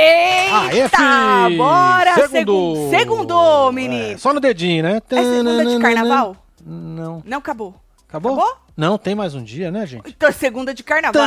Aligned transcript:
Aê, 0.00 0.88
fi! 0.88 1.56
bora! 1.56 2.14
Segundou! 2.28 2.74
Segu- 2.90 2.90
Segundou, 2.98 3.72
menino! 3.72 4.12
É, 4.14 4.16
só 4.18 4.32
no 4.32 4.40
dedinho, 4.40 4.82
né? 4.82 5.00
É 5.10 5.22
segunda 5.22 5.64
de 5.66 5.78
carnaval? 5.78 6.36
Não. 6.64 7.22
Não 7.24 7.38
acabou. 7.38 7.74
Acabou? 8.08 8.32
Acabou? 8.34 8.56
Não, 8.76 8.96
tem 8.96 9.14
mais 9.14 9.34
um 9.34 9.42
dia, 9.42 9.70
né, 9.70 9.84
gente? 9.86 10.08
Então, 10.08 10.30
segunda 10.32 10.72
de 10.72 10.82
carnaval. 10.82 11.22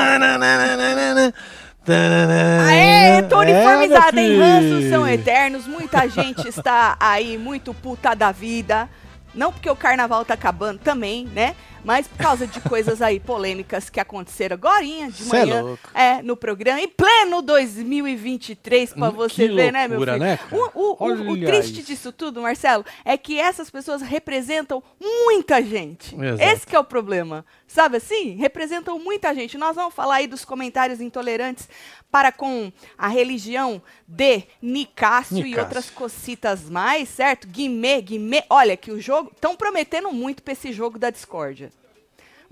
Aê, 2.68 3.21
tô 3.23 3.42
É, 3.42 3.46
uniformizada, 3.46 4.11
meu 4.14 4.23
hein? 4.23 4.39
Ranços 4.39 4.89
são 4.89 5.07
eternos. 5.07 5.68
Muita 5.68 6.07
gente 6.07 6.47
está 6.47 6.96
aí 7.00 7.38
muito 7.38 7.74
puta 7.74 8.14
da 8.15 8.32
vida. 8.32 8.88
Não 9.33 9.51
porque 9.51 9.69
o 9.69 9.75
carnaval 9.75 10.24
tá 10.25 10.33
acabando 10.33 10.79
também, 10.79 11.25
né? 11.33 11.56
Mas 11.84 12.08
por 12.08 12.18
causa 12.18 12.46
de 12.46 12.60
coisas 12.62 13.02
aí 13.02 13.20
polêmicas 13.20 13.90
que 13.90 14.00
aconteceram 14.00 14.54
agora 14.54 14.84
de 14.84 15.24
é 15.24 15.26
manhã. 15.28 15.62
louco. 15.62 15.90
É, 15.94 16.21
no 16.21 16.38
programa. 16.38 16.80
Em 16.80 16.88
pleno 16.88 17.42
2023, 17.42 18.94
pra 18.94 19.10
Hum, 19.10 19.12
você 19.12 19.48
que 19.48 19.56
ver, 19.56 19.71
né, 19.74 19.88
meu 19.88 19.98
loucura, 20.00 20.14
filho? 20.14 20.26
né, 20.26 20.40
o, 20.52 20.80
o- 20.80 21.32
o- 21.32 21.38
triste 21.46 21.80
isso. 21.80 21.84
disso 21.88 22.12
tudo, 22.12 22.42
Marcelo, 22.42 22.86
é 23.04 23.18
que 23.18 23.40
essas 23.40 23.70
pessoas 23.70 24.02
representam 24.02 24.84
muita 25.00 25.62
gente. 25.62 26.16
Exato. 26.16 26.42
Esse 26.44 26.68
que 26.68 26.76
é 26.76 26.80
o 26.80 26.84
problema. 26.84 27.46
Sabe 27.68 27.98
assim? 27.98 28.36
Representam 28.36 29.00
muita 29.00 29.34
gente. 29.34 29.57
Nós 29.57 29.76
vamos 29.76 29.93
falar 29.93 30.16
aí 30.16 30.28
dos 30.28 30.43
comentários 30.43 31.00
intolerantes 31.00 31.70
para 32.12 32.30
com 32.32 32.70
a 32.98 33.08
religião 33.08 33.82
de 34.06 34.44
Nicásio, 34.62 35.38
e 35.40 35.44
Nicásio. 35.44 35.64
outras 35.64 35.90
cocitas 35.90 36.70
mais, 36.70 37.08
certo? 37.08 37.48
Guimê, 37.48 38.02
Guimê. 38.02 38.44
Olha 38.50 38.76
que 38.76 38.92
o 38.92 39.00
jogo. 39.00 39.32
Estão 39.34 39.56
prometendo 39.56 40.12
muito 40.12 40.44
pra 40.44 40.52
esse 40.52 40.73
jogo 40.73 41.00
da 41.00 41.10
discórdia. 41.10 41.70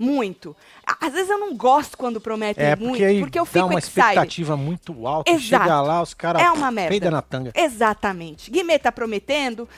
Muito. 0.00 0.56
Às 1.00 1.12
vezes 1.12 1.30
eu 1.30 1.38
não 1.38 1.54
gosto 1.56 1.96
quando 1.96 2.20
prometem 2.20 2.64
É, 2.64 2.76
muito, 2.76 2.90
porque 2.90 3.04
aí 3.04 3.20
porque 3.20 3.38
eu 3.38 3.44
dá 3.44 3.50
fico 3.50 3.66
uma 3.66 3.78
excited. 3.78 4.00
expectativa 4.00 4.56
muito 4.56 5.06
alta. 5.06 5.30
Exato. 5.30 5.64
Chega 5.64 5.80
lá, 5.80 6.02
os 6.02 6.14
caras 6.14 6.42
É 6.42 6.50
uma 6.50 6.70
merda. 6.70 6.88
peida 6.90 7.10
na 7.10 7.20
tanga. 7.22 7.52
Exatamente. 7.54 8.50
Guimê 8.50 8.78
tá 8.78 8.90
prometendo 8.92 9.68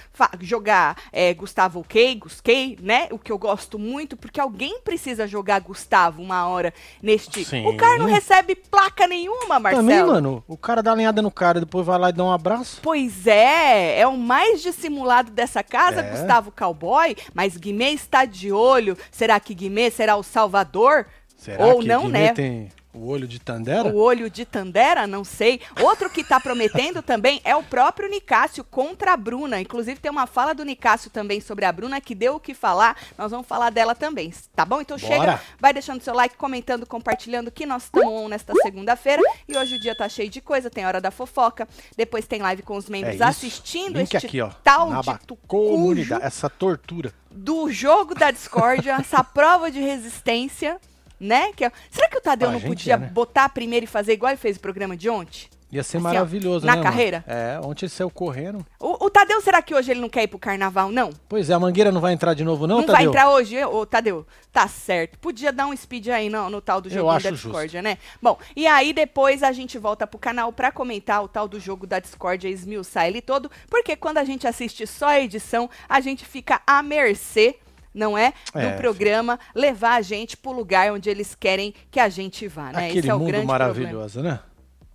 jogar 0.40 0.96
é, 1.12 1.32
Gustavo 1.34 1.84
Kay, 1.88 2.14
Gusquei, 2.16 2.78
né? 2.80 3.08
O 3.10 3.18
que 3.18 3.32
eu 3.32 3.38
gosto 3.38 3.78
muito, 3.78 4.16
porque 4.16 4.40
alguém 4.40 4.80
precisa 4.80 5.26
jogar 5.26 5.60
Gustavo 5.60 6.22
uma 6.22 6.46
hora 6.46 6.72
neste. 7.02 7.44
Sim. 7.44 7.66
O 7.66 7.76
cara 7.76 7.98
não 7.98 8.06
recebe 8.06 8.54
placa 8.54 9.06
nenhuma, 9.06 9.58
Marcelo. 9.58 9.86
Também, 9.88 10.04
mano, 10.04 10.44
o 10.46 10.56
cara 10.56 10.82
dá 10.82 10.92
lenhada 10.92 11.22
no 11.22 11.30
cara, 11.30 11.60
depois 11.60 11.86
vai 11.86 11.98
lá 11.98 12.10
e 12.10 12.12
dá 12.12 12.24
um 12.24 12.32
abraço. 12.32 12.80
Pois 12.82 13.26
é, 13.26 13.98
é 14.00 14.06
o 14.06 14.16
mais 14.16 14.62
dissimulado 14.62 15.30
dessa 15.30 15.62
casa, 15.62 16.00
É. 16.00 16.10
Gustavo 16.10 16.52
Cowboy, 16.52 17.16
mas 17.34 17.56
Guimê 17.56 17.90
está 17.90 18.24
de 18.24 18.52
olho. 18.52 18.96
Será 19.10 19.38
que 19.40 19.54
Guimê 19.54 19.90
será 19.90 20.16
o 20.16 20.22
salvador? 20.22 21.01
Será 21.42 21.66
Ou 21.66 21.80
que 21.80 21.88
não, 21.88 22.08
né? 22.08 22.32
tem 22.32 22.68
o 22.94 23.08
olho 23.08 23.26
de 23.26 23.40
Tandera? 23.40 23.88
O 23.88 23.96
olho 23.96 24.30
de 24.30 24.44
Tandera, 24.44 25.08
não 25.08 25.24
sei. 25.24 25.60
Outro 25.80 26.08
que 26.08 26.22
tá 26.22 26.38
prometendo 26.38 27.00
também 27.02 27.40
é 27.42 27.56
o 27.56 27.64
próprio 27.64 28.08
Nicásio 28.08 28.62
contra 28.62 29.14
a 29.14 29.16
Bruna. 29.16 29.60
Inclusive 29.60 29.98
tem 29.98 30.08
uma 30.08 30.28
fala 30.28 30.54
do 30.54 30.64
Nicásio 30.64 31.10
também 31.10 31.40
sobre 31.40 31.64
a 31.64 31.72
Bruna 31.72 32.00
que 32.00 32.14
deu 32.14 32.36
o 32.36 32.40
que 32.40 32.54
falar. 32.54 32.96
Nós 33.18 33.32
vamos 33.32 33.44
falar 33.44 33.70
dela 33.70 33.92
também, 33.92 34.32
tá 34.54 34.64
bom? 34.64 34.80
Então 34.80 34.96
Bora. 34.96 35.14
chega, 35.14 35.40
vai 35.58 35.72
deixando 35.72 36.00
seu 36.00 36.14
like, 36.14 36.36
comentando, 36.36 36.86
compartilhando 36.86 37.50
que 37.50 37.66
nós 37.66 37.84
estamos 37.84 38.30
nesta 38.30 38.54
segunda-feira 38.62 39.20
e 39.48 39.56
hoje 39.58 39.74
o 39.74 39.80
dia 39.80 39.96
tá 39.96 40.08
cheio 40.08 40.30
de 40.30 40.40
coisa, 40.40 40.70
tem 40.70 40.86
hora 40.86 41.00
da 41.00 41.10
fofoca, 41.10 41.66
depois 41.96 42.24
tem 42.24 42.40
live 42.40 42.62
com 42.62 42.76
os 42.76 42.88
membros 42.88 43.20
É 43.20 43.24
assistindo 43.24 43.98
Link 43.98 44.14
este 44.14 44.28
aqui, 44.28 44.40
ó. 44.40 44.50
tal 44.62 44.90
de 45.02 45.36
comunidade. 45.48 46.22
Essa 46.22 46.48
tortura. 46.48 47.12
do 47.32 47.68
jogo 47.68 48.14
da 48.14 48.30
discórdia, 48.30 48.92
essa 49.00 49.24
prova 49.24 49.72
de 49.72 49.80
resistência, 49.80 50.78
né? 51.22 51.52
Que 51.54 51.64
é- 51.64 51.72
Será 51.90 52.08
que 52.08 52.18
o 52.18 52.20
Tadeu 52.20 52.50
Pra 52.50 52.58
não 52.58 52.66
podia 52.66 52.94
é, 52.94 52.98
né? 52.98 53.06
botar 53.12 53.48
primeiro 53.48 53.84
e 53.84 53.88
fazer 53.88 54.12
igual 54.12 54.30
ele 54.30 54.38
fez 54.38 54.56
o 54.56 54.60
programa 54.60 54.96
de 54.96 55.08
ontem? 55.08 55.48
Ia 55.70 55.82
ser 55.82 55.96
Assim, 55.96 56.06
ó, 56.06 56.10
maravilhoso, 56.10 56.66
na 56.66 56.72
né, 56.72 56.82
mano? 56.82 56.90
carreira? 56.90 57.24
É, 57.26 57.58
ontem 57.64 57.86
ele 57.86 57.90
saiu 57.92 58.10
correndo. 58.10 58.58
O, 58.78 59.06
o 59.06 59.08
Tadeu, 59.08 59.40
será 59.40 59.62
que 59.62 59.74
hoje 59.74 59.90
ele 59.90 60.00
não 60.02 60.08
quer 60.10 60.24
ir 60.24 60.28
pro 60.28 60.38
carnaval, 60.38 60.90
não? 60.90 61.08
Pois 61.26 61.48
é, 61.48 61.54
a 61.54 61.58
mangueira 61.58 61.90
não 61.90 61.98
vai 61.98 62.12
entrar 62.12 62.34
de 62.34 62.44
novo, 62.44 62.66
não, 62.66 62.80
Não, 62.80 62.86
vai 62.86 62.96
Tadeu? 62.96 63.08
entrar 63.10 63.30
hoje, 63.30 63.64
ô 63.64 63.86
Tadeu? 63.86 64.26
Tá 64.52 64.68
certo. 64.68 65.18
Podia 65.18 65.50
dar 65.50 65.66
um 65.66 65.74
speed 65.74 66.08
aí 66.08 66.28
no, 66.28 66.50
no 66.50 66.60
tal 66.60 66.78
do 66.82 66.90
jogo 66.90 67.18
da 67.18 67.30
discórdia, 67.30 67.80
né? 67.80 67.96
Bom, 68.20 68.38
e 68.54 68.66
aí 68.66 68.92
depois 68.92 69.42
a 69.42 69.50
gente 69.50 69.78
volta 69.78 70.06
pro 70.06 70.18
canal 70.18 70.52
pra 70.52 70.70
comentar 70.70 71.24
o 71.24 71.28
tal 71.28 71.48
do 71.48 71.58
jogo 71.58 71.86
da 71.86 71.98
discórdia, 71.98 72.50
esmiuçar 72.50 73.06
ele 73.06 73.22
todo, 73.22 73.50
porque 73.70 73.96
quando 73.96 74.18
a 74.18 74.24
gente 74.24 74.46
assiste 74.46 74.86
só 74.86 75.06
a 75.06 75.20
edição, 75.20 75.70
a 75.88 76.00
gente 76.02 76.26
fica 76.26 76.60
à 76.66 76.82
mercê 76.82 77.56
não 77.94 78.16
é? 78.16 78.32
Do 78.52 78.58
É, 78.60 78.72
programa 78.76 79.38
levar 79.54 79.94
a 79.96 80.02
gente 80.02 80.36
pro 80.36 80.52
lugar 80.52 80.92
onde 80.92 81.08
eles 81.10 81.34
querem 81.34 81.74
que 81.90 81.98
a 82.00 82.08
gente 82.08 82.46
vá, 82.48 82.72
né? 82.72 82.86
Aquele 82.86 82.98
Esse 83.00 83.10
é 83.10 83.14
o 83.14 83.18
mundo 83.18 83.28
grande 83.28 83.46
problema. 83.46 83.64
maravilhoso, 83.74 84.22
né? 84.22 84.40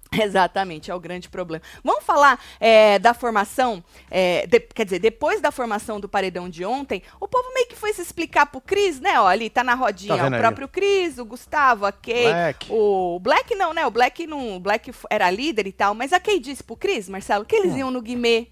Exatamente, 0.20 0.90
é 0.90 0.96
o 0.96 1.00
grande 1.02 1.28
problema. 1.28 1.62
Vamos 1.84 2.04
falar 2.06 2.40
é, 2.62 2.98
da 2.98 3.14
formação, 3.14 3.84
é, 4.10 4.48
de- 4.48 4.62
quer 4.62 4.86
dizer, 4.86 5.00
depois 5.00 5.42
da 5.42 5.52
formação 5.52 6.00
do 6.00 6.08
paredão 6.08 6.48
de 6.50 6.64
ontem, 6.64 7.04
o 7.20 7.28
povo 7.28 7.54
meio 7.54 7.68
que 7.68 7.76
foi 7.76 7.92
se 7.92 8.02
explicar 8.02 8.46
pro 8.46 8.62
Cris, 8.62 9.02
né? 9.02 9.20
Ó, 9.20 9.28
ali 9.28 9.50
tá 9.50 9.66
na 9.66 9.74
rodinha 9.76 10.16
Tá 10.18 10.28
o 10.28 10.40
próprio 10.40 10.68
Cris, 10.70 11.18
o 11.18 11.26
Gustavo, 11.26 11.86
a 11.86 11.92
Kay, 11.92 12.24
Black. 12.24 12.68
o 12.70 13.20
Black 13.22 13.54
não, 13.56 13.74
né? 13.74 13.86
O 13.86 13.92
Black 13.92 14.26
não, 14.26 14.56
o 14.56 14.60
Black 14.62 14.92
era 15.10 15.30
líder 15.30 15.68
e 15.68 15.74
tal, 15.74 15.94
mas 15.94 16.14
a 16.14 16.20
Kay 16.22 16.40
disse 16.40 16.64
pro 16.64 16.78
Cris, 16.78 17.10
Marcelo, 17.10 17.44
que 17.46 17.56
eles 17.56 17.74
Hum. 17.74 17.78
iam 17.80 17.92
no 17.92 18.02
Guimê. 18.02 18.48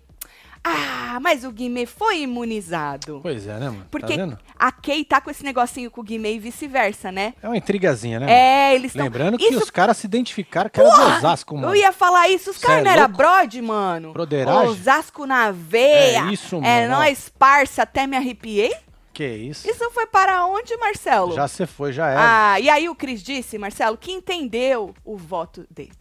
Ah, 0.67 1.19
mas 1.21 1.43
o 1.43 1.51
Guimê 1.51 1.85
foi 1.85 2.21
imunizado. 2.21 3.19
Pois 3.21 3.45
é, 3.47 3.53
né, 3.59 3.69
mano? 3.69 3.85
Porque 3.91 4.17
Tá 4.17 4.37
a 4.57 4.71
Kay 4.71 5.05
tá 5.05 5.21
com 5.21 5.29
esse 5.29 5.43
negocinho 5.43 5.91
com 5.91 6.01
o 6.01 6.03
Guimê 6.03 6.33
e 6.33 6.39
vice-versa, 6.39 7.11
né? 7.11 7.35
É 7.43 7.47
uma 7.47 7.55
intrigazinha, 7.55 8.19
né? 8.19 8.25
mano? 8.25 8.35
É, 8.35 8.73
eles 8.73 8.87
estão. 8.91 9.03
Lembrando 9.03 9.37
que 9.37 9.55
os 9.55 9.69
caras 9.69 9.97
se 9.97 10.07
identificaram 10.07 10.69
que 10.69 10.79
era 10.79 10.89
de 10.89 11.01
Osasco, 11.17 11.55
mano. 11.55 11.67
Eu 11.67 11.75
ia 11.75 11.91
falar 11.91 12.29
isso, 12.29 12.49
os 12.49 12.57
caras 12.57 12.79
é 12.79 12.83
não 12.83 12.91
eram 12.91 13.09
brode, 13.09 13.61
mano. 13.61 14.11
Broderagem? 14.11 14.69
Osasco 14.69 15.27
na 15.27 15.51
veia. 15.51 16.21
É 16.27 16.33
isso, 16.33 16.55
É 16.57 16.81
mano, 16.87 16.95
ó. 16.95 16.97
nós, 16.97 17.29
parça, 17.29 17.83
até 17.83 18.07
me 18.07 18.17
arrepiei. 18.17 18.73
Que 19.13 19.27
isso? 19.27 19.69
Isso 19.69 19.89
foi 19.91 20.07
para 20.07 20.45
onde, 20.45 20.75
Marcelo? 20.77 21.33
Já 21.33 21.47
você 21.47 21.65
foi, 21.67 21.93
já 21.93 22.09
era. 22.09 22.21
Ah, 22.53 22.59
e 22.59 22.69
aí 22.69 22.89
o 22.89 22.95
Cris 22.95 23.23
disse, 23.23 23.57
Marcelo, 23.57 23.95
que 23.97 24.11
entendeu 24.11 24.93
o 25.05 25.15
voto 25.15 25.65
dele. 25.69 25.93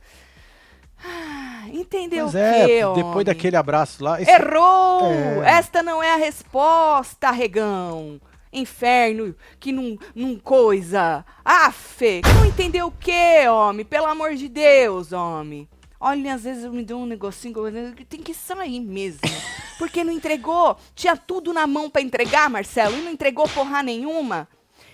Ah, 1.06 1.64
entendeu 1.72 2.26
o 2.26 2.36
é, 2.36 2.66
depois 2.66 3.04
homem? 3.06 3.24
daquele 3.24 3.56
abraço 3.56 4.02
lá. 4.02 4.20
esse- 4.20 4.30
Errou! 4.30 5.12
É. 5.42 5.58
Esta 5.58 5.82
não 5.82 6.02
é 6.02 6.12
a 6.14 6.16
resposta, 6.16 7.30
regão. 7.30 8.20
Inferno, 8.52 9.34
que 9.58 9.72
não, 9.72 9.98
não 10.14 10.38
coisa. 10.38 11.24
Afe, 11.44 12.22
que 12.22 12.32
não 12.32 12.46
entendeu 12.46 12.86
o 12.86 12.92
quê, 12.92 13.48
homem? 13.48 13.84
Pelo 13.84 14.06
amor 14.06 14.34
de 14.34 14.48
Deus, 14.48 15.12
homem. 15.12 15.68
Olha, 16.00 16.34
às 16.34 16.44
vezes 16.44 16.64
eu 16.64 16.72
me 16.72 16.84
dou 16.84 17.00
um 17.00 17.06
negocinho 17.06 17.54
que 17.96 18.04
tem 18.04 18.22
que 18.22 18.32
sair 18.32 18.80
mesmo. 18.80 19.20
Porque 19.78 20.04
não 20.04 20.12
entregou. 20.12 20.76
Tinha 20.94 21.16
tudo 21.16 21.52
na 21.52 21.66
mão 21.66 21.90
pra 21.90 22.00
entregar, 22.02 22.48
Marcelo, 22.48 22.96
e 22.96 23.02
não 23.02 23.10
entregou 23.10 23.48
porra 23.48 23.82
nenhuma. 23.82 24.46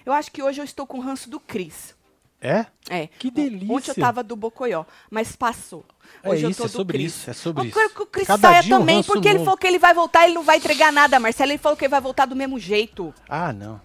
Eu 0.07 0.13
acho 0.15 0.33
que 0.33 0.43
hoje 0.43 0.61
eu 0.61 0.65
estou 0.65 0.87
com 0.87 0.99
o 0.99 1.03
ranço 1.03 1.29
do 1.29 1.39
Cris. 1.39 1.95
É? 2.41 2.65
É. 2.89 3.07
Que 3.07 3.31
delícia. 3.31 3.75
Ontem 3.75 3.91
eu 3.91 3.95
tava 3.97 4.23
do 4.23 4.35
Bocoió, 4.35 4.85
mas 5.11 5.37
passou. 5.37 5.85
É 6.23 6.29
Hoje 6.29 6.45
eu 6.45 6.51
isso, 6.51 6.65
é 6.65 6.69
sobre 6.69 6.99
Cris. 6.99 7.13
isso, 7.17 7.31
é 7.31 7.33
sobre 7.33 7.63
eu 7.63 7.67
isso. 7.69 7.79
quero 7.79 7.91
que 7.91 8.03
o 8.03 8.07
Cris 8.07 8.27
Cada 8.27 8.49
saia 8.49 8.63
dia 8.63 8.77
um 8.77 8.81
também, 8.81 8.97
ranço 8.97 9.13
porque 9.13 9.29
ele 9.29 9.39
novo. 9.39 9.45
falou 9.47 9.59
que 9.59 9.67
ele 9.67 9.79
vai 9.79 9.95
voltar, 9.95 10.25
ele 10.25 10.35
não 10.35 10.43
vai 10.43 10.57
entregar 10.59 10.93
nada, 10.93 11.19
Marcelo. 11.21 11.51
Ele 11.53 11.59
falou 11.59 11.77
que 11.77 11.85
ele 11.85 11.91
vai 11.91 12.01
voltar 12.01 12.27
do 12.27 12.37
mesmo 12.37 12.59
jeito. 12.59 13.15
Ah, 13.29 13.53
não. 13.53 13.81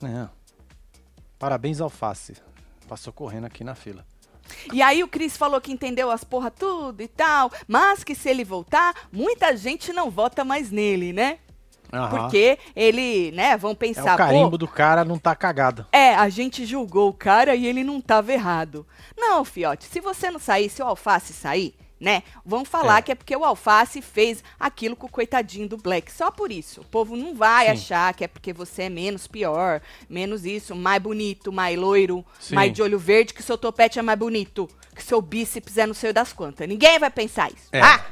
Não. 0.00 0.30
Parabéns, 1.38 1.80
Alface. 1.80 2.34
Passou 2.88 3.12
correndo 3.12 3.46
aqui 3.46 3.62
na 3.64 3.74
fila. 3.74 4.04
E 4.72 4.82
aí 4.82 5.02
o 5.02 5.08
Cris 5.08 5.36
falou 5.36 5.60
que 5.60 5.70
entendeu 5.72 6.10
as 6.10 6.24
porra 6.24 6.50
tudo 6.50 7.00
e 7.00 7.08
tal, 7.08 7.52
mas 7.68 8.02
que 8.02 8.14
se 8.16 8.28
ele 8.28 8.44
voltar, 8.44 8.94
muita 9.12 9.56
gente 9.56 9.92
não 9.92 10.10
vota 10.10 10.44
mais 10.44 10.70
nele, 10.72 11.12
né? 11.12 11.38
Aham. 11.92 12.08
Porque 12.10 12.58
ele, 12.74 13.30
né, 13.32 13.56
vão 13.56 13.72
É 13.72 13.74
pensar, 13.74 14.14
o 14.14 14.18
carimbo 14.18 14.56
do 14.58 14.68
cara 14.68 15.04
não 15.04 15.18
tá 15.18 15.34
cagado. 15.34 15.86
É, 15.92 16.14
a 16.14 16.28
gente 16.28 16.64
julgou 16.64 17.08
o 17.10 17.14
cara 17.14 17.54
e 17.54 17.66
ele 17.66 17.82
não 17.84 18.00
tava 18.00 18.32
errado. 18.32 18.86
Não, 19.16 19.44
fiote, 19.44 19.84
se 19.86 20.00
você 20.00 20.30
não 20.30 20.38
sair, 20.40 20.68
se 20.70 20.82
o 20.82 20.86
Alface 20.86 21.32
sair, 21.32 21.74
né, 22.00 22.22
vão 22.46 22.64
falar 22.64 22.98
É. 22.98 23.02
que 23.02 23.12
é 23.12 23.14
porque 23.14 23.36
o 23.36 23.44
Alface 23.44 24.00
fez 24.00 24.42
aquilo 24.58 24.96
com 24.96 25.06
o 25.06 25.10
coitadinho 25.10 25.68
do 25.68 25.76
Black. 25.76 26.10
Só 26.10 26.30
por 26.30 26.50
isso. 26.50 26.80
O 26.80 26.84
povo 26.84 27.14
não 27.14 27.34
vai 27.34 27.66
Sim. 27.66 27.72
achar 27.72 28.14
que 28.14 28.24
é 28.24 28.28
porque 28.28 28.52
você 28.54 28.84
é 28.84 28.88
menos 28.88 29.26
pior, 29.26 29.82
menos 30.08 30.46
isso, 30.46 30.74
mais 30.74 31.02
bonito, 31.02 31.52
mais 31.52 31.78
loiro, 31.78 32.24
Sim. 32.38 32.54
mais 32.54 32.72
de 32.72 32.80
olho 32.82 32.98
verde, 32.98 33.34
que 33.34 33.42
seu 33.42 33.58
topete 33.58 33.98
é 33.98 34.02
mais 34.02 34.18
bonito, 34.18 34.66
que 34.96 35.04
seu 35.04 35.20
bíceps 35.20 35.76
é 35.76 35.86
não 35.86 35.92
sei 35.94 36.10
das 36.12 36.32
quantas. 36.32 36.66
Ninguém 36.66 36.98
vai 36.98 37.10
pensar 37.10 37.48
isso. 37.50 37.68
É. 37.70 37.82
Ah! 37.82 38.02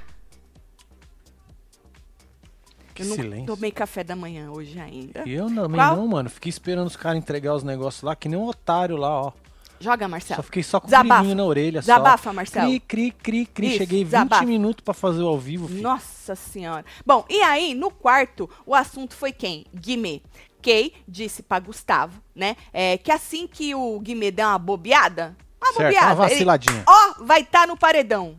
Que 2.98 3.04
Eu 3.04 3.08
não 3.10 3.16
silêncio. 3.16 3.46
tomei 3.46 3.70
café 3.70 4.02
da 4.02 4.16
manhã 4.16 4.50
hoje 4.50 4.78
ainda. 4.78 5.22
Eu 5.26 5.46
também 5.46 5.78
Qual? 5.80 5.96
não, 5.96 6.06
mano. 6.08 6.28
Fiquei 6.28 6.50
esperando 6.50 6.86
os 6.88 6.96
caras 6.96 7.18
entregar 7.18 7.54
os 7.54 7.62
negócios 7.62 8.02
lá, 8.02 8.16
que 8.16 8.28
nem 8.28 8.38
um 8.38 8.44
otário 8.46 8.96
lá, 8.96 9.22
ó. 9.22 9.32
Joga, 9.80 10.08
Marcelo. 10.08 10.36
Só 10.38 10.42
fiquei 10.42 10.62
só 10.64 10.80
com 10.80 10.86
o 10.86 10.90
Desabafa. 10.90 11.20
brilhinho 11.20 11.36
na 11.36 11.44
orelha 11.44 11.78
Desabafa, 11.80 12.24
só. 12.24 12.32
Marcelo. 12.32 12.66
Cri, 12.66 12.80
cri, 12.80 13.12
cri, 13.12 13.46
cri. 13.46 13.66
Isso, 13.68 13.76
Cheguei 13.78 13.98
20 14.00 14.06
desabafa. 14.06 14.44
minutos 14.44 14.82
pra 14.84 14.92
fazer 14.92 15.22
o 15.22 15.28
ao 15.28 15.38
vivo, 15.38 15.68
filho. 15.68 15.82
Nossa 15.82 16.34
senhora. 16.34 16.84
Bom, 17.06 17.24
e 17.30 17.40
aí, 17.42 17.74
no 17.74 17.88
quarto, 17.90 18.50
o 18.66 18.74
assunto 18.74 19.14
foi 19.14 19.30
quem? 19.30 19.64
Guimê. 19.72 20.20
Kay 20.60 20.92
disse 21.06 21.40
pra 21.44 21.60
Gustavo, 21.60 22.20
né? 22.34 22.56
é, 22.72 22.98
que 22.98 23.12
assim 23.12 23.46
que 23.46 23.72
o 23.76 24.00
Guimê 24.00 24.32
der 24.32 24.44
uma 24.46 24.58
bobeada, 24.58 25.36
uma 25.62 25.72
Certo, 25.72 25.84
bobeada. 25.94 26.14
uma 26.16 26.24
Ele- 26.24 26.32
vaciladinha. 26.34 26.82
Ó, 26.84 27.24
vai 27.24 27.42
estar 27.42 27.64
no 27.68 27.76
paredão. 27.76 28.34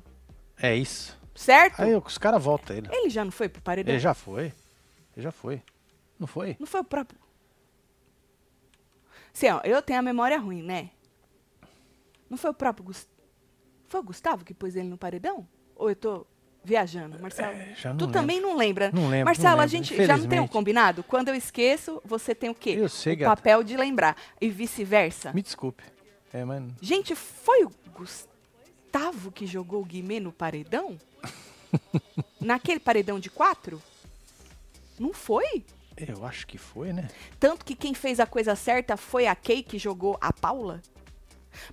É 0.62 0.76
isso. 0.76 1.18
Certo? 1.40 1.80
Aí 1.80 1.96
os 1.96 2.18
caras 2.18 2.44
voltam 2.44 2.76
ele. 2.76 2.90
Ele 2.92 3.10
já 3.10 3.24
não 3.24 3.32
foi 3.32 3.48
pro 3.48 3.62
paredão? 3.62 3.94
Ele 3.94 4.00
já 4.00 4.14
foi. 4.14 4.52
Ele 5.16 5.24
já 5.24 5.32
foi. 5.32 5.64
Não 6.20 6.28
foi? 6.28 6.58
Não 6.60 6.68
foi 6.68 6.82
o 6.82 6.84
próprio. 6.84 7.18
Sim, 9.32 9.52
ó, 9.52 9.62
eu 9.64 9.82
tenho 9.82 10.00
a 10.00 10.02
memória 10.02 10.38
ruim, 10.38 10.62
né? 10.62 10.90
Não 12.30 12.38
foi 12.38 12.50
o 12.50 12.54
próprio 12.54 12.84
Gustavo. 12.84 13.16
Foi 13.88 14.02
o 14.02 14.04
Gustavo 14.04 14.44
que 14.44 14.54
pôs 14.54 14.76
ele 14.76 14.90
no 14.90 14.98
paredão? 14.98 15.48
Ou 15.78 15.90
eu 15.90 15.96
tô 15.96 16.28
viajando, 16.62 17.18
Marcelo? 17.22 17.54
É, 17.54 17.74
tu 17.74 17.88
lembro. 17.88 18.08
também 18.12 18.42
não 18.42 18.58
lembra. 18.58 18.92
Não 18.92 19.08
lembro, 19.08 19.28
Marcelo, 19.28 19.56
não 19.56 19.64
a 19.64 19.66
lembro, 19.66 19.70
gente 19.70 20.06
já 20.06 20.18
não 20.18 20.28
tem 20.28 20.42
um 20.42 20.48
combinado? 20.48 21.04
Quando 21.04 21.30
eu 21.30 21.36
esqueço, 21.36 22.02
você 22.04 22.36
tem 22.36 22.50
o 22.50 22.54
quê? 22.54 22.76
Eu 22.78 22.90
sei, 22.90 23.14
o 23.14 23.20
papel 23.20 23.64
de 23.64 23.78
lembrar. 23.78 24.18
E 24.42 24.50
vice-versa. 24.50 25.32
Me 25.32 25.42
desculpe. 25.42 25.86
É, 26.34 26.44
mas 26.44 26.64
Gente, 26.82 27.16
foi 27.16 27.64
o 27.64 27.72
Gustavo 27.94 29.32
que 29.32 29.48
jogou 29.48 29.82
o 29.82 29.86
Guimê 29.86 30.20
no 30.20 30.34
paredão? 30.34 30.98
Naquele 32.40 32.80
paredão 32.80 33.20
de 33.20 33.30
quatro? 33.30 33.82
Não 35.00 35.14
foi? 35.14 35.64
eu 36.08 36.26
acho 36.26 36.48
que 36.48 36.58
foi, 36.58 36.94
né? 36.94 37.10
Tanto 37.40 37.66
que 37.66 37.76
quem 37.76 37.94
fez 37.94 38.20
a 38.20 38.26
coisa 38.26 38.56
certa 38.56 38.96
foi 38.96 39.28
a 39.28 39.36
Kay 39.36 39.62
que 39.64 39.78
jogou 39.78 40.18
a 40.22 40.32
Paula? 40.32 40.82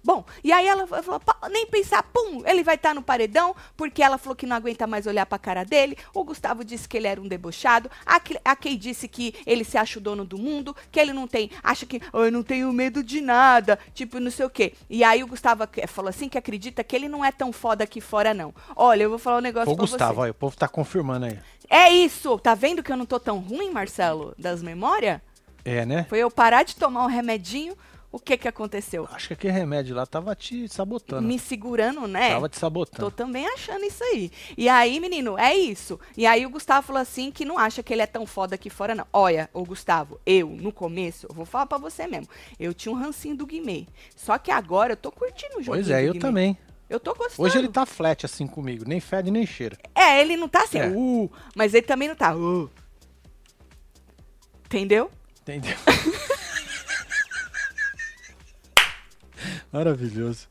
Bom, 0.05 0.25
e 0.43 0.53
aí 0.53 0.67
ela 0.67 0.87
falou, 0.87 1.21
"Pa- 1.21 1.37
nem 1.51 1.67
pensar, 1.67 2.03
pum, 2.03 2.43
ele 2.47 2.63
vai 2.63 2.75
estar 2.77 2.95
no 2.95 3.03
paredão, 3.03 3.55
porque 3.77 4.03
ela 4.03 4.19
falou 4.19 4.35
que 4.37 4.47
não 4.47 4.57
aguenta 4.57 4.87
mais 4.87 5.07
olhar 5.07 5.27
pra 5.27 5.39
cara 5.39 5.65
dele. 5.65 5.97
O 6.15 6.25
Gustavo 6.25 6.65
disse 6.65 6.89
que 6.89 6.97
ele 6.97 7.07
era 7.07 7.21
um 7.21 7.29
debochado. 7.29 7.91
A, 8.05 8.21
a 8.45 8.57
Kay 8.57 8.77
disse 8.77 9.09
que 9.09 9.35
ele 9.47 9.65
se 9.65 9.77
acha 9.79 9.99
o 9.99 10.03
dono 10.03 10.25
do 10.25 10.39
mundo, 10.39 10.75
que 10.91 10.99
ele 11.01 11.13
não 11.13 11.27
tem, 11.27 11.51
acha 11.63 11.87
que 11.87 12.01
"Ah, 12.13 12.19
eu 12.19 12.33
não 12.33 12.43
tenho 12.43 12.73
medo 12.73 13.03
de 13.03 13.21
nada, 13.21 13.79
tipo, 13.95 14.19
não 14.21 14.31
sei 14.31 14.47
o 14.47 14.51
quê. 14.51 14.75
E 14.89 15.03
aí 15.05 15.23
o 15.23 15.27
Gustavo 15.27 15.65
falou 15.89 16.09
assim 16.09 16.29
que 16.29 16.39
acredita 16.39 16.83
que 16.85 16.95
ele 16.95 17.09
não 17.09 17.25
é 17.25 17.33
tão 17.33 17.53
foda 17.53 17.85
aqui 17.85 18.01
fora, 18.01 18.33
não. 18.35 18.55
Olha, 18.75 19.03
eu 19.05 19.11
vou 19.11 19.19
falar 19.19 19.39
um 19.39 19.43
negócio 19.43 19.71
Ô, 19.73 19.77
pra 19.77 19.83
Gustavo, 19.85 20.15
você. 20.15 20.21
olha, 20.21 20.31
o 20.31 20.35
povo 20.35 20.57
tá 20.57 20.69
confirmando 20.69 21.27
aí. 21.27 21.39
É 21.69 21.91
isso, 21.91 22.39
tá 22.39 22.55
vendo 22.55 22.83
que 22.83 22.93
eu 22.93 22.97
não 22.97 23.05
tô 23.07 23.19
tão 23.19 23.39
ruim, 23.39 23.71
Marcelo, 23.71 24.35
das 24.39 24.63
memórias? 24.63 25.21
É, 25.65 25.85
né? 25.85 26.07
Foi 26.09 26.19
eu 26.19 26.31
parar 26.31 26.63
de 26.63 26.77
tomar 26.77 27.05
um 27.05 27.09
remedinho, 27.09 27.77
o 28.11 28.19
que 28.19 28.37
que 28.37 28.49
aconteceu? 28.49 29.07
Acho 29.13 29.29
que 29.29 29.33
aquele 29.35 29.53
remédio 29.53 29.95
lá 29.95 30.07
tava 30.07 30.35
te 30.35 30.69
sabotando. 30.69 31.27
Me 31.27 31.39
segurando, 31.39 32.07
né? 32.07 32.31
Tava 32.31 32.49
te 32.49 32.53
Tô 32.55 32.61
sabotando. 32.61 33.11
também 33.11 33.47
achando 33.47 33.85
isso 33.85 34.03
aí. 34.05 34.31
E 34.57 34.69
aí, 34.69 34.99
menino, 35.01 35.37
é 35.39 35.55
isso. 35.55 35.99
E 36.17 36.27
aí 36.27 36.47
o 36.47 36.51
Gustavo 36.51 36.87
falou 36.87 37.03
assim 37.03 37.31
que 37.31 37.45
não 37.45 37.59
acha 37.59 37.83
que 37.83 37.93
ele 37.93 38.03
é 38.03 38.07
tão 38.07 38.25
foda 38.27 38.55
aqui 38.55 38.71
fora, 38.71 38.95
não. 38.95 39.07
Olha, 39.13 39.51
ô 39.53 39.65
Gustavo, 39.65 40.19
eu, 40.25 40.49
no 40.49 40.73
começo, 40.73 41.27
eu 41.29 41.35
vou 41.35 41.45
falar 41.45 41.67
pra 41.67 41.79
você 41.79 42.07
mesmo, 42.07 42.29
eu 42.59 42.73
tinha 42.73 42.93
um 42.93 42.99
rancinho 42.99 43.37
do 43.37 43.45
Guimê. 43.47 43.87
Só 44.15 44.39
que 44.39 44.51
agora 44.51 44.93
eu 44.93 44.97
tô 44.97 45.11
curtindo 45.13 45.59
o 45.59 45.63
jogo. 45.63 45.77
Pois 45.77 45.91
é, 45.91 46.09
eu 46.09 46.19
também. 46.19 46.57
Eu 46.89 47.01
tô 47.01 47.13
gostando. 47.15 47.43
Hoje 47.47 47.59
ele 47.59 47.69
tá 47.69 47.85
flat 47.85 48.25
assim 48.25 48.47
comigo, 48.47 48.85
nem 48.87 49.01
fede 49.01 49.29
nem 49.31 49.45
cheira. 49.45 49.77
É, 49.93 50.21
ele 50.21 50.37
não 50.37 50.49
tá 50.49 50.63
assim, 50.63 50.79
É. 50.79 50.89
uh, 50.89 51.31
mas 51.55 51.75
ele 51.75 51.85
também 51.87 52.07
não 52.09 52.15
tá, 52.15 52.35
uh. 52.37 52.71
Entendeu? 54.67 55.11
Entendeu? 55.43 55.77
Maravilhoso. 59.77 60.47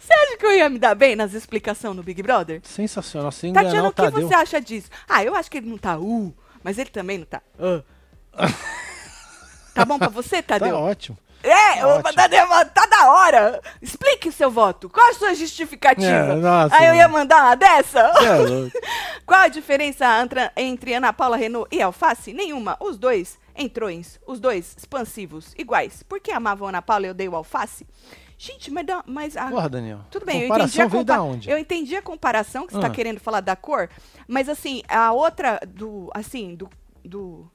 Você 0.00 0.12
acha 0.12 0.36
que 0.36 0.46
eu 0.46 0.52
ia 0.52 0.68
me 0.68 0.78
dar 0.78 0.94
bem 0.94 1.16
nas 1.16 1.34
explicações 1.34 1.94
no 1.96 2.02
Big 2.02 2.22
Brother? 2.22 2.60
Sensacional. 2.62 3.32
Sem 3.32 3.50
enganar 3.50 3.66
Tatiana, 3.66 3.88
o 3.88 3.90
o 3.90 3.94
que 3.94 4.02
Tadeu. 4.02 4.28
você 4.28 4.34
acha 4.34 4.60
disso? 4.60 4.88
Ah, 5.08 5.24
eu 5.24 5.34
acho 5.34 5.50
que 5.50 5.58
ele 5.58 5.68
não 5.68 5.76
tá 5.78 5.98
uh, 5.98 6.34
mas 6.62 6.78
ele 6.78 6.90
também 6.90 7.18
não 7.18 7.26
tá 7.26 7.42
uh. 7.58 7.82
Tá 9.74 9.84
bom 9.84 9.98
pra 9.98 10.08
você, 10.08 10.40
Tá 10.42 10.58
Tadeu? 10.58 10.76
ótimo. 10.76 11.18
É, 11.42 11.84
ô, 11.86 11.88
Ótimo. 11.96 12.12
Tadeu, 12.14 12.46
tá 12.74 12.84
da 12.86 13.10
hora. 13.12 13.60
Explique 13.80 14.28
o 14.28 14.32
seu 14.32 14.50
voto. 14.50 14.90
Qual 14.90 15.08
a 15.08 15.14
sua 15.14 15.34
justificativa? 15.34 16.06
É, 16.06 16.34
nossa, 16.34 16.76
Aí 16.76 16.86
eu 16.88 16.94
ia 16.94 17.08
mandar 17.08 17.42
uma 17.44 17.54
dessa? 17.54 17.98
É 17.98 18.34
louco. 18.36 18.78
Qual 19.24 19.40
a 19.40 19.48
diferença 19.48 20.06
entre, 20.56 20.92
Ana 20.94 21.12
Paula 21.14 21.38
Renault 21.38 21.66
e 21.74 21.80
Alface? 21.80 22.34
Nenhuma. 22.34 22.76
Os 22.78 22.98
dois 22.98 23.38
entrões, 23.56 24.20
os 24.26 24.38
dois 24.38 24.74
expansivos, 24.76 25.54
iguais. 25.56 26.02
Por 26.02 26.20
que 26.20 26.30
amavam 26.30 26.68
Ana 26.68 26.82
Paula 26.82 27.06
e 27.06 27.08
eu 27.08 27.12
odeio 27.12 27.34
Alface? 27.34 27.86
Gente, 28.42 28.70
mas, 28.70 28.86
mas 29.06 29.36
a, 29.36 29.50
Porra, 29.50 29.68
Daniel. 29.68 30.00
tudo 30.10 30.24
bem, 30.24 30.36
eu 30.40 30.48
Comparação 30.48 30.66
entendi, 30.68 30.80
a 30.82 30.86
veio 30.86 31.00
compa- 31.02 31.12
da 31.14 31.22
onde? 31.22 31.50
eu 31.50 31.58
entendi 31.58 31.94
a 31.94 32.00
comparação 32.00 32.66
que 32.66 32.72
você 32.72 32.78
está 32.78 32.88
Ah. 32.88 32.90
querendo 32.90 33.20
falar 33.20 33.42
da 33.42 33.54
cor, 33.54 33.90
mas 34.26 34.48
assim, 34.48 34.82
a 34.88 35.12
outra 35.12 35.60
do, 35.68 36.10
assim, 36.14 36.54
do, 36.54 36.66
do... 37.04 37.50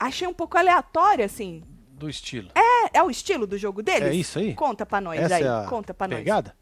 Achei 0.00 0.26
um 0.26 0.34
pouco 0.34 0.58
aleatório, 0.58 1.24
assim. 1.24 1.62
Do 1.88 2.10
estilo. 2.10 2.50
É, 2.52 2.98
é 2.98 3.02
o 3.04 3.10
estilo 3.10 3.46
do 3.46 3.56
jogo 3.56 3.80
deles? 3.80 4.08
É 4.08 4.12
isso 4.12 4.40
aí? 4.40 4.54
Conta 4.54 4.84
pra 4.84 5.00
nós 5.00 5.20
Essa 5.20 5.36
aí, 5.36 5.44
é 5.44 5.48
a 5.48 5.66
conta 5.68 5.94
pra 5.94 6.08
nós. 6.08 6.18
pegada? 6.18 6.56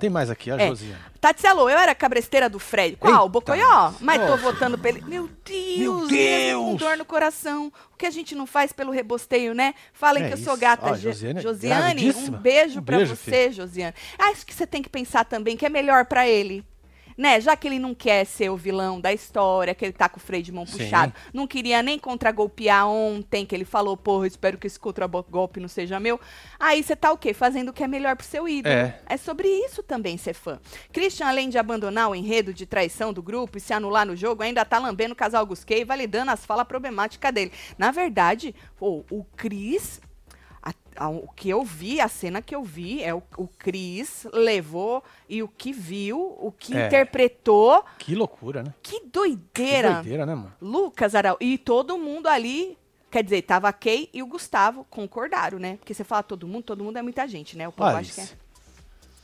Tem 0.00 0.10
mais 0.10 0.30
aqui, 0.30 0.50
a 0.50 0.56
É. 0.56 0.68
Josiane. 0.68 0.96
Tatselo, 1.20 1.68
eu 1.68 1.78
era 1.78 1.94
cabresteira 1.94 2.48
do 2.48 2.58
Fred. 2.58 2.96
Qual? 2.96 3.12
Eita, 3.12 3.28
Bocoió? 3.28 3.92
Mas 4.00 4.26
tô 4.26 4.36
votando 4.38 4.78
pra 4.78 4.88
ele. 4.88 5.02
Meu 5.02 5.28
Deus! 5.44 5.78
Meu 5.78 6.06
Deus! 6.08 6.64
Com 6.64 6.76
dor 6.76 6.96
no 6.96 7.04
coração. 7.04 7.70
O 7.92 7.96
que 7.96 8.06
a 8.06 8.10
gente 8.10 8.34
não 8.34 8.46
faz 8.46 8.72
pelo 8.72 8.90
rebosteio, 8.90 9.54
né? 9.54 9.74
Falem 9.92 10.24
É 10.24 10.28
que 10.28 10.32
eu 10.34 10.38
sou 10.38 10.56
gata. 10.56 10.90
Ó, 10.90 10.94
Josiane 10.94 11.38
é 11.38 11.42
Josiane, 11.42 12.10
um 12.10 12.30
beijo 12.30 12.80
Um 12.80 12.82
pra 12.82 12.96
beijo, 12.96 13.14
você, 13.14 13.52
Josiane. 13.52 13.94
Acho 14.18 14.46
que 14.46 14.54
você 14.54 14.66
tem 14.66 14.82
que 14.82 14.88
pensar 14.88 15.24
também 15.24 15.56
que 15.56 15.66
é 15.66 15.68
melhor 15.68 16.06
pra 16.06 16.26
ele. 16.26 16.64
Né? 17.20 17.38
Já 17.38 17.54
que 17.54 17.68
ele 17.68 17.78
não 17.78 17.94
quer 17.94 18.24
ser 18.24 18.48
o 18.48 18.56
vilão 18.56 18.98
da 18.98 19.12
história, 19.12 19.74
que 19.74 19.84
ele 19.84 19.92
tá 19.92 20.08
com 20.08 20.16
o 20.16 20.22
freio 20.22 20.42
de 20.42 20.50
mão 20.50 20.64
Sim. 20.64 20.78
puxado, 20.78 21.12
não 21.34 21.46
queria 21.46 21.82
nem 21.82 21.98
contragolpear 21.98 22.88
ontem, 22.88 23.44
que 23.44 23.54
ele 23.54 23.66
falou, 23.66 23.94
porra, 23.94 24.26
espero 24.26 24.56
que 24.56 24.66
esse 24.66 24.80
contragolpe 24.80 25.60
não 25.60 25.68
seja 25.68 26.00
meu. 26.00 26.18
Aí 26.58 26.82
você 26.82 26.96
tá 26.96 27.12
o 27.12 27.18
quê? 27.18 27.34
Fazendo 27.34 27.68
o 27.68 27.72
que 27.74 27.84
é 27.84 27.86
melhor 27.86 28.16
pro 28.16 28.24
seu 28.24 28.48
ídolo. 28.48 28.74
É. 28.74 28.98
É 29.06 29.18
sobre 29.18 29.46
isso 29.46 29.82
também 29.82 30.16
ser 30.16 30.32
fã. 30.32 30.58
Christian, 30.94 31.26
além 31.26 31.50
de 31.50 31.58
abandonar 31.58 32.08
o 32.08 32.14
enredo 32.14 32.54
de 32.54 32.64
traição 32.64 33.12
do 33.12 33.22
grupo 33.22 33.58
e 33.58 33.60
se 33.60 33.74
anular 33.74 34.06
no 34.06 34.16
jogo, 34.16 34.42
ainda 34.42 34.64
tá 34.64 34.78
lambendo 34.78 35.12
o 35.12 35.16
casal 35.16 35.44
Gusquet 35.44 35.80
e 35.80 35.84
validando 35.84 36.30
as 36.30 36.46
falas 36.46 36.66
problemáticas 36.66 37.34
dele. 37.34 37.52
Na 37.76 37.90
verdade, 37.90 38.54
pô, 38.78 39.04
o 39.10 39.26
Cris. 39.36 40.00
O 40.98 41.28
que 41.34 41.48
eu 41.48 41.64
vi, 41.64 42.00
a 42.00 42.08
cena 42.08 42.42
que 42.42 42.54
eu 42.54 42.62
vi, 42.62 43.02
é 43.02 43.14
o, 43.14 43.22
o 43.36 43.46
Cris 43.46 44.26
levou 44.32 45.02
e 45.28 45.42
o 45.42 45.48
que 45.48 45.72
viu, 45.72 46.18
o 46.40 46.52
que 46.56 46.76
É. 46.76 46.86
interpretou. 46.86 47.84
Que 47.98 48.14
loucura, 48.14 48.62
né? 48.62 48.74
Que 48.82 49.00
Que 49.00 49.06
doideira! 49.06 49.92
doideira, 49.94 50.26
né, 50.26 50.34
mano? 50.34 50.52
Lucas 50.60 51.14
Aral. 51.14 51.36
E 51.40 51.56
todo 51.58 51.96
mundo 51.98 52.26
ali. 52.26 52.76
Quer 53.10 53.24
dizer, 53.24 53.42
tava 53.42 53.68
a 53.68 53.72
Kay 53.72 54.08
e 54.14 54.22
o 54.22 54.26
Gustavo 54.26 54.86
concordaram, 54.88 55.58
né? 55.58 55.76
Porque 55.78 55.92
você 55.92 56.04
fala 56.04 56.22
todo 56.22 56.46
mundo, 56.46 56.62
todo 56.62 56.84
mundo 56.84 56.96
é 56.96 57.02
muita 57.02 57.26
gente, 57.26 57.56
né? 57.58 57.66
O 57.66 57.72
povo 57.72 57.90
acha 57.90 58.12
que 58.12 58.20
é. 58.20 58.28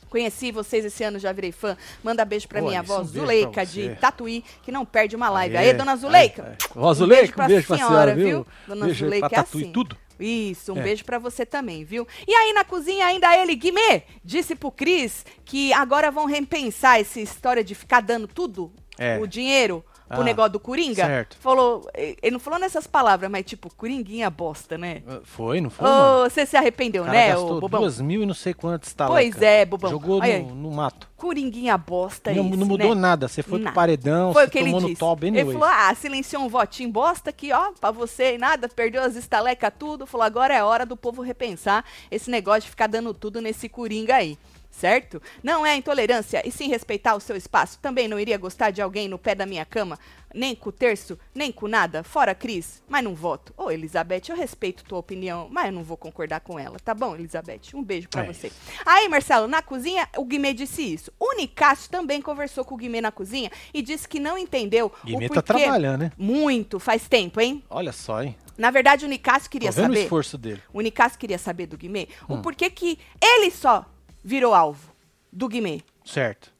Conheci 0.09 0.51
vocês 0.51 0.85
esse 0.85 1.03
ano, 1.03 1.19
já 1.19 1.31
virei 1.31 1.51
fã. 1.51 1.75
Manda 2.03 2.23
beijo 2.25 2.47
pra 2.47 2.61
minha 2.61 2.79
avó 2.79 2.95
um 2.95 3.03
beijo 3.03 3.13
Zuleika 3.19 3.51
pra 3.51 3.63
de. 3.65 3.95
Tatuí, 3.95 4.43
que 4.63 4.71
não 4.71 4.85
perde 4.85 5.15
uma 5.15 5.29
live. 5.29 5.55
Aê, 5.57 5.67
Aê, 5.69 5.73
dona 5.73 5.95
Zuleika. 5.97 6.43
aê, 6.43 6.49
aê. 6.51 6.57
Ó, 6.75 6.93
Zuleika, 6.93 7.43
um 7.43 7.47
beijo 7.47 7.67
pra 7.67 7.77
senhora, 7.77 8.15
viu? 8.15 8.47
Dona 8.67 8.85
Beijo 8.85 9.05
Zuleika 9.05 9.29
pra 9.29 9.37
é 9.39 9.41
assim. 9.41 9.71
tudo. 9.71 9.97
Isso, 10.19 10.73
um 10.73 10.77
É. 10.79 10.83
beijo 10.83 11.05
pra 11.05 11.19
você 11.19 11.45
também, 11.45 11.83
viu? 11.83 12.07
E 12.27 12.33
aí 12.33 12.53
na 12.53 12.63
cozinha 12.63 13.05
ainda 13.05 13.35
ele, 13.37 13.55
Guimê, 13.55 14.03
disse 14.23 14.55
pro 14.55 14.71
Cris 14.71 15.25
que 15.45 15.71
agora 15.73 16.09
vão 16.11 16.25
repensar 16.25 16.99
essa 16.99 17.19
história 17.19 17.63
de 17.63 17.75
ficar 17.75 18.01
dando 18.01 18.27
tudo, 18.27 18.71
É. 18.97 19.19
o 19.19 19.27
dinheiro, 19.27 19.83
Ah, 20.09 20.23
negócio 20.23 20.51
do 20.53 20.59
Coringa. 20.59 21.05
certo. 21.05 21.37
Falou, 21.39 21.89
ele 21.95 22.31
não 22.31 22.39
falou 22.39 22.59
nessas 22.59 22.87
palavras, 22.87 23.29
mas 23.29 23.45
tipo, 23.45 23.73
Coringuinha 23.75 24.29
bosta, 24.29 24.77
né? 24.77 25.01
Foi, 25.23 25.59
não 25.59 25.69
foi? 25.69 25.89
Ô, 25.89 26.23
você 26.29 26.45
se 26.45 26.55
arrependeu, 26.55 27.03
O 27.03 27.05
cara 27.05 27.17
né, 27.17 27.27
gastou 27.29 27.57
ô 27.57 27.59
bobão? 27.59 27.81
duas 27.81 27.99
mil 27.99 28.23
e 28.23 28.25
não 28.25 28.33
sei 28.33 28.53
quantos 28.53 28.93
tá 28.93 29.07
Pois 29.07 29.41
é, 29.41 29.65
bobão. 29.65 29.91
Jogou 29.91 30.21
Olha 30.21 30.39
no, 30.39 30.55
no 30.55 30.71
mato. 30.71 31.07
Coringuinha 31.17 31.77
bosta 31.77 32.31
não, 32.31 32.47
isso, 32.47 32.57
não 32.57 32.67
mudou 32.67 32.93
né? 32.93 33.01
nada. 33.01 33.27
Você 33.27 33.41
foi 33.41 33.59
Nada. 33.59 33.71
pro 33.71 33.75
paredão, 33.75 34.33
Foi 34.33 34.43
você 34.43 34.47
o 34.47 34.51
que 34.51 34.59
ele 34.59 34.71
no 34.71 34.95
top 34.95 35.25
ele 35.25 35.39
anyways. 35.39 35.59
falou, 35.59 35.75
ah, 35.75 35.93
silenciou 35.95 36.43
um 36.43 36.47
votinho 36.47 36.89
bosta 36.91 37.31
aqui, 37.31 37.51
ó, 37.51 37.71
pra 37.71 37.89
você 37.91 38.35
e 38.35 38.37
nada, 38.37 38.69
perdeu 38.69 39.01
as 39.01 39.15
estalecas 39.15 39.71
tudo. 39.77 40.05
Falou, 40.05 40.25
agora 40.25 40.53
é 40.53 40.63
hora 40.63 40.85
do 40.85 40.95
povo 40.95 41.21
repensar 41.21 41.83
esse 42.11 42.29
negócio 42.29 42.61
de 42.61 42.69
ficar 42.69 42.87
dando 42.87 43.13
tudo 43.13 43.41
nesse 43.41 43.67
Coringa 43.67 44.15
aí. 44.15 44.37
Certo? 44.69 45.19
Não 45.41 45.65
é 45.65 45.75
intolerância, 45.75 46.41
e 46.45 46.51
sim 46.51 46.67
respeitar 46.67 47.15
o 47.15 47.19
seu 47.19 47.35
espaço. 47.35 47.79
Também 47.81 48.07
não 48.07 48.19
iria 48.19 48.37
gostar 48.37 48.69
de 48.69 48.79
alguém 48.81 49.07
no 49.07 49.17
pé 49.17 49.33
da 49.33 49.43
minha 49.45 49.65
cama, 49.65 49.97
nem 50.35 50.53
com 50.53 50.69
o 50.69 50.71
terço, 50.71 51.17
nem 51.33 51.51
com 51.51 51.67
nada. 51.67 52.03
Fora 52.03 52.35
Cris, 52.35 52.83
mas 52.87 53.03
não 53.03 53.15
voto. 53.15 53.51
Ô, 53.57 53.71
Elizabeth, 53.71 54.23
eu 54.29 54.35
respeito 54.35 54.83
tua 54.83 54.99
opinião, 54.99 55.47
mas 55.49 55.67
eu 55.67 55.71
não 55.71 55.83
vou 55.83 55.97
concordar 55.97 56.41
com 56.41 56.59
ela. 56.59 56.77
Tá 56.79 56.93
bom, 56.93 57.15
Elizabeth? 57.15 57.61
Um 57.73 57.81
beijo 57.83 58.07
pra 58.07 58.23
É 58.23 58.31
você. 58.31 58.51
Aí, 58.85 59.07
Marcelo, 59.09 59.47
na 59.47 59.63
cozinha, 59.63 60.07
o 60.15 60.23
Guimê 60.25 60.53
disse 60.53 60.81
isso. 60.83 61.11
O 61.19 61.33
Nicásio 61.35 61.89
também 61.89 62.21
conversou 62.21 62.63
com 62.63 62.75
o 62.75 62.77
Guimê 62.77 63.01
na 63.01 63.11
cozinha 63.11 63.49
e 63.73 63.81
disse 63.81 64.07
que 64.07 64.19
não 64.19 64.37
entendeu 64.37 64.91
Guimê 65.03 65.25
o 65.25 65.29
tá 65.29 65.41
porquê. 65.41 65.63
trabalhando, 65.63 66.01
né? 66.01 66.11
Muito, 66.17 66.79
faz 66.79 67.07
tempo, 67.07 67.41
hein? 67.41 67.63
Olha 67.67 67.91
só, 67.91 68.21
hein? 68.21 68.35
Na 68.55 68.69
verdade, 68.69 69.05
o 69.05 69.07
Nicásio 69.07 69.49
queria 69.49 69.69
Tô 69.71 69.75
vendo 69.77 69.85
o 69.85 69.93
saber. 69.93 70.03
esforço 70.03 70.37
dele. 70.37 70.61
O 70.71 70.81
Nicásio 70.81 71.17
queria 71.17 71.37
saber 71.39 71.65
do 71.65 71.77
Guimê 71.77 72.07
Hum. 72.29 72.35
o 72.35 72.41
porquê 72.43 72.69
que 72.69 72.99
ele 73.19 73.49
só 73.49 73.85
virou 74.27 74.53
alvo 74.53 74.91
do 75.31 75.47
Guimê. 75.47 75.79
Certo. 76.03 76.51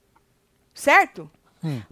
Certo? 0.73 1.29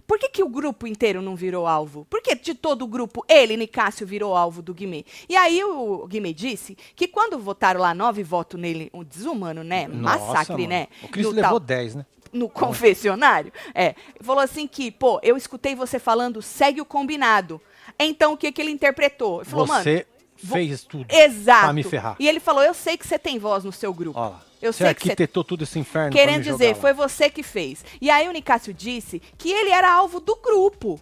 Por 0.06 0.18
que, 0.18 0.30
que 0.30 0.42
o 0.42 0.48
grupo 0.48 0.86
inteiro 0.86 1.20
não 1.20 1.36
virou 1.36 1.66
alvo? 1.66 2.06
Por 2.08 2.22
que 2.22 2.34
de 2.34 2.54
todo 2.54 2.80
o 2.82 2.86
grupo, 2.86 3.22
ele, 3.28 3.58
Nicásio, 3.58 4.06
virou 4.06 4.34
alvo 4.34 4.62
do 4.62 4.72
Guimê? 4.72 5.04
E 5.28 5.36
aí 5.36 5.62
o 5.62 6.06
Guimê 6.06 6.32
disse 6.32 6.74
que 6.94 7.06
quando 7.06 7.38
votaram 7.38 7.78
lá 7.80 7.92
nove 7.92 8.22
votos 8.22 8.58
nele, 8.58 8.88
um 8.94 9.04
desumano, 9.04 9.62
né? 9.62 9.86
Nossa, 9.86 10.18
Massacre, 10.32 10.52
mano. 10.54 10.68
né? 10.68 10.86
O 11.02 11.08
Cristo 11.08 11.28
No 11.30 11.36
levou 11.36 11.60
tal- 11.60 11.60
10, 11.60 11.94
né? 11.96 12.06
no 12.32 12.48
confessionário, 12.48 13.52
é, 13.74 13.94
falou 14.22 14.42
assim 14.42 14.66
que, 14.66 14.90
pô, 14.90 15.20
eu 15.22 15.36
escutei 15.36 15.74
você 15.74 15.98
falando, 15.98 16.40
segue 16.40 16.80
o 16.80 16.84
combinado. 16.84 17.60
Então, 17.98 18.32
o 18.32 18.36
que 18.36 18.50
que 18.52 18.62
ele 18.62 18.70
interpretou? 18.70 19.40
Ele 19.42 19.50
falou, 19.50 19.66
mano, 19.66 19.82
Você 19.82 20.06
vo- 20.42 20.54
fez 20.54 20.84
tudo 20.84 21.06
exato. 21.10 21.64
pra 21.64 21.72
me 21.74 21.82
ferrar. 21.82 22.16
E 22.18 22.26
ele 22.26 22.40
falou, 22.40 22.62
eu 22.62 22.72
sei 22.74 22.96
que 22.96 23.06
você 23.06 23.18
tem 23.18 23.38
voz 23.38 23.62
no 23.64 23.72
seu 23.72 23.92
grupo. 23.92 24.18
Ó 24.18 24.28
lá. 24.30 24.42
Eu 24.60 24.72
você 24.72 24.84
sei 24.84 24.94
que 24.94 25.02
você 25.02 25.08
arquitetou 25.10 25.44
tudo 25.44 25.64
esse 25.64 25.78
inferno 25.78 26.12
Querendo 26.12 26.42
dizer, 26.42 26.74
foi 26.76 26.92
você 26.92 27.28
que 27.28 27.42
fez. 27.42 27.84
E 28.00 28.10
aí 28.10 28.28
o 28.28 28.32
Nicásio 28.32 28.72
disse 28.72 29.20
que 29.36 29.50
ele 29.50 29.70
era 29.70 29.92
alvo 29.92 30.20
do 30.20 30.36
grupo, 30.36 31.00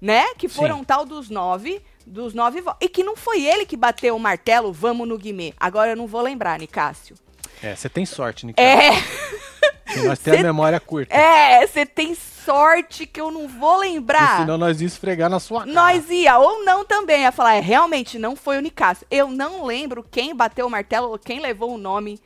né? 0.00 0.34
Que 0.36 0.48
foram 0.48 0.78
Sim. 0.78 0.84
tal 0.84 1.04
dos 1.04 1.28
nove, 1.28 1.82
dos 2.06 2.34
nove. 2.34 2.62
E 2.80 2.88
que 2.88 3.02
não 3.02 3.16
foi 3.16 3.44
ele 3.44 3.66
que 3.66 3.76
bateu 3.76 4.14
o 4.14 4.20
martelo, 4.20 4.72
vamos 4.72 5.08
no 5.08 5.18
Guimê. 5.18 5.52
Agora 5.58 5.90
eu 5.90 5.96
não 5.96 6.06
vou 6.06 6.20
lembrar, 6.20 6.58
Nicásio. 6.58 7.16
É, 7.62 7.74
você 7.74 7.88
tem 7.88 8.06
sorte. 8.06 8.46
É, 8.56 8.90
Que 9.92 10.00
nós 10.02 10.18
temos 10.18 10.40
a 10.40 10.42
memória 10.42 10.78
curta. 10.78 11.14
é, 11.14 11.66
você 11.66 11.86
tem 11.86 12.14
sorte 12.14 13.06
que 13.06 13.20
eu 13.20 13.30
não 13.30 13.48
vou 13.48 13.78
lembrar. 13.78 14.40
senão 14.40 14.58
nós 14.58 14.80
ia 14.80 14.86
esfregar 14.86 15.30
na 15.30 15.40
sua 15.40 15.60
cara. 15.60 15.72
Nós 15.72 16.10
ia, 16.10 16.38
ou 16.38 16.64
não 16.64 16.84
também, 16.84 17.22
ia 17.22 17.32
falar, 17.32 17.54
é, 17.54 17.60
realmente 17.60 18.18
não 18.18 18.36
foi 18.36 18.58
o 18.58 18.60
Nicásio. 18.60 19.06
Eu 19.10 19.28
não 19.28 19.64
lembro 19.64 20.04
quem 20.08 20.34
bateu 20.34 20.66
o 20.66 20.70
martelo 20.70 21.10
ou 21.10 21.18
quem 21.18 21.40
levou 21.40 21.74
o 21.74 21.78
nome. 21.78 22.20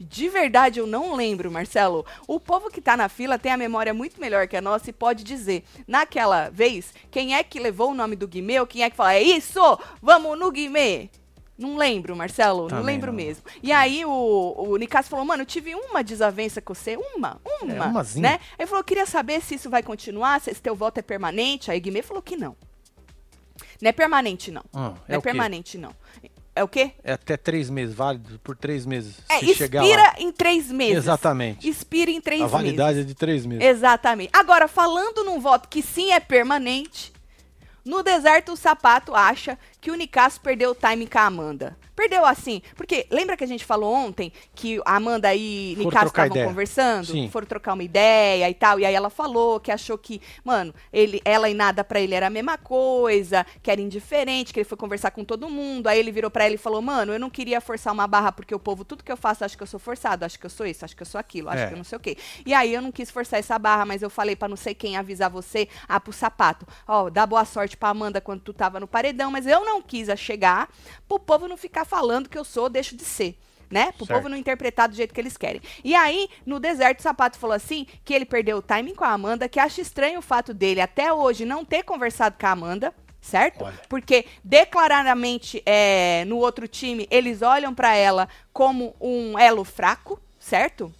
De 0.00 0.28
verdade, 0.28 0.78
eu 0.80 0.86
não 0.86 1.14
lembro, 1.14 1.50
Marcelo. 1.50 2.04
O 2.26 2.38
povo 2.40 2.70
que 2.70 2.80
tá 2.80 2.96
na 2.96 3.08
fila 3.08 3.38
tem 3.38 3.52
a 3.52 3.56
memória 3.56 3.94
muito 3.94 4.20
melhor 4.20 4.46
que 4.48 4.56
a 4.56 4.60
nossa 4.62 4.90
e 4.90 4.92
pode 4.92 5.24
dizer, 5.24 5.64
naquela 5.86 6.48
vez, 6.50 6.92
quem 7.10 7.34
é 7.34 7.42
que 7.42 7.58
levou 7.60 7.90
o 7.90 7.94
nome 7.94 8.16
do 8.16 8.26
Guimê 8.28 8.60
ou 8.60 8.66
quem 8.66 8.82
é 8.82 8.90
que 8.90 8.96
fala, 8.96 9.14
é 9.14 9.22
isso, 9.22 9.60
vamos 10.02 10.38
no 10.38 10.50
Guimê. 10.50 11.08
Não 11.56 11.76
lembro, 11.76 12.16
Marcelo, 12.16 12.62
não 12.62 12.68
Também 12.68 12.84
lembro 12.86 13.12
não. 13.12 13.16
mesmo. 13.16 13.44
E 13.62 13.70
aí 13.70 14.04
o, 14.04 14.54
o 14.56 14.76
Nicásio 14.76 15.08
falou, 15.08 15.24
mano, 15.24 15.42
eu 15.42 15.46
tive 15.46 15.72
uma 15.72 16.02
desavença 16.02 16.60
com 16.60 16.74
você, 16.74 16.96
uma, 16.96 17.40
uma, 17.62 17.72
É, 17.74 17.80
umazinha. 17.80 18.22
né? 18.30 18.40
Ele 18.58 18.66
falou, 18.66 18.80
eu 18.80 18.84
queria 18.84 19.06
saber 19.06 19.40
se 19.40 19.54
isso 19.54 19.70
vai 19.70 19.80
continuar, 19.80 20.40
se 20.40 20.50
esse 20.50 20.60
teu 20.60 20.74
voto 20.74 20.98
é 20.98 21.02
permanente. 21.02 21.70
Aí 21.70 21.78
Guimê 21.78 22.02
falou 22.02 22.20
que 22.20 22.36
não. 22.36 22.56
Não 23.80 23.88
é 23.88 23.92
permanente, 23.92 24.50
não. 24.50 24.64
Ah, 24.72 24.88
não 24.90 24.96
é 25.06 25.16
quê? 25.16 25.20
permanente, 25.22 25.78
não. 25.78 25.94
É 26.56 26.62
o 26.62 26.68
quê? 26.68 26.92
É 27.02 27.14
até 27.14 27.36
três 27.36 27.68
meses, 27.68 27.94
válido 27.94 28.38
por 28.38 28.56
três 28.56 28.86
meses. 28.86 29.16
É, 29.28 29.40
se 29.40 29.54
chegar 29.54 29.82
expira 29.82 30.02
lá. 30.02 30.14
em 30.18 30.30
três 30.30 30.70
meses. 30.70 30.96
Exatamente. 30.98 31.68
Expira 31.68 32.10
em 32.12 32.20
três 32.20 32.40
A 32.40 32.44
meses. 32.44 32.52
validade 32.52 33.00
é 33.00 33.02
de 33.02 33.14
três 33.14 33.44
meses. 33.44 33.64
Exatamente. 33.64 34.30
Agora, 34.32 34.68
falando 34.68 35.24
num 35.24 35.40
voto 35.40 35.68
que 35.68 35.82
sim 35.82 36.12
é 36.12 36.20
permanente, 36.20 37.12
no 37.84 38.02
deserto 38.04 38.52
o 38.52 38.56
sapato 38.56 39.14
acha 39.16 39.58
que 39.84 39.90
o 39.90 39.94
Nicasso 39.94 40.40
perdeu 40.40 40.70
o 40.70 40.74
time 40.74 41.06
com 41.06 41.18
a 41.18 41.26
Amanda. 41.26 41.76
Perdeu 41.94 42.24
assim, 42.24 42.62
porque 42.74 43.06
lembra 43.10 43.36
que 43.36 43.44
a 43.44 43.46
gente 43.46 43.64
falou 43.64 43.92
ontem 43.94 44.32
que 44.54 44.80
a 44.84 44.96
Amanda 44.96 45.32
e 45.34 45.76
Nicasso 45.78 46.06
estavam 46.06 46.42
conversando, 46.42 47.06
Sim. 47.06 47.28
foram 47.30 47.46
trocar 47.46 47.74
uma 47.74 47.84
ideia 47.84 48.48
e 48.48 48.54
tal, 48.54 48.80
e 48.80 48.86
aí 48.86 48.94
ela 48.94 49.10
falou 49.10 49.60
que 49.60 49.70
achou 49.70 49.96
que, 49.98 50.20
mano, 50.42 50.74
ele, 50.90 51.20
ela 51.24 51.48
e 51.50 51.54
nada 51.54 51.84
pra 51.84 52.00
ele 52.00 52.14
era 52.14 52.26
a 52.28 52.30
mesma 52.30 52.56
coisa, 52.56 53.44
que 53.62 53.70
era 53.70 53.80
indiferente, 53.80 54.54
que 54.54 54.58
ele 54.58 54.64
foi 54.64 54.76
conversar 54.76 55.10
com 55.10 55.22
todo 55.22 55.48
mundo, 55.50 55.86
aí 55.86 55.98
ele 55.98 56.10
virou 56.10 56.30
pra 56.30 56.46
ela 56.46 56.54
e 56.54 56.58
falou, 56.58 56.80
mano, 56.82 57.12
eu 57.12 57.20
não 57.20 57.28
queria 57.28 57.60
forçar 57.60 57.92
uma 57.92 58.06
barra 58.08 58.32
porque 58.32 58.54
o 58.54 58.58
povo, 58.58 58.84
tudo 58.86 59.04
que 59.04 59.12
eu 59.12 59.16
faço, 59.18 59.44
acha 59.44 59.54
que 59.56 59.62
eu 59.62 59.66
sou 59.66 59.78
forçado, 59.78 60.24
acha 60.24 60.38
que 60.38 60.46
eu 60.46 60.50
sou 60.50 60.66
isso, 60.66 60.84
acha 60.84 60.96
que 60.96 61.02
eu 61.02 61.06
sou 61.06 61.18
aquilo, 61.20 61.50
acha 61.50 61.64
É. 61.64 61.66
que 61.68 61.74
eu 61.74 61.78
não 61.78 61.84
sei 61.84 61.96
o 61.98 62.00
quê. 62.00 62.16
E 62.46 62.54
aí 62.54 62.72
eu 62.72 62.80
não 62.80 62.90
quis 62.90 63.10
forçar 63.10 63.38
essa 63.38 63.58
barra, 63.58 63.84
mas 63.84 64.00
eu 64.02 64.08
falei 64.10 64.34
pra 64.34 64.48
não 64.48 64.56
sei 64.56 64.74
quem 64.74 64.96
avisar 64.96 65.28
você, 65.30 65.68
ah, 65.86 66.00
pro 66.00 66.12
sapato. 66.12 66.66
Ó, 66.88 67.08
dá 67.10 67.24
boa 67.26 67.44
sorte 67.44 67.76
pra 67.76 67.90
Amanda 67.90 68.18
quando 68.20 68.40
tu 68.40 68.52
tava 68.54 68.80
no 68.80 68.88
paredão, 68.88 69.30
mas 69.30 69.46
eu 69.46 69.64
não 69.64 69.73
quis 69.82 70.08
a 70.08 70.16
chegar 70.16 70.68
pro 71.08 71.18
povo 71.18 71.48
não 71.48 71.56
ficar 71.56 71.84
falando 71.84 72.28
que 72.28 72.38
eu 72.38 72.44
sou, 72.44 72.68
deixo 72.68 72.96
de 72.96 73.04
ser. 73.04 73.38
Né? 73.70 73.90
Pro 73.92 74.06
Certo. 74.06 74.18
povo 74.18 74.28
não 74.28 74.36
interpretar 74.36 74.88
do 74.88 74.94
jeito 74.94 75.12
que 75.12 75.20
eles 75.20 75.36
querem. 75.36 75.60
E 75.82 75.94
aí, 75.96 76.28
no 76.46 76.60
deserto, 76.60 77.00
o 77.00 77.02
Sapato 77.02 77.38
falou 77.38 77.56
assim: 77.56 77.86
que 78.04 78.14
ele 78.14 78.24
perdeu 78.24 78.58
o 78.58 78.62
timing 78.62 78.94
com 78.94 79.04
a 79.04 79.08
Amanda, 79.08 79.48
que 79.48 79.58
acha 79.58 79.80
estranho 79.80 80.18
o 80.18 80.22
fato 80.22 80.54
dele 80.54 80.80
até 80.80 81.12
hoje 81.12 81.44
não 81.44 81.64
ter 81.64 81.82
conversado 81.82 82.36
com 82.38 82.46
a 82.46 82.50
Amanda, 82.50 82.94
certo? 83.20 83.64
Olha. 83.64 83.80
Porque 83.88 84.26
declaradamente 84.44 85.62
é, 85.66 86.24
no 86.26 86.36
outro 86.36 86.68
time 86.68 87.08
eles 87.10 87.42
olham 87.42 87.74
pra 87.74 87.96
ela 87.96 88.28
como 88.52 88.94
um 89.00 89.36
elo 89.38 89.64
fraco, 89.64 90.20
certo? 90.38 90.94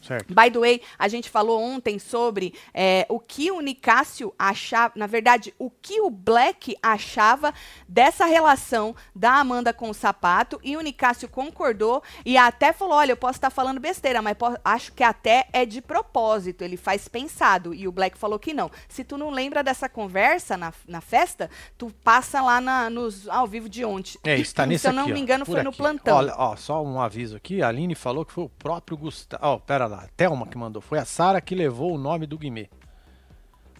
Certo. 0.00 0.32
By 0.34 0.50
the 0.50 0.58
way, 0.58 0.82
a 0.98 1.08
gente 1.08 1.28
falou 1.28 1.60
ontem 1.60 1.98
sobre 1.98 2.54
é, 2.72 3.06
o 3.08 3.18
que 3.20 3.50
o 3.50 3.60
Nicásio 3.60 4.34
achava, 4.38 4.92
na 4.96 5.06
verdade, 5.06 5.54
o 5.58 5.70
que 5.70 6.00
o 6.00 6.08
Black 6.10 6.76
achava 6.82 7.52
dessa 7.88 8.24
relação 8.24 8.94
da 9.14 9.34
Amanda 9.34 9.72
com 9.72 9.90
o 9.90 9.94
sapato, 9.94 10.58
e 10.64 10.76
o 10.76 10.80
Nicásio 10.80 11.28
concordou 11.28 12.02
e 12.24 12.36
até 12.36 12.72
falou: 12.72 12.94
olha, 12.94 13.12
eu 13.12 13.16
posso 13.16 13.36
estar 13.36 13.50
falando 13.50 13.78
besteira, 13.80 14.22
mas 14.22 14.36
acho 14.64 14.92
que 14.92 15.02
até 15.04 15.48
é 15.52 15.66
de 15.66 15.80
propósito, 15.82 16.62
ele 16.64 16.76
faz 16.76 17.06
pensado. 17.08 17.74
E 17.74 17.86
o 17.86 17.92
Black 17.92 18.16
falou 18.16 18.38
que 18.38 18.54
não. 18.54 18.70
Se 18.88 19.04
tu 19.04 19.16
não 19.18 19.30
lembra 19.30 19.62
dessa 19.62 19.88
conversa 19.88 20.56
na, 20.56 20.72
na 20.88 21.00
festa, 21.00 21.50
tu 21.76 21.92
passa 22.02 22.40
lá 22.40 22.60
na- 22.60 22.88
nos 22.88 23.28
ao 23.28 23.46
vivo 23.46 23.68
de 23.68 23.84
ontem. 23.84 24.18
É, 24.24 24.36
está 24.38 24.64
nesse 24.64 24.82
Se 24.82 24.88
eu 24.88 24.92
não 24.92 25.02
aqui, 25.04 25.12
me 25.12 25.20
engano, 25.20 25.44
foi 25.44 25.62
no 25.62 25.68
aqui. 25.70 25.78
plantão. 25.78 26.16
Olha, 26.16 26.34
ó, 26.36 26.56
só 26.56 26.82
um 26.82 27.00
aviso 27.00 27.36
aqui. 27.36 27.62
A 27.62 27.68
Aline 27.68 27.94
falou 27.94 28.24
que 28.24 28.32
foi 28.32 28.44
o 28.44 28.48
próprio 28.48 28.96
Gustavo. 28.96 29.44
Ó, 29.46 29.58
pera 29.58 29.86
lá. 29.86 29.99
Thelma 30.08 30.46
que 30.46 30.58
mandou. 30.58 30.82
Foi 30.82 30.98
a 30.98 31.04
Sara 31.04 31.40
que 31.40 31.54
levou 31.54 31.94
o 31.94 31.98
nome 31.98 32.26
do 32.26 32.38
Guimê. 32.38 32.68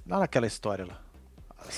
Lá 0.07 0.19
naquela 0.19 0.47
história 0.47 0.87
lá. 0.87 1.01
A 1.59 1.71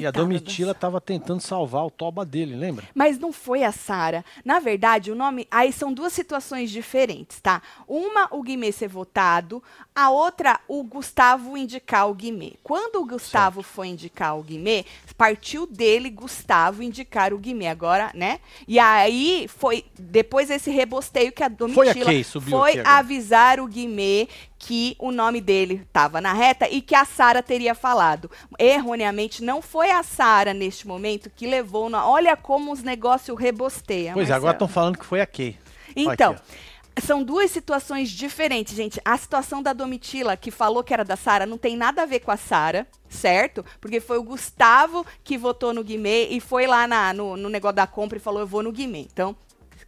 Sara. 0.00 0.02
E 0.02 0.06
a 0.06 0.12
Coitada 0.12 0.18
Domitila 0.18 0.74
tava 0.74 1.00
tentando 1.00 1.40
salvar 1.40 1.84
o 1.84 1.90
toba 1.90 2.24
dele, 2.24 2.54
lembra? 2.54 2.84
Mas 2.94 3.18
não 3.18 3.32
foi 3.32 3.62
a 3.64 3.72
Sara. 3.72 4.24
Na 4.44 4.58
verdade, 4.58 5.10
o 5.10 5.14
nome. 5.14 5.46
Aí 5.50 5.72
são 5.72 5.92
duas 5.92 6.12
situações 6.12 6.70
diferentes, 6.70 7.40
tá? 7.40 7.62
Uma, 7.86 8.28
o 8.30 8.42
Guimê 8.42 8.72
ser 8.72 8.88
votado, 8.88 9.62
a 9.94 10.10
outra, 10.10 10.60
o 10.66 10.82
Gustavo 10.82 11.56
indicar 11.56 12.08
o 12.08 12.14
Guimê. 12.14 12.54
Quando 12.62 12.96
o 12.96 13.06
Gustavo 13.06 13.62
foi 13.62 13.88
indicar 13.88 14.38
o 14.38 14.42
Guimê, 14.42 14.84
partiu 15.16 15.66
dele, 15.66 16.10
Gustavo, 16.10 16.82
indicar 16.82 17.32
o 17.32 17.38
Guimê. 17.38 17.66
Agora, 17.66 18.10
né? 18.14 18.40
E 18.66 18.78
aí 18.78 19.46
foi. 19.48 19.84
Depois 19.98 20.50
esse 20.50 20.70
rebosteio 20.70 21.32
que 21.32 21.42
a 21.42 21.50
Foi 21.50 21.54
a 21.54 21.92
Domitila 21.92 22.04
Kay, 22.06 22.24
foi 22.24 22.80
avisar 22.84 23.60
o 23.60 23.66
Guimê 23.66 24.28
que 24.64 24.94
o 25.00 25.10
nome 25.10 25.40
dele 25.40 25.82
estava 25.84 26.20
na 26.20 26.32
reta 26.32 26.68
e 26.68 26.80
que 26.80 26.94
a 26.94 27.04
Sara 27.04 27.42
teria 27.42 27.74
falado. 27.74 28.30
Erroneamente, 28.56 29.42
não 29.42 29.60
foi 29.60 29.90
a 29.90 30.04
Sara 30.04 30.54
neste 30.54 30.86
momento 30.86 31.28
que 31.34 31.48
levou. 31.48 31.90
Na... 31.90 32.06
Olha 32.06 32.36
como 32.36 32.70
os 32.72 32.80
negócios 32.80 33.36
rebosteiam. 33.36 34.14
pois 34.14 34.30
é, 34.30 34.32
agora 34.32 34.52
estão 34.52 34.68
falando 34.68 34.98
que 34.98 35.04
foi 35.04 35.20
a 35.20 35.26
Kay. 35.26 35.58
Então, 35.96 36.32
Aqui, 36.34 37.02
são 37.04 37.24
duas 37.24 37.50
situações 37.50 38.08
diferentes, 38.08 38.76
gente. 38.76 39.00
A 39.04 39.18
situação 39.18 39.60
da 39.60 39.72
Domitila, 39.72 40.36
que 40.36 40.52
falou 40.52 40.84
que 40.84 40.94
era 40.94 41.04
da 41.04 41.16
Sara, 41.16 41.44
não 41.44 41.58
tem 41.58 41.76
nada 41.76 42.02
a 42.02 42.06
ver 42.06 42.20
com 42.20 42.30
a 42.30 42.36
Sara, 42.36 42.86
certo? 43.08 43.64
Porque 43.80 43.98
foi 43.98 44.16
o 44.18 44.22
Gustavo 44.22 45.04
que 45.24 45.36
votou 45.36 45.74
no 45.74 45.82
Guimê 45.82 46.28
e 46.28 46.38
foi 46.40 46.68
lá 46.68 46.86
na- 46.86 47.12
no, 47.12 47.36
no 47.36 47.48
negócio 47.48 47.74
da 47.76 47.86
compra 47.88 48.16
e 48.16 48.20
falou: 48.20 48.38
eu 48.40 48.46
vou 48.46 48.62
no 48.62 48.70
Guimê. 48.70 49.08
Então, 49.12 49.34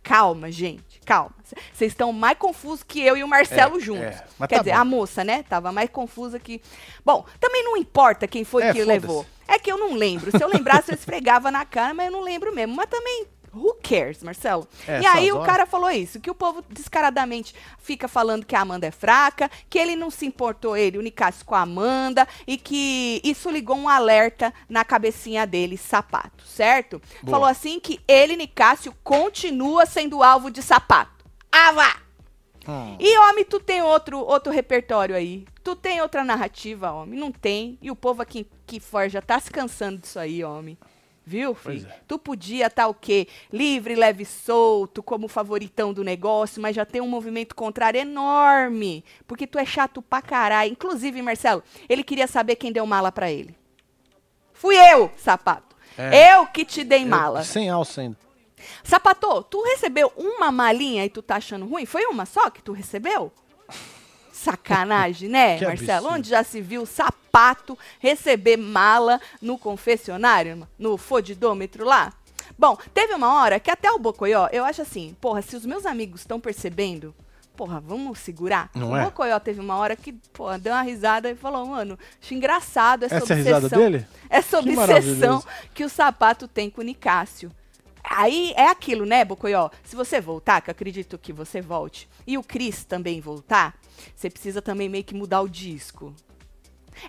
calma, 0.02 0.50
gente, 0.50 0.93
calma. 1.04 1.30
Vocês 1.72 1.92
estão 1.92 2.12
mais 2.12 2.36
confusos 2.38 2.82
que 2.82 3.00
eu 3.00 3.16
e 3.16 3.22
o 3.22 3.28
Marcelo 3.28 3.76
É, 3.76 3.80
juntos. 3.80 4.04
é, 4.04 4.46
Quer 4.46 4.56
tá 4.56 4.58
dizer, 4.58 4.72
bom. 4.72 4.80
a 4.80 4.84
moça, 4.84 5.22
né? 5.22 5.42
Tava 5.44 5.70
mais 5.70 5.88
confusa 5.90 6.38
que. 6.40 6.60
Bom, 7.04 7.24
também 7.38 7.62
não 7.62 7.76
importa 7.76 8.26
quem 8.26 8.44
foi 8.44 8.64
É, 8.64 8.72
que 8.72 8.82
levou. 8.82 9.24
É 9.46 9.58
que 9.58 9.70
eu 9.70 9.76
não 9.78 9.94
lembro. 9.94 10.30
Se 10.30 10.42
eu 10.42 10.48
lembrasse, 10.48 10.90
eu 10.90 10.94
esfregava 10.94 11.50
na 11.50 11.64
cara, 11.64 11.92
mas 11.94 12.06
eu 12.06 12.12
não 12.12 12.20
lembro 12.22 12.52
mesmo. 12.54 12.74
Mas 12.74 12.86
também. 12.88 13.26
Who 13.54 13.76
cares, 13.82 14.22
Marcelo? 14.22 14.66
É, 14.86 15.00
e 15.00 15.06
aí 15.06 15.30
o 15.32 15.36
horas- 15.36 15.46
cara 15.46 15.66
falou 15.66 15.90
isso, 15.90 16.20
que 16.20 16.30
o 16.30 16.34
povo 16.34 16.64
descaradamente 16.68 17.54
fica 17.78 18.08
falando 18.08 18.44
que 18.44 18.56
a 18.56 18.60
Amanda 18.60 18.86
é 18.86 18.90
fraca, 18.90 19.50
que 19.70 19.78
ele 19.78 19.94
não 19.96 20.10
se 20.10 20.26
importou, 20.26 20.76
ele, 20.76 20.98
o 20.98 21.02
Nicásio, 21.02 21.44
com 21.44 21.54
a 21.54 21.60
Amanda, 21.60 22.26
e 22.46 22.56
que 22.56 23.20
isso 23.24 23.50
ligou 23.50 23.76
um 23.76 23.88
alerta 23.88 24.52
na 24.68 24.84
cabecinha 24.84 25.46
dele, 25.46 25.76
sapato, 25.76 26.44
certo? 26.44 27.00
Boa. 27.22 27.36
Falou 27.36 27.48
assim 27.48 27.78
que 27.78 28.00
ele, 28.08 28.36
Nicásio, 28.36 28.94
continua 29.04 29.86
sendo 29.86 30.22
alvo 30.22 30.50
de 30.50 30.62
sapato. 30.62 31.24
Vá! 31.74 31.96
Hum. 32.66 32.96
E, 32.98 33.18
homem, 33.18 33.44
tu 33.44 33.60
tem 33.60 33.82
outro, 33.82 34.18
outro 34.18 34.52
repertório 34.52 35.14
aí. 35.14 35.44
Tu 35.62 35.76
tem 35.76 36.00
outra 36.00 36.24
narrativa, 36.24 36.90
homem. 36.92 37.18
Não 37.18 37.30
tem. 37.30 37.78
E 37.80 37.90
o 37.90 37.96
povo 37.96 38.22
aqui 38.22 38.46
que 38.66 38.80
fora 38.80 39.08
já 39.08 39.20
tá 39.20 39.38
se 39.38 39.50
cansando 39.50 39.98
disso 39.98 40.18
aí, 40.18 40.42
homem. 40.42 40.78
Viu, 41.26 41.54
filho? 41.54 41.88
é. 41.88 42.00
Tu 42.06 42.18
podia 42.18 42.66
estar 42.66 42.86
o 42.86 42.92
quê? 42.94 43.26
Livre, 43.52 43.94
leve 43.94 44.24
e 44.24 44.26
solto, 44.26 45.02
como 45.02 45.26
favoritão 45.26 45.92
do 45.92 46.04
negócio, 46.04 46.60
mas 46.60 46.76
já 46.76 46.84
tem 46.84 47.00
um 47.00 47.08
movimento 47.08 47.54
contrário 47.54 47.98
enorme. 47.98 49.02
Porque 49.26 49.46
tu 49.46 49.58
é 49.58 49.64
chato 49.64 50.02
pra 50.02 50.20
caralho. 50.20 50.70
Inclusive, 50.72 51.22
Marcelo, 51.22 51.62
ele 51.88 52.04
queria 52.04 52.26
saber 52.26 52.56
quem 52.56 52.70
deu 52.70 52.84
mala 52.86 53.10
pra 53.10 53.30
ele. 53.30 53.56
Fui 54.52 54.76
eu, 54.76 55.10
sapato. 55.16 55.74
É. 55.96 56.34
Eu 56.34 56.46
que 56.46 56.64
te 56.64 56.84
dei 56.84 57.02
Eu- 57.04 57.08
mala. 57.08 57.42
sem 57.42 57.70
alça 57.70 58.02
ainda. 58.02 58.18
Sapato, 58.82 59.42
tu 59.44 59.62
recebeu 59.62 60.12
uma 60.16 60.50
malinha 60.52 61.04
e 61.04 61.08
tu 61.10 61.22
tá 61.22 61.36
achando 61.36 61.66
ruim? 61.66 61.86
Foi 61.86 62.04
uma 62.06 62.24
só 62.26 62.50
que 62.50 62.62
tu 62.62 62.72
recebeu? 62.72 63.32
Sacanagem, 64.34 65.28
né, 65.28 65.58
Que 65.58 65.64
Marcelo? 65.66 65.92
absurdo. 65.92 66.14
Onde 66.14 66.28
já 66.28 66.42
se 66.42 66.60
viu 66.60 66.84
sapato 66.84 67.78
receber 68.00 68.56
mala 68.56 69.20
no 69.40 69.56
confessionário, 69.56 70.66
no 70.78 70.96
fodidômetro 70.96 71.84
lá? 71.84 72.12
Bom, 72.58 72.76
teve 72.92 73.14
uma 73.14 73.34
hora 73.42 73.58
que 73.60 73.70
até 73.70 73.90
o 73.90 73.98
Bocoió, 73.98 74.48
eu 74.52 74.64
acho 74.64 74.82
assim, 74.82 75.16
porra, 75.20 75.40
se 75.40 75.56
os 75.56 75.64
meus 75.64 75.86
amigos 75.86 76.20
estão 76.20 76.38
percebendo, 76.38 77.14
porra, 77.56 77.80
vamos 77.80 78.18
segurar? 78.18 78.70
Não 78.74 78.90
o 78.92 78.96
é? 78.96 79.04
Bocoió 79.04 79.38
teve 79.40 79.60
uma 79.60 79.76
hora 79.76 79.96
que, 79.96 80.12
porra, 80.12 80.58
deu 80.58 80.72
uma 80.72 80.82
risada 80.82 81.30
e 81.30 81.34
falou, 81.36 81.64
mano, 81.66 81.98
acho 82.20 82.34
engraçado 82.34 83.04
essa, 83.04 83.16
Essa 83.16 83.34
é 83.34 83.36
obsessão. 83.38 83.60
risada 83.60 83.68
dele? 83.76 84.06
Essa 84.28 84.62
Que 84.62 84.68
obsessão 84.70 84.86
maravilhoso. 84.86 85.46
que 85.72 85.84
o 85.84 85.88
sapato 85.88 86.46
tem 86.48 86.68
com 86.68 86.80
o 86.80 86.84
Nicásio. 86.84 87.50
Aí 88.04 88.52
é 88.54 88.68
aquilo, 88.68 89.06
né, 89.06 89.24
Bocoió? 89.24 89.70
Se 89.82 89.96
você 89.96 90.20
voltar, 90.20 90.60
que 90.60 90.68
eu 90.68 90.72
acredito 90.72 91.18
que 91.18 91.32
você 91.32 91.62
volte, 91.62 92.06
e 92.26 92.36
o 92.36 92.42
Cris 92.42 92.84
também 92.84 93.20
voltar, 93.20 93.78
você 94.14 94.28
precisa 94.28 94.60
também 94.60 94.88
meio 94.88 95.02
que 95.04 95.14
mudar 95.14 95.40
o 95.40 95.48
disco. 95.48 96.14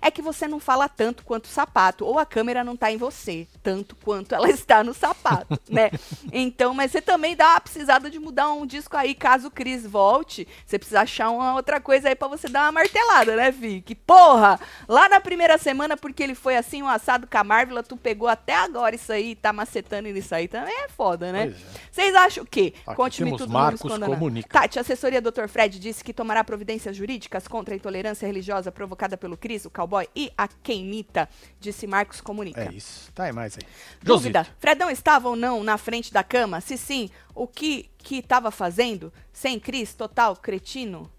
É 0.00 0.10
que 0.10 0.22
você 0.22 0.46
não 0.46 0.60
fala 0.60 0.88
tanto 0.88 1.24
quanto 1.24 1.46
o 1.46 1.48
sapato, 1.48 2.04
ou 2.04 2.18
a 2.18 2.26
câmera 2.26 2.64
não 2.64 2.76
tá 2.76 2.90
em 2.90 2.96
você, 2.96 3.46
tanto 3.62 3.96
quanto 3.96 4.34
ela 4.34 4.48
está 4.50 4.82
no 4.82 4.94
sapato, 4.94 5.58
né? 5.68 5.90
Então, 6.32 6.74
mas 6.74 6.92
você 6.92 7.00
também 7.00 7.36
dá 7.36 7.50
uma 7.50 7.60
precisada 7.60 8.10
de 8.10 8.18
mudar 8.18 8.52
um 8.52 8.66
disco 8.66 8.96
aí, 8.96 9.14
caso 9.14 9.48
o 9.48 9.50
Cris 9.50 9.86
volte, 9.86 10.46
você 10.64 10.78
precisa 10.78 11.00
achar 11.00 11.30
uma 11.30 11.54
outra 11.54 11.80
coisa 11.80 12.08
aí 12.08 12.14
pra 12.14 12.28
você 12.28 12.48
dar 12.48 12.64
uma 12.64 12.72
martelada, 12.72 13.36
né, 13.36 13.50
Vi? 13.50 13.82
Que 13.82 13.94
porra! 13.94 14.58
Lá 14.88 15.08
na 15.08 15.20
primeira 15.20 15.58
semana, 15.58 15.96
porque 15.96 16.22
ele 16.22 16.34
foi 16.34 16.56
assim, 16.56 16.82
um 16.82 16.88
assado 16.88 17.26
com 17.26 17.38
a 17.38 17.44
Marvel, 17.44 17.82
tu 17.82 17.96
pegou 17.96 18.28
até 18.28 18.54
agora 18.54 18.94
isso 18.94 19.12
aí, 19.12 19.34
tá 19.34 19.52
macetando 19.52 20.08
nisso 20.08 20.34
aí, 20.34 20.48
também 20.48 20.74
é 20.84 20.88
foda, 20.88 21.32
né? 21.32 21.48
É. 21.48 21.86
Vocês 21.90 22.14
acham 22.14 22.44
o 22.44 22.46
quê? 22.46 22.74
Conte-me 22.94 23.36
tudo 23.36 23.52
Marcos 23.52 23.98
no. 23.98 24.06
Comunica. 24.06 24.48
Tati, 24.48 24.78
a 24.78 24.82
assessoria 24.82 25.20
Dr. 25.20 25.48
Fred 25.48 25.78
disse 25.78 26.04
que 26.04 26.12
tomará 26.12 26.44
providências 26.44 26.96
jurídicas 26.96 27.48
contra 27.48 27.74
a 27.74 27.76
intolerância 27.76 28.26
religiosa 28.26 28.70
provocada 28.70 29.16
pelo 29.16 29.36
Cris, 29.36 29.64
o 29.64 29.70
cowboy 29.76 30.08
e 30.16 30.32
a 30.38 30.48
Kenita, 30.48 31.28
disse 31.60 31.86
Marcos 31.86 32.22
Comunica. 32.22 32.62
É 32.62 32.72
isso. 32.72 33.12
Tá 33.12 33.24
aí 33.24 33.32
mais 33.32 33.58
aí. 33.58 33.68
Dúvida, 34.02 34.40
Josito. 34.40 34.56
Fredão 34.58 34.88
estava 34.88 35.28
ou 35.28 35.36
não 35.36 35.62
na 35.62 35.76
frente 35.76 36.10
da 36.10 36.24
cama? 36.24 36.62
Se 36.62 36.78
sim, 36.78 37.10
o 37.34 37.46
que 37.46 37.90
que 37.98 38.16
estava 38.16 38.50
fazendo? 38.50 39.12
Sem 39.32 39.60
Cris, 39.60 39.92
total, 39.92 40.34
cretino? 40.36 41.10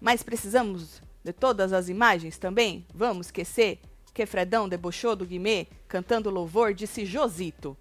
Mas 0.00 0.22
precisamos 0.22 1.00
de 1.22 1.32
todas 1.32 1.72
as 1.72 1.88
imagens 1.88 2.38
também? 2.38 2.84
Vamos 2.92 3.28
esquecer 3.28 3.80
que 4.12 4.26
Fredão 4.26 4.68
debochou 4.68 5.14
do 5.14 5.26
Guimê 5.26 5.68
cantando 5.86 6.30
louvor, 6.30 6.74
disse 6.74 7.06
Josito. 7.06 7.76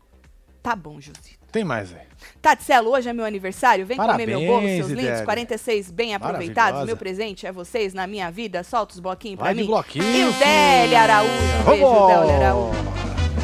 Tá 0.62 0.75
bom, 0.75 1.00
Josito. 1.01 1.44
Tem 1.55 1.63
mais 1.63 1.93
aí. 1.93 2.01
Tatselo, 2.41 2.91
hoje 2.91 3.07
é 3.07 3.13
meu 3.13 3.24
aniversário. 3.24 3.85
Vem 3.85 3.95
comer 3.95 4.27
meu 4.27 4.39
bolo, 4.41 4.51
Parabéns, 4.55 4.75
seus 4.75 4.89
lindos. 4.89 5.03
Idélia. 5.05 5.24
46 5.24 5.89
bem 5.91 6.13
aproveitados. 6.13 6.83
Meu 6.85 6.97
presente 6.97 7.47
é 7.47 7.51
vocês 7.53 7.93
na 7.93 8.05
minha 8.05 8.29
vida. 8.29 8.62
Solta 8.62 8.93
os 8.95 9.00
bloquinhos 9.00 9.38
pra 9.38 9.45
Vai 9.45 9.53
de 9.53 9.62
mim. 9.62 9.67
bloquinho, 9.67 10.03
E 10.03 10.25
o 10.25 10.33
Délia 10.33 11.00
Araújo. 11.00 11.31
Um 11.31 11.69
beijo, 11.69 11.85
Vamos! 11.85 12.07
Délia 12.27 12.35
Araújo. 12.35 12.71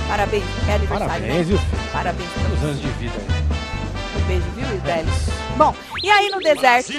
Parabéns. 0.09 0.43
É 0.67 0.73
aniversário, 0.73 1.07
Parabéns, 1.07 1.37
né? 1.37 1.43
viu? 1.43 1.59
Parabéns 1.93 2.29
pra 2.31 2.41
Quantos 2.41 2.59
você. 2.59 2.65
anos 2.65 2.81
de 2.81 2.87
vida 2.89 3.13
aí? 3.17 4.21
Um 4.21 4.27
beijo, 4.27 4.43
viu, 4.57 4.81
Délia? 4.81 5.13
Bom, 5.55 5.75
e 6.03 6.11
aí 6.11 6.29
no 6.31 6.39
deserto, 6.41 6.91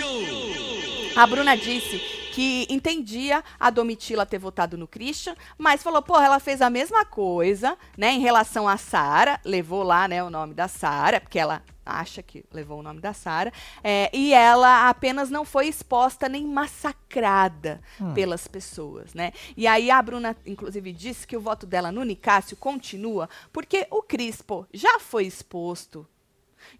a 1.14 1.26
Bruna 1.26 1.56
disse 1.58 2.00
que 2.32 2.66
entendia 2.70 3.44
a 3.60 3.68
Domitila 3.68 4.24
ter 4.24 4.38
votado 4.38 4.78
no 4.78 4.88
Christian, 4.88 5.36
mas 5.58 5.82
falou, 5.82 6.00
porra, 6.00 6.24
ela 6.24 6.40
fez 6.40 6.62
a 6.62 6.70
mesma 6.70 7.04
coisa, 7.04 7.76
né, 7.96 8.12
em 8.12 8.20
relação 8.20 8.66
a 8.66 8.78
Sara, 8.78 9.38
levou 9.44 9.82
lá, 9.82 10.08
né, 10.08 10.24
o 10.24 10.30
nome 10.30 10.54
da 10.54 10.66
Sara, 10.66 11.20
porque 11.20 11.38
ela 11.38 11.62
acha 11.84 12.22
que 12.22 12.42
levou 12.50 12.78
o 12.78 12.82
nome 12.82 13.00
da 13.00 13.12
Sara, 13.12 13.52
é, 13.84 14.08
e 14.14 14.32
ela 14.32 14.88
apenas 14.88 15.28
não 15.28 15.44
foi 15.44 15.66
exposta 15.66 16.26
nem 16.26 16.46
massacrada 16.46 17.82
pelas 18.14 18.48
pessoas, 18.48 19.12
né? 19.12 19.32
E 19.56 19.66
aí 19.66 19.90
a 19.90 20.00
Bruna, 20.00 20.34
inclusive, 20.46 20.90
disse 20.92 21.26
que 21.26 21.36
o 21.36 21.40
voto 21.40 21.66
dela 21.66 21.92
no 21.92 22.02
Nicásio 22.02 22.56
continua, 22.56 23.28
porque 23.52 23.86
o 23.90 24.00
Crispo 24.00 24.66
já 24.72 24.98
foi 24.98 25.26
exposto, 25.26 26.06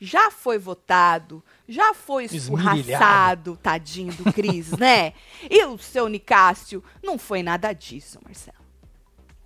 já 0.05 0.33
foi 0.33 0.59
votado, 0.59 1.45
já 1.69 1.95
foi 1.95 2.25
escorraçado, 2.25 3.57
tadinho 3.63 4.13
do 4.15 4.33
Cris, 4.33 4.73
né? 4.77 5.13
E 5.49 5.65
o 5.65 5.79
seu 5.79 6.09
Nicásio 6.09 6.83
não 7.01 7.17
foi 7.17 7.41
nada 7.41 7.73
disso, 7.73 8.19
Marcelo. 8.25 8.57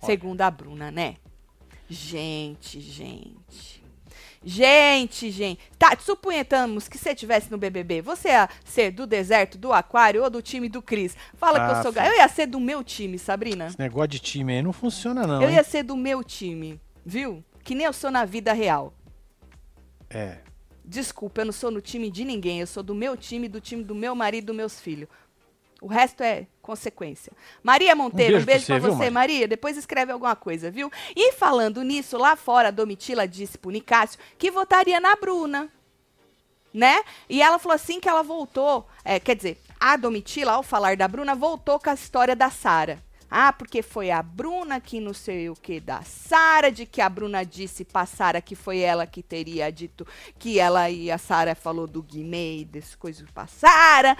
Segundo 0.01 0.41
a 0.41 0.49
Bruna, 0.49 0.89
né? 0.89 1.17
Gente, 1.87 2.81
gente. 2.81 3.83
Gente, 4.43 5.29
gente. 5.29 5.59
Tá, 5.77 5.95
suponhamos 5.99 6.87
que 6.87 6.97
você 6.97 7.11
estivesse 7.11 7.51
no 7.51 7.57
BBB. 7.59 8.01
Você 8.01 8.29
ia 8.29 8.49
ser 8.65 8.89
do 8.89 9.05
deserto, 9.05 9.59
do 9.59 9.71
aquário 9.71 10.23
ou 10.23 10.29
do 10.29 10.41
time 10.41 10.67
do 10.67 10.81
Cris? 10.81 11.15
Fala 11.35 11.59
que 11.59 11.71
eu 11.71 11.75
Ah, 11.77 11.83
sou... 11.83 11.93
filho. 11.93 12.05
Eu 12.05 12.15
ia 12.15 12.27
ser 12.27 12.47
do 12.47 12.59
meu 12.59 12.83
time, 12.83 13.19
Sabrina. 13.19 13.67
Esse 13.67 13.79
negócio 13.79 14.07
de 14.07 14.19
time 14.19 14.53
aí 14.53 14.61
não 14.63 14.73
funciona, 14.73 15.27
não. 15.27 15.39
eu 15.39 15.49
hein? 15.49 15.55
ia 15.55 15.63
ser 15.63 15.83
do 15.83 15.95
meu 15.95 16.23
time, 16.23 16.81
viu? 17.05 17.43
Que 17.63 17.75
nem 17.75 17.85
eu 17.85 17.93
sou 17.93 18.09
na 18.09 18.25
vida 18.25 18.53
real. 18.53 18.93
É. 20.09 20.46
Desculpa, 20.87 21.41
eu 21.41 21.45
não 21.45 21.51
sou 21.51 21.69
no 21.69 21.81
time 21.81 22.09
de 22.09 22.23
ninguém. 22.23 22.61
Eu 22.61 22.67
sou 22.67 22.81
do 22.81 22.95
meu 22.95 23.17
time, 23.17 23.49
do 23.49 23.59
time 23.59 23.83
do 23.83 23.93
meu 23.93 24.15
marido, 24.15 24.47
dos 24.47 24.55
meus 24.55 24.79
filhos. 24.79 25.09
O 25.81 25.87
resto 25.87 26.23
é 26.23 26.47
consequência. 26.61 27.33
Maria 27.61 27.93
Monteiro, 27.93 28.37
um 28.37 28.45
beijo 28.45 28.45
beijo, 28.45 28.65
pra 28.65 28.79
pra 28.79 28.89
você, 28.89 28.95
você, 28.95 29.03
viu, 29.03 29.11
Maria. 29.11 29.47
Depois 29.47 29.75
escreve 29.75 30.13
alguma 30.13 30.35
coisa, 30.35 30.71
viu? 30.71 30.89
E 31.13 31.33
falando 31.33 31.83
nisso, 31.83 32.17
lá 32.17 32.37
fora, 32.37 32.69
a 32.69 32.71
Domitila 32.71 33.27
disse 33.27 33.57
pro 33.57 33.69
Nicásio 33.69 34.17
que 34.37 34.49
votaria 34.49 34.99
na 34.99 35.15
Bruna. 35.15 35.69
Né? 36.73 37.03
E 37.29 37.41
ela 37.41 37.59
falou 37.59 37.75
assim 37.75 37.99
que 37.99 38.07
ela 38.07 38.23
voltou. 38.23 38.87
é, 39.03 39.19
quer 39.19 39.35
dizer, 39.35 39.57
a 39.79 39.97
Domitila, 39.97 40.53
ao 40.53 40.63
falar 40.63 40.95
da 40.95 41.07
Bruna, 41.07 41.35
voltou 41.35 41.79
com 41.79 41.89
a 41.89 41.93
história 41.93 42.35
da 42.35 42.49
Sara. 42.49 43.03
Ah, 43.29 43.51
porque 43.51 43.81
foi 43.81 44.09
a 44.09 44.21
Bruna 44.23 44.79
que 44.79 44.99
não 44.99 45.13
sei 45.13 45.49
o 45.49 45.55
que 45.55 45.79
da 45.79 46.01
Sara, 46.01 46.71
de 46.71 46.85
que 46.85 47.01
a 47.01 47.09
Bruna 47.09 47.43
disse 47.45 47.83
pra 47.83 48.05
Sara 48.05 48.41
que 48.41 48.55
foi 48.55 48.79
ela 48.79 49.05
que 49.05 49.21
teria 49.21 49.69
dito 49.71 50.07
que 50.39 50.59
ela 50.59 50.89
e 50.89 51.11
a 51.11 51.17
Sara 51.17 51.53
falou 51.53 51.85
do 51.87 52.01
Guimê 52.01 52.59
e 52.59 52.65
dessas 52.65 52.95
coisas 52.95 53.29
pra 53.31 53.45
Sara. 53.47 54.17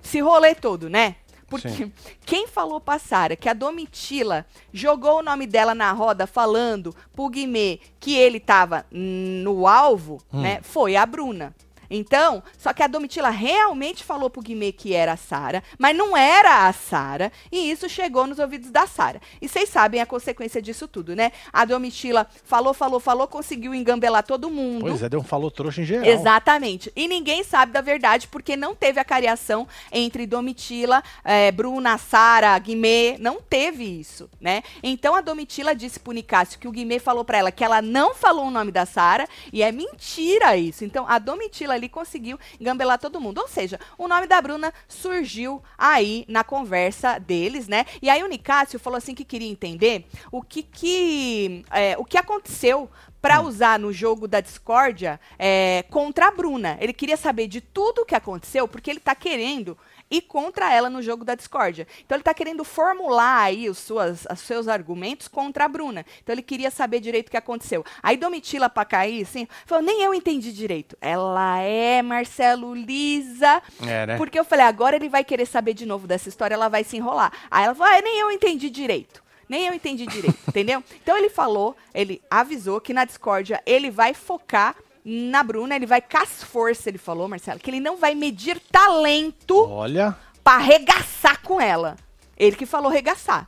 Se 0.00 0.20
rolê 0.20 0.54
todo, 0.54 0.88
né? 0.88 1.16
Porque 1.48 1.68
Sim. 1.68 1.92
quem 2.24 2.46
falou 2.46 2.80
pra 2.80 2.98
Sara 2.98 3.36
que 3.36 3.48
a 3.48 3.52
Domitila 3.52 4.46
jogou 4.72 5.18
o 5.18 5.22
nome 5.22 5.46
dela 5.46 5.74
na 5.74 5.92
roda 5.92 6.26
falando 6.26 6.94
pro 7.12 7.28
Guimê 7.28 7.78
que 8.00 8.16
ele 8.16 8.40
tava 8.40 8.86
no 8.90 9.66
alvo, 9.66 10.22
Hum. 10.32 10.40
né? 10.40 10.60
Foi 10.62 10.96
a 10.96 11.04
Bruna. 11.04 11.54
Então, 11.94 12.42
só 12.56 12.72
que 12.72 12.82
a 12.82 12.86
Domitila 12.86 13.28
realmente 13.28 14.02
falou 14.02 14.30
pro 14.30 14.40
Guimê 14.40 14.72
que 14.72 14.94
era 14.94 15.12
a 15.12 15.16
Sara, 15.16 15.62
mas 15.78 15.94
não 15.94 16.16
era 16.16 16.66
a 16.66 16.72
Sara, 16.72 17.30
e 17.50 17.70
isso 17.70 17.88
chegou 17.88 18.26
nos 18.26 18.38
ouvidos 18.38 18.70
da 18.70 18.86
Sara. 18.86 19.20
E 19.40 19.48
vocês 19.48 19.68
sabem 19.68 20.00
a 20.00 20.06
consequência 20.06 20.62
disso 20.62 20.88
tudo, 20.88 21.14
né? 21.14 21.32
A 21.52 21.64
Domitila 21.66 22.26
falou, 22.44 22.72
falou, 22.72 22.98
falou, 22.98 23.28
conseguiu 23.28 23.74
engambelar 23.74 24.22
todo 24.22 24.48
mundo. 24.48 24.86
Pois 24.86 25.02
é, 25.02 25.08
deu 25.08 25.20
um 25.20 25.24
falou 25.24 25.50
trouxa 25.50 25.82
em 25.82 25.84
geral. 25.84 26.06
Exatamente. 26.06 26.90
E 26.96 27.06
ninguém 27.06 27.44
sabe 27.44 27.72
da 27.72 27.80
verdade 27.80 28.26
porque 28.28 28.56
não 28.56 28.74
teve 28.74 28.98
a 28.98 29.04
cariação 29.04 29.68
entre 29.92 30.26
Domitila, 30.26 31.02
eh, 31.24 31.52
Bruna, 31.52 31.98
Sara, 31.98 32.58
Guimê. 32.58 33.16
Não 33.18 33.40
teve 33.40 33.84
isso, 33.84 34.30
né? 34.40 34.62
Então 34.82 35.14
a 35.14 35.20
Domitila 35.20 35.74
disse 35.74 36.00
pro 36.00 36.12
Nicásio 36.12 36.58
que 36.58 36.68
o 36.68 36.72
Guimê 36.72 36.98
falou 36.98 37.24
pra 37.24 37.38
ela 37.38 37.52
que 37.52 37.62
ela 37.62 37.82
não 37.82 38.14
falou 38.14 38.46
o 38.46 38.50
nome 38.50 38.72
da 38.72 38.86
Sara 38.86 39.28
e 39.52 39.62
é 39.62 39.70
mentira 39.70 40.56
isso. 40.56 40.84
Então 40.84 41.06
a 41.06 41.18
Domitila 41.18 41.76
ali 41.82 41.88
conseguiu 41.88 42.38
engambelar 42.60 42.98
todo 42.98 43.20
mundo. 43.20 43.38
Ou 43.38 43.48
seja, 43.48 43.78
o 43.98 44.06
nome 44.06 44.26
da 44.26 44.40
Bruna 44.40 44.72
surgiu 44.88 45.62
aí 45.76 46.24
na 46.28 46.44
conversa 46.44 47.18
deles, 47.18 47.66
né? 47.66 47.84
E 48.00 48.08
aí 48.08 48.22
o 48.22 48.28
Nicásio 48.28 48.78
falou 48.78 48.96
assim 48.96 49.14
que 49.14 49.24
queria 49.24 49.50
entender 49.50 50.06
o 50.30 50.40
que 50.40 50.62
que, 50.62 51.64
eh, 51.72 51.96
o 51.98 52.04
que 52.04 52.16
aconteceu 52.16 52.88
pra 53.22 53.40
usar 53.40 53.78
no 53.78 53.92
jogo 53.92 54.26
da 54.26 54.40
discórdia 54.40 55.20
é, 55.38 55.84
contra 55.88 56.26
a 56.26 56.30
Bruna. 56.32 56.76
Ele 56.80 56.92
queria 56.92 57.16
saber 57.16 57.46
de 57.46 57.60
tudo 57.60 58.02
o 58.02 58.04
que 58.04 58.16
aconteceu, 58.16 58.66
porque 58.66 58.90
ele 58.90 58.98
tá 58.98 59.14
querendo 59.14 59.78
ir 60.10 60.22
contra 60.22 60.72
ela 60.72 60.90
no 60.90 61.00
jogo 61.00 61.24
da 61.24 61.34
discórdia. 61.34 61.86
Então 62.04 62.16
ele 62.16 62.22
tá 62.22 62.34
querendo 62.34 62.64
formular 62.64 63.44
aí 63.44 63.70
os, 63.70 63.78
suas, 63.78 64.26
os 64.30 64.40
seus 64.40 64.68
argumentos 64.68 65.26
contra 65.26 65.64
a 65.64 65.68
Bruna. 65.68 66.04
Então 66.22 66.34
ele 66.34 66.42
queria 66.42 66.70
saber 66.70 67.00
direito 67.00 67.28
o 67.28 67.30
que 67.30 67.36
aconteceu. 67.36 67.84
Aí 68.02 68.16
Domitila 68.16 68.68
pra 68.68 68.84
cair, 68.84 69.22
assim, 69.22 69.48
falou, 69.64 69.84
nem 69.84 70.02
eu 70.02 70.12
entendi 70.12 70.52
direito. 70.52 70.96
Ela 71.00 71.60
é 71.60 72.02
Marcelo 72.02 72.74
Lisa. 72.74 73.62
É, 73.86 74.06
né? 74.06 74.16
Porque 74.18 74.38
eu 74.38 74.44
falei, 74.44 74.66
agora 74.66 74.96
ele 74.96 75.08
vai 75.08 75.24
querer 75.24 75.46
saber 75.46 75.72
de 75.72 75.86
novo 75.86 76.06
dessa 76.06 76.28
história, 76.28 76.54
ela 76.54 76.68
vai 76.68 76.84
se 76.84 76.96
enrolar. 76.96 77.32
Aí 77.50 77.64
ela 77.64 77.74
falou, 77.74 77.94
ah, 77.94 78.02
nem 78.02 78.18
eu 78.18 78.30
entendi 78.30 78.68
direito. 78.68 79.21
Nem 79.52 79.66
eu 79.66 79.74
entendi 79.74 80.06
direito, 80.06 80.38
entendeu? 80.48 80.82
Então 81.02 81.14
ele 81.14 81.28
falou, 81.28 81.76
ele 81.92 82.22
avisou 82.30 82.80
que 82.80 82.94
na 82.94 83.04
discórdia 83.04 83.62
ele 83.66 83.90
vai 83.90 84.14
focar 84.14 84.74
na 85.04 85.42
Bruna, 85.42 85.76
ele 85.76 85.84
vai 85.84 86.00
com 86.00 86.16
as 86.16 86.42
forças, 86.42 86.86
ele 86.86 86.96
falou, 86.96 87.28
Marcelo, 87.28 87.60
que 87.60 87.68
ele 87.68 87.78
não 87.78 87.98
vai 87.98 88.14
medir 88.14 88.58
talento 88.72 89.68
Olha, 89.68 90.16
pra 90.42 90.54
arregaçar 90.54 91.42
com 91.42 91.60
ela. 91.60 91.98
Ele 92.34 92.56
que 92.56 92.64
falou 92.64 92.90
regaçar. 92.90 93.46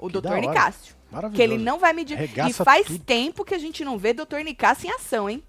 O 0.00 0.08
Que 0.08 0.14
doutor. 0.14 0.38
Nicásio. 0.38 0.96
maravilhoso. 1.08 1.36
Que 1.36 1.42
ele 1.42 1.62
não 1.62 1.78
vai 1.78 1.92
medir. 1.92 2.14
e 2.14 2.16
Arregaça 2.24 2.64
faz 2.64 2.88
tudo. 2.88 3.04
tempo 3.04 3.44
que 3.44 3.54
a 3.54 3.58
gente 3.58 3.84
não 3.84 3.96
vê 3.96 4.12
doutor 4.12 4.42
Nicásio 4.42 4.88
em 4.88 4.92
ação, 4.92 5.30
hein? 5.30 5.40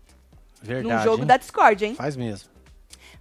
Verdade, 0.61 0.97
no 0.97 1.01
jogo 1.03 1.23
hein? 1.23 1.27
da 1.27 1.37
discórdia, 1.37 1.87
hein? 1.87 1.95
Faz 1.95 2.15
mesmo. 2.15 2.47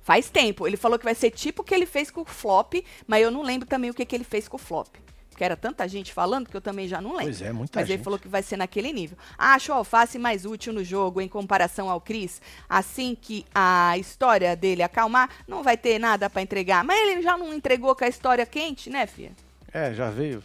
Faz 0.02 0.28
tempo. 0.28 0.66
Ele 0.66 0.76
falou 0.76 0.98
que 0.98 1.04
vai 1.06 1.14
ser 1.14 1.30
tipo 1.30 1.62
o 1.62 1.64
que 1.64 1.74
ele 1.74 1.86
fez 1.86 2.10
com 2.10 2.20
o 2.20 2.26
flop, 2.26 2.74
mas 3.06 3.22
eu 3.22 3.30
não 3.30 3.40
lembro 3.40 3.66
também 3.66 3.88
o 3.88 3.94
que, 3.94 4.04
que 4.04 4.14
ele 4.14 4.24
fez 4.24 4.46
com 4.46 4.56
o 4.56 4.60
flop. 4.60 5.07
Porque 5.38 5.44
era 5.44 5.56
tanta 5.56 5.86
gente 5.86 6.12
falando 6.12 6.48
que 6.48 6.56
eu 6.56 6.60
também 6.60 6.88
já 6.88 7.00
não 7.00 7.10
lembro. 7.10 7.26
Pois 7.26 7.40
é, 7.42 7.52
muita 7.52 7.78
Mas 7.78 7.86
gente. 7.86 7.98
ele 7.98 8.02
falou 8.02 8.18
que 8.18 8.26
vai 8.26 8.42
ser 8.42 8.56
naquele 8.56 8.92
nível. 8.92 9.16
Acho 9.38 9.70
o 9.70 9.74
Alface 9.76 10.18
mais 10.18 10.44
útil 10.44 10.72
no 10.72 10.82
jogo 10.82 11.20
em 11.20 11.28
comparação 11.28 11.88
ao 11.88 12.00
Chris. 12.00 12.42
Assim 12.68 13.14
que 13.14 13.46
a 13.54 13.96
história 13.96 14.56
dele 14.56 14.82
acalmar, 14.82 15.30
não 15.46 15.62
vai 15.62 15.76
ter 15.76 15.96
nada 16.00 16.28
pra 16.28 16.42
entregar. 16.42 16.82
Mas 16.82 16.98
ele 16.98 17.22
já 17.22 17.38
não 17.38 17.54
entregou 17.54 17.94
com 17.94 18.04
a 18.04 18.08
história 18.08 18.44
quente, 18.44 18.90
né, 18.90 19.06
filha? 19.06 19.30
É, 19.72 19.94
já 19.94 20.10
veio. 20.10 20.42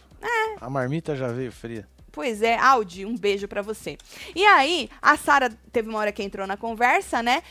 A 0.60 0.70
marmita 0.70 1.16
já 1.16 1.26
veio 1.26 1.50
fria. 1.50 1.88
Pois 2.12 2.40
é, 2.40 2.56
Audi, 2.56 3.04
um 3.04 3.18
beijo 3.18 3.48
pra 3.48 3.62
você. 3.62 3.98
E 4.32 4.46
aí, 4.46 4.88
a 5.02 5.16
Sara 5.16 5.50
teve 5.72 5.88
uma 5.88 5.98
hora 5.98 6.12
que 6.12 6.22
entrou 6.22 6.46
na 6.46 6.56
conversa, 6.56 7.20
né? 7.20 7.42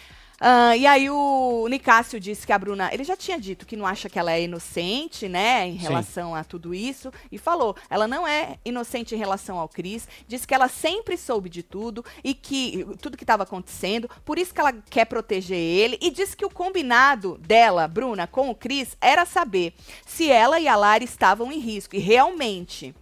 Ah, 0.45 0.75
e 0.75 0.85
aí 0.85 1.09
o 1.09 1.65
Nicásio 1.69 2.19
disse 2.19 2.45
que 2.45 2.51
a 2.51 2.59
Bruna, 2.59 2.89
ele 2.93 3.05
já 3.05 3.15
tinha 3.15 3.39
dito 3.39 3.65
que 3.65 3.77
não 3.77 3.87
acha 3.87 4.09
que 4.09 4.19
ela 4.19 4.33
é 4.33 4.43
inocente, 4.43 5.29
né, 5.29 5.65
em 5.69 5.79
Sim. 5.79 5.83
relação 5.83 6.35
a 6.35 6.43
tudo 6.43 6.73
isso, 6.73 7.13
e 7.31 7.37
falou, 7.37 7.77
ela 7.89 8.09
não 8.09 8.27
é 8.27 8.57
inocente 8.65 9.15
em 9.15 9.17
relação 9.17 9.57
ao 9.57 9.69
Cris, 9.69 10.05
disse 10.27 10.45
que 10.45 10.53
ela 10.53 10.67
sempre 10.67 11.15
soube 11.15 11.47
de 11.49 11.63
tudo 11.63 12.03
e 12.21 12.33
que 12.33 12.85
tudo 13.01 13.15
que 13.15 13.23
estava 13.23 13.43
acontecendo, 13.43 14.09
por 14.25 14.37
isso 14.37 14.53
que 14.53 14.59
ela 14.59 14.73
quer 14.73 15.05
proteger 15.05 15.57
ele, 15.57 15.97
e 16.01 16.11
disse 16.11 16.35
que 16.35 16.45
o 16.45 16.49
combinado 16.49 17.37
dela, 17.37 17.87
Bruna, 17.87 18.27
com 18.27 18.49
o 18.49 18.55
Cris, 18.55 18.97
era 18.99 19.25
saber 19.25 19.73
se 20.05 20.29
ela 20.29 20.59
e 20.59 20.67
a 20.67 20.75
Lara 20.75 21.05
estavam 21.05 21.53
em 21.53 21.59
risco, 21.59 21.95
e 21.95 21.99
realmente 21.99 22.93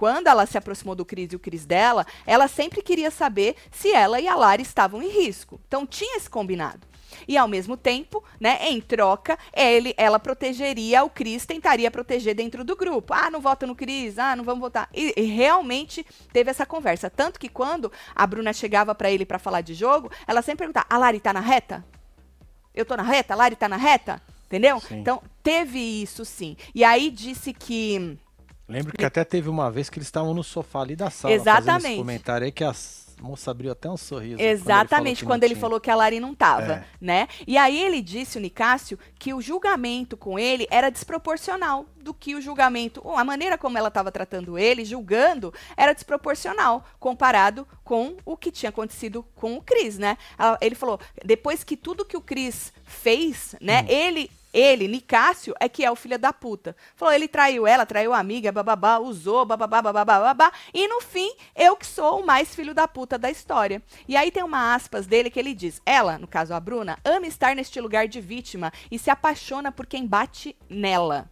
quando 0.00 0.28
ela 0.28 0.46
se 0.46 0.56
aproximou 0.56 0.94
do 0.94 1.04
Cris 1.04 1.30
e 1.30 1.36
o 1.36 1.38
Cris 1.38 1.66
dela, 1.66 2.06
ela 2.26 2.48
sempre 2.48 2.80
queria 2.80 3.10
saber 3.10 3.54
se 3.70 3.92
ela 3.92 4.18
e 4.18 4.26
a 4.26 4.34
Lara 4.34 4.62
estavam 4.62 5.02
em 5.02 5.10
risco. 5.10 5.60
Então 5.68 5.86
tinha 5.86 6.16
esse 6.16 6.30
combinado. 6.30 6.88
E 7.28 7.36
ao 7.36 7.46
mesmo 7.46 7.76
tempo, 7.76 8.24
né, 8.40 8.66
em 8.70 8.80
troca, 8.80 9.38
ele, 9.52 9.92
ela 9.98 10.18
protegeria 10.18 11.04
o 11.04 11.10
Cris, 11.10 11.44
tentaria 11.44 11.90
proteger 11.90 12.34
dentro 12.34 12.64
do 12.64 12.74
grupo. 12.74 13.12
Ah, 13.12 13.30
não 13.30 13.42
vota 13.42 13.66
no 13.66 13.76
Cris, 13.76 14.18
ah, 14.18 14.34
não 14.34 14.42
vamos 14.42 14.62
votar. 14.62 14.88
E, 14.94 15.12
e 15.14 15.22
realmente 15.24 16.06
teve 16.32 16.50
essa 16.50 16.64
conversa. 16.64 17.10
Tanto 17.10 17.38
que 17.38 17.50
quando 17.50 17.92
a 18.16 18.26
Bruna 18.26 18.54
chegava 18.54 18.94
pra 18.94 19.10
ele 19.10 19.26
pra 19.26 19.38
falar 19.38 19.60
de 19.60 19.74
jogo, 19.74 20.10
ela 20.26 20.40
sempre 20.40 20.60
perguntava: 20.60 20.86
a 20.88 20.96
Lari 20.96 21.20
tá 21.20 21.34
na 21.34 21.40
reta? 21.40 21.84
Eu 22.74 22.86
tô 22.86 22.96
na 22.96 23.02
reta? 23.02 23.34
A 23.34 23.36
Lari 23.36 23.54
tá 23.54 23.68
na 23.68 23.76
reta? 23.76 24.22
Entendeu? 24.46 24.80
Sim. 24.80 25.00
Então, 25.00 25.22
teve 25.42 25.78
isso 25.78 26.24
sim. 26.24 26.56
E 26.74 26.82
aí 26.82 27.10
disse 27.10 27.52
que. 27.52 28.18
Lembro 28.70 28.92
que 28.96 29.04
até 29.04 29.24
teve 29.24 29.48
uma 29.48 29.70
vez 29.70 29.90
que 29.90 29.98
eles 29.98 30.06
estavam 30.06 30.32
no 30.32 30.44
sofá 30.44 30.80
ali 30.80 30.96
da 30.96 31.10
sala. 31.10 31.34
Exatamente. 31.34 31.86
esse 31.88 31.96
comentário 31.96 32.44
aí 32.44 32.52
que 32.52 32.64
a 32.64 32.72
moça 33.20 33.50
abriu 33.50 33.70
até 33.70 33.88
um 33.90 33.98
sorriso. 33.98 34.40
Exatamente, 34.40 35.26
quando 35.26 35.44
ele 35.44 35.54
que 35.54 35.60
não 35.60 35.68
falou 35.68 35.78
que 35.78 35.90
a 35.90 35.94
Lari 35.94 36.18
não 36.20 36.34
tava, 36.34 36.72
É. 36.72 36.84
né? 36.98 37.28
E 37.46 37.58
aí 37.58 37.78
ele 37.82 38.00
disse, 38.00 38.38
o 38.38 38.40
Nicásio, 38.40 38.98
que 39.18 39.34
o 39.34 39.42
julgamento 39.42 40.16
com 40.16 40.38
ele 40.38 40.66
era 40.70 40.88
desproporcional 40.88 41.84
do 42.00 42.14
que 42.14 42.34
o 42.34 42.40
julgamento, 42.40 43.06
a 43.10 43.22
maneira 43.22 43.58
como 43.58 43.76
ela 43.76 43.88
estava 43.88 44.10
tratando 44.10 44.56
ele, 44.58 44.86
julgando, 44.86 45.52
era 45.76 45.92
desproporcional 45.92 46.82
comparado 46.98 47.68
com 47.84 48.16
o 48.24 48.38
que 48.38 48.50
tinha 48.50 48.70
acontecido 48.70 49.22
com 49.34 49.54
o 49.56 49.60
Cris, 49.60 49.98
né? 49.98 50.16
Ele 50.58 50.74
falou, 50.74 50.98
depois 51.22 51.62
que 51.62 51.76
tudo 51.76 52.06
que 52.06 52.16
o 52.16 52.22
Cris 52.22 52.72
fez, 52.84 53.54
né? 53.60 53.84
Ele 53.86 54.30
ele, 54.52 54.88
Nicásio, 54.88 55.54
é 55.60 55.68
que 55.68 55.84
é 55.84 55.90
o 55.90 55.96
filho 55.96 56.18
da 56.18 56.32
puta. 56.32 56.74
Falou, 56.94 57.14
ele 57.14 57.28
traiu 57.28 57.66
ela, 57.66 57.86
traiu 57.86 58.12
a 58.12 58.18
amiga, 58.18 58.52
bababá, 58.52 58.98
usou, 58.98 59.44
bababá, 59.44 59.82
bababá, 59.82 60.20
babá. 60.20 60.52
E 60.74 60.88
no 60.88 61.00
fim, 61.00 61.32
eu 61.54 61.76
que 61.76 61.86
sou 61.86 62.20
o 62.20 62.26
mais 62.26 62.54
filho 62.54 62.74
da 62.74 62.88
puta 62.88 63.18
da 63.18 63.30
história. 63.30 63.82
E 64.08 64.16
aí 64.16 64.30
tem 64.30 64.42
uma 64.42 64.74
aspas 64.74 65.06
dele 65.06 65.30
que 65.30 65.38
ele 65.38 65.54
diz: 65.54 65.80
Ela, 65.86 66.18
no 66.18 66.26
caso 66.26 66.54
a 66.54 66.60
Bruna, 66.60 66.98
ama 67.04 67.26
estar 67.26 67.54
neste 67.54 67.80
lugar 67.80 68.08
de 68.08 68.20
vítima 68.20 68.72
e 68.90 68.98
se 68.98 69.10
apaixona 69.10 69.70
por 69.70 69.86
quem 69.86 70.06
bate 70.06 70.56
nela. 70.68 71.30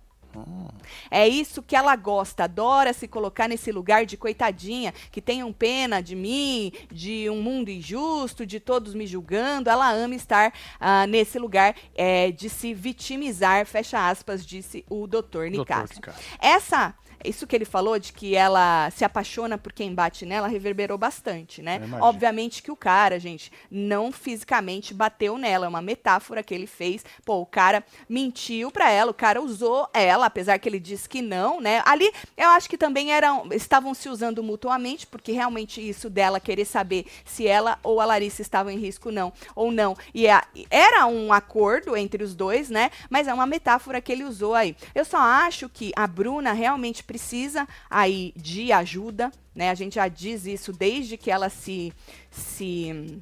É 1.11 1.27
isso 1.27 1.63
que 1.63 1.77
ela 1.77 1.95
gosta, 1.97 2.45
adora 2.45 2.93
se 2.93 3.09
colocar 3.09 3.49
nesse 3.49 3.73
lugar 3.73 4.07
de 4.07 4.17
coitadinha, 4.17 4.93
que 5.11 5.21
tenham 5.21 5.53
pena 5.53 6.01
de 6.01 6.15
mim, 6.15 6.73
de 6.91 7.29
um 7.31 7.43
mundo 7.43 7.69
injusto, 7.71 8.47
de 8.47 8.61
todos 8.61 8.95
me 8.95 9.07
julgando. 9.07 9.71
Ela 9.71 9.91
ama 9.93 10.15
estar 10.15 10.53
ah, 10.81 11.07
nesse 11.07 11.39
lugar 11.39 11.75
é, 11.95 12.31
de 12.31 12.49
se 12.49 12.75
vitimizar, 12.75 13.65
fecha 13.67 14.09
aspas, 14.09 14.45
disse 14.45 14.85
o 14.89 15.07
doutor. 15.07 15.51
Nicásio. 15.51 16.01
Essa, 16.39 16.95
isso 17.25 17.47
que 17.47 17.55
ele 17.57 17.65
falou 17.65 17.99
de 17.99 18.13
que 18.13 18.35
ela 18.37 18.91
se 18.91 19.05
apaixona 19.05 19.57
por 19.59 19.73
quem 19.73 19.95
bate 19.95 20.25
nela, 20.27 20.49
reverberou 20.49 20.97
bastante, 20.99 21.63
né? 21.63 21.79
Obviamente 22.03 22.63
que 22.63 22.71
o 22.71 22.77
cara, 22.77 23.19
gente, 23.19 23.51
não 23.71 24.11
fisicamente 24.13 24.93
bateu 24.95 25.37
nela, 25.39 25.67
é 25.67 25.69
uma 25.69 25.83
metáfora 25.83 26.43
que 26.43 26.55
ele 26.55 26.67
fez. 26.67 27.05
Pô, 27.25 27.41
o 27.41 27.47
cara 27.47 27.85
mentiu 28.09 28.71
pra 28.71 28.91
ela, 28.91 29.11
o 29.11 29.15
cara 29.15 29.41
usou 29.41 29.89
ela, 29.93 30.27
apesar 30.27 30.59
que 30.59 30.69
ele 30.69 30.81
disse 30.81 31.09
que 31.09 31.21
não, 31.23 31.61
né? 31.61 31.83
Ali, 31.85 32.11
eu 32.37 32.49
acho 32.51 32.69
que 32.69 32.79
também 32.79 33.13
eram, 33.13 33.49
estavam 33.53 33.95
se 33.95 34.09
usando 34.09 34.43
mutuamente, 34.43 35.07
porque 35.07 35.33
realmente 35.33 35.87
isso 35.87 36.09
dela 36.11 36.41
querer 36.41 36.65
saber 36.65 37.07
se 37.25 37.47
ela 37.47 37.79
ou 37.83 38.01
a 38.01 38.05
Larissa 38.05 38.43
estavam 38.43 38.73
em 38.73 38.79
risco 38.79 39.11
não, 39.11 39.33
ou 39.55 39.71
não. 39.71 39.97
E 40.15 40.29
a- 40.29 40.45
era 40.71 41.07
um 41.07 41.33
acordo 41.33 41.97
entre 41.97 42.23
os 42.23 42.35
dois, 42.35 42.71
né? 42.71 42.91
Mas 43.11 43.29
é 43.29 43.35
uma 43.35 43.47
metáfora 43.47 44.01
que 44.01 44.11
ele 44.13 44.25
usou 44.25 44.55
aí. 44.55 44.77
Eu 44.95 45.05
só 45.05 45.19
acho 45.19 45.69
que 45.69 45.93
a 45.97 46.07
Bruna 46.07 46.53
realmente 46.53 47.03
precisa 47.09 47.67
aí 47.89 48.35
de 48.37 48.71
ajuda, 48.71 49.33
né? 49.55 49.71
A 49.71 49.75
gente 49.75 49.95
já 49.95 50.07
diz 50.07 50.45
isso 50.45 50.75
desde 50.75 51.17
que 51.17 51.31
ela 51.31 51.49
se 51.49 51.91
se 52.31 53.19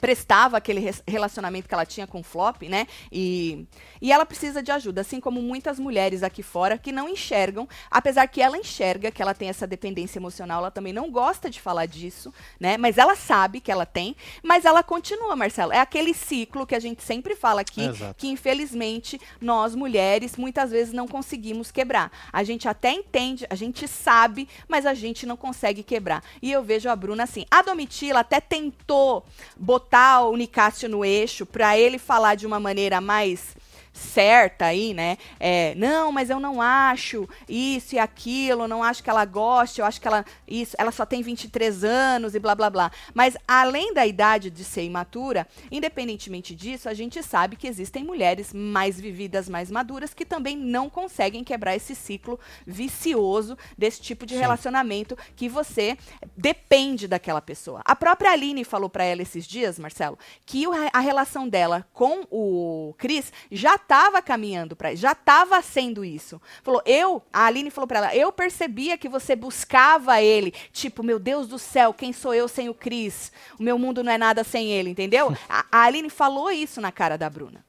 prestava 0.00 0.56
aquele 0.56 0.90
relacionamento 1.06 1.68
que 1.68 1.74
ela 1.74 1.86
tinha 1.86 2.06
com 2.06 2.20
o 2.20 2.22
Flop, 2.22 2.62
né? 2.62 2.86
E, 3.10 3.66
e 4.00 4.12
ela 4.12 4.26
precisa 4.26 4.62
de 4.62 4.70
ajuda, 4.70 5.00
assim 5.00 5.20
como 5.20 5.40
muitas 5.40 5.78
mulheres 5.78 6.22
aqui 6.22 6.42
fora 6.42 6.76
que 6.76 6.92
não 6.92 7.08
enxergam, 7.08 7.68
apesar 7.90 8.26
que 8.26 8.42
ela 8.42 8.58
enxerga 8.58 9.10
que 9.10 9.22
ela 9.22 9.34
tem 9.34 9.48
essa 9.48 9.66
dependência 9.66 10.18
emocional, 10.18 10.58
ela 10.58 10.70
também 10.70 10.92
não 10.92 11.10
gosta 11.10 11.48
de 11.48 11.60
falar 11.60 11.86
disso, 11.86 12.32
né? 12.60 12.76
Mas 12.76 12.98
ela 12.98 13.16
sabe 13.16 13.60
que 13.60 13.72
ela 13.72 13.86
tem, 13.86 14.14
mas 14.42 14.64
ela 14.64 14.82
continua, 14.82 15.34
Marcelo. 15.34 15.72
É 15.72 15.80
aquele 15.80 16.12
ciclo 16.12 16.66
que 16.66 16.74
a 16.74 16.80
gente 16.80 17.02
sempre 17.02 17.34
fala 17.34 17.62
aqui, 17.62 17.82
Exato. 17.82 18.14
que 18.18 18.28
infelizmente 18.28 19.20
nós 19.40 19.74
mulheres 19.74 20.36
muitas 20.36 20.70
vezes 20.70 20.92
não 20.92 21.08
conseguimos 21.08 21.70
quebrar. 21.70 22.10
A 22.32 22.44
gente 22.44 22.68
até 22.68 22.92
entende, 22.92 23.46
a 23.48 23.54
gente 23.54 23.88
sabe, 23.88 24.48
mas 24.68 24.84
a 24.86 24.94
gente 24.94 25.24
não 25.24 25.36
consegue 25.36 25.82
quebrar. 25.82 26.22
E 26.42 26.52
eu 26.52 26.62
vejo 26.62 26.88
a 26.88 26.96
Bruna 26.96 27.24
assim. 27.24 27.46
A 27.50 27.62
Domitila 27.62 28.20
até 28.20 28.40
tentou 28.40 29.24
botar 29.56 29.93
o 29.94 30.36
Nicásio 30.36 30.88
no 30.88 31.04
eixo 31.04 31.46
para 31.46 31.78
ele 31.78 31.98
falar 31.98 32.34
de 32.34 32.44
uma 32.46 32.58
maneira 32.58 33.00
mais 33.00 33.56
certa 33.94 34.66
aí, 34.66 34.92
né? 34.92 35.16
É, 35.38 35.72
não, 35.76 36.10
mas 36.10 36.28
eu 36.28 36.40
não 36.40 36.60
acho 36.60 37.28
isso 37.48 37.94
e 37.94 37.98
aquilo, 37.98 38.66
não 38.66 38.82
acho 38.82 39.02
que 39.02 39.08
ela 39.08 39.24
goste, 39.24 39.80
eu 39.80 39.86
acho 39.86 40.00
que 40.00 40.08
ela 40.08 40.24
isso, 40.48 40.74
ela 40.76 40.90
só 40.90 41.06
tem 41.06 41.22
23 41.22 41.84
anos 41.84 42.34
e 42.34 42.40
blá 42.40 42.56
blá 42.56 42.68
blá. 42.68 42.90
Mas 43.14 43.36
além 43.46 43.94
da 43.94 44.04
idade 44.04 44.50
de 44.50 44.64
ser 44.64 44.82
imatura, 44.82 45.46
independentemente 45.70 46.54
disso, 46.56 46.88
a 46.88 46.94
gente 46.94 47.22
sabe 47.22 47.54
que 47.54 47.68
existem 47.68 48.02
mulheres 48.02 48.52
mais 48.52 49.00
vividas, 49.00 49.48
mais 49.48 49.70
maduras 49.70 50.12
que 50.12 50.24
também 50.24 50.56
não 50.56 50.90
conseguem 50.90 51.44
quebrar 51.44 51.76
esse 51.76 51.94
ciclo 51.94 52.38
vicioso 52.66 53.56
desse 53.78 54.02
tipo 54.02 54.26
de 54.26 54.34
Sim. 54.34 54.40
relacionamento 54.40 55.16
que 55.36 55.48
você 55.48 55.96
depende 56.36 57.06
daquela 57.06 57.40
pessoa. 57.40 57.80
A 57.84 57.94
própria 57.94 58.32
Aline 58.32 58.64
falou 58.64 58.90
pra 58.90 59.04
ela 59.04 59.22
esses 59.22 59.46
dias, 59.46 59.78
Marcelo, 59.78 60.18
que 60.44 60.64
a 60.92 60.98
relação 60.98 61.48
dela 61.48 61.86
com 61.92 62.26
o 62.28 62.92
Cris 62.98 63.32
já 63.52 63.78
estava 63.84 64.20
caminhando 64.20 64.74
para, 64.74 64.94
já 64.94 65.12
estava 65.12 65.60
sendo 65.62 66.04
isso. 66.04 66.40
Falou, 66.62 66.82
eu, 66.84 67.22
a 67.32 67.46
Aline 67.46 67.70
falou 67.70 67.86
pra 67.86 67.98
ela, 67.98 68.16
eu 68.16 68.32
percebia 68.32 68.98
que 68.98 69.08
você 69.08 69.36
buscava 69.36 70.20
ele, 70.20 70.52
tipo, 70.72 71.02
meu 71.02 71.18
Deus 71.18 71.46
do 71.46 71.58
céu, 71.58 71.94
quem 71.94 72.12
sou 72.12 72.34
eu 72.34 72.48
sem 72.48 72.68
o 72.68 72.74
Cris? 72.74 73.30
O 73.58 73.62
meu 73.62 73.78
mundo 73.78 74.02
não 74.02 74.10
é 74.10 74.18
nada 74.18 74.42
sem 74.42 74.70
ele, 74.70 74.90
entendeu? 74.90 75.34
A, 75.48 75.66
a 75.70 75.82
Aline 75.84 76.10
falou 76.10 76.50
isso 76.50 76.80
na 76.80 76.90
cara 76.90 77.16
da 77.16 77.28
Bruna. 77.28 77.64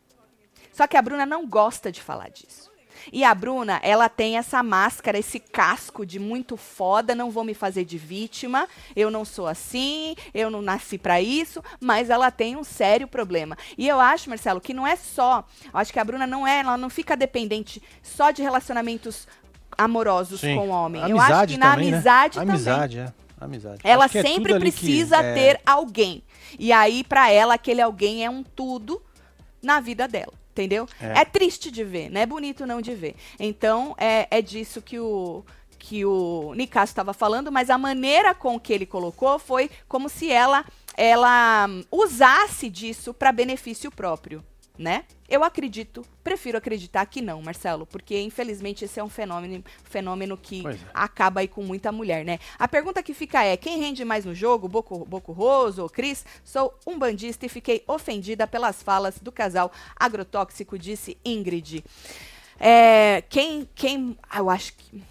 Só 0.71 0.87
que 0.87 0.97
a 0.97 1.01
Bruna 1.01 1.25
não 1.25 1.45
gosta 1.45 1.91
de 1.91 2.01
falar 2.01 2.29
disso. 2.29 2.71
E 3.11 3.23
a 3.23 3.33
Bruna, 3.33 3.79
ela 3.83 4.09
tem 4.09 4.37
essa 4.37 4.61
máscara, 4.63 5.17
esse 5.17 5.39
casco 5.39 6.05
de 6.05 6.19
muito 6.19 6.57
foda, 6.57 7.13
não 7.15 7.29
vou 7.31 7.43
me 7.43 7.53
fazer 7.53 7.85
de 7.85 7.97
vítima, 7.97 8.67
eu 8.95 9.09
não 9.11 9.23
sou 9.25 9.47
assim, 9.47 10.15
eu 10.33 10.49
não 10.49 10.61
nasci 10.61 10.97
pra 10.97 11.21
isso, 11.21 11.63
mas 11.79 12.09
ela 12.09 12.31
tem 12.31 12.55
um 12.55 12.63
sério 12.63 13.07
problema. 13.07 13.57
E 13.77 13.87
eu 13.87 13.99
acho, 13.99 14.29
Marcelo, 14.29 14.59
que 14.61 14.73
não 14.73 14.85
é 14.87 14.95
só, 14.95 15.45
eu 15.73 15.79
acho 15.79 15.93
que 15.93 15.99
a 15.99 16.03
Bruna 16.03 16.25
não 16.27 16.45
é, 16.47 16.59
ela 16.61 16.77
não 16.77 16.89
fica 16.89 17.15
dependente 17.15 17.81
só 18.01 18.31
de 18.31 18.41
relacionamentos 18.41 19.27
amorosos 19.77 20.39
Sim. 20.41 20.55
com 20.55 20.69
o 20.69 20.71
homem. 20.71 21.01
eu 21.01 21.07
Amizade 21.19 21.33
acho 21.33 21.47
que 21.53 21.57
na 21.57 21.71
também, 21.73 21.91
né? 21.91 21.97
amizade 21.97 22.33
também. 22.39 22.49
Amizade, 22.55 22.99
é. 22.99 23.13
Amizade. 23.39 23.81
Ela 23.83 24.05
é 24.05 24.07
sempre 24.07 24.53
tudo 24.53 24.55
ali 24.55 24.71
que- 24.71 24.79
precisa 24.79 25.17
é, 25.17 25.33
ter 25.33 25.61
alguém. 25.65 26.23
E 26.57 26.71
aí, 26.71 27.03
pra 27.03 27.29
ela, 27.29 27.55
aquele 27.55 27.81
alguém 27.81 28.23
é 28.25 28.29
um 28.29 28.41
tudo 28.43 29.01
na 29.61 29.81
vida 29.81 30.07
dela. 30.07 30.31
Entendeu? 30.55 30.87
É. 31.01 31.19
É, 31.19 31.25
triste 31.25 31.69
de 31.69 31.83
ver, 31.83 32.09
não 32.09 32.21
é 32.21 32.25
bonito 32.25 32.65
não 32.65 32.79
de 32.79 32.95
ver. 32.95 33.15
Então, 33.37 33.93
é, 33.97 34.25
é 34.31 34.41
disso 34.41 34.81
que 34.81 34.97
o 34.97 35.43
que 35.77 36.03
o 36.03 36.53
Nicasso 36.55 36.91
estava 36.91 37.13
falando, 37.13 37.51
mas 37.51 37.69
a 37.69 37.77
maneira 37.77 38.33
com 38.33 38.59
que 38.59 38.73
ele 38.73 38.87
colocou 38.87 39.37
foi 39.37 39.69
como 39.87 40.09
se 40.09 40.31
ela 40.31 40.65
ela 40.97 41.67
usasse 41.91 42.69
disso 42.69 43.13
para 43.13 43.31
benefício 43.31 43.91
próprio. 43.91 44.43
Né? 44.77 45.05
Eu 45.27 45.43
acredito, 45.43 46.05
prefiro 46.23 46.57
acreditar 46.57 47.05
que 47.05 47.21
não, 47.21 47.41
Marcelo, 47.41 47.85
porque 47.85 48.19
infelizmente 48.21 48.85
esse 48.85 48.99
é 48.99 49.03
um 49.03 49.09
fenômeno, 49.09 49.63
fenômeno 49.83 50.37
que 50.37 50.65
é. 50.67 50.77
acaba 50.93 51.39
aí 51.39 51.47
com 51.47 51.63
muita 51.63 51.91
mulher, 51.91 52.23
né? 52.23 52.39
A 52.59 52.67
pergunta 52.67 53.01
que 53.01 53.13
fica 53.13 53.43
é: 53.43 53.57
quem 53.57 53.79
rende 53.79 54.05
mais 54.05 54.25
no 54.25 54.35
jogo, 54.35 54.67
Boco, 54.67 55.05
Boco 55.05 55.31
Roso 55.31 55.83
ou 55.83 55.89
Cris? 55.89 56.25
Sou 56.43 56.77
um 56.85 56.99
bandista 56.99 57.45
e 57.45 57.49
fiquei 57.49 57.83
ofendida 57.87 58.45
pelas 58.45 58.83
falas 58.83 59.19
do 59.19 59.31
casal 59.31 59.71
agrotóxico, 59.95 60.77
disse 60.77 61.17
Ingrid. 61.25 61.83
É, 62.59 63.23
quem, 63.29 63.67
quem, 63.73 64.17
ah, 64.29 64.39
eu 64.39 64.49
acho 64.49 64.73
que. 64.73 65.03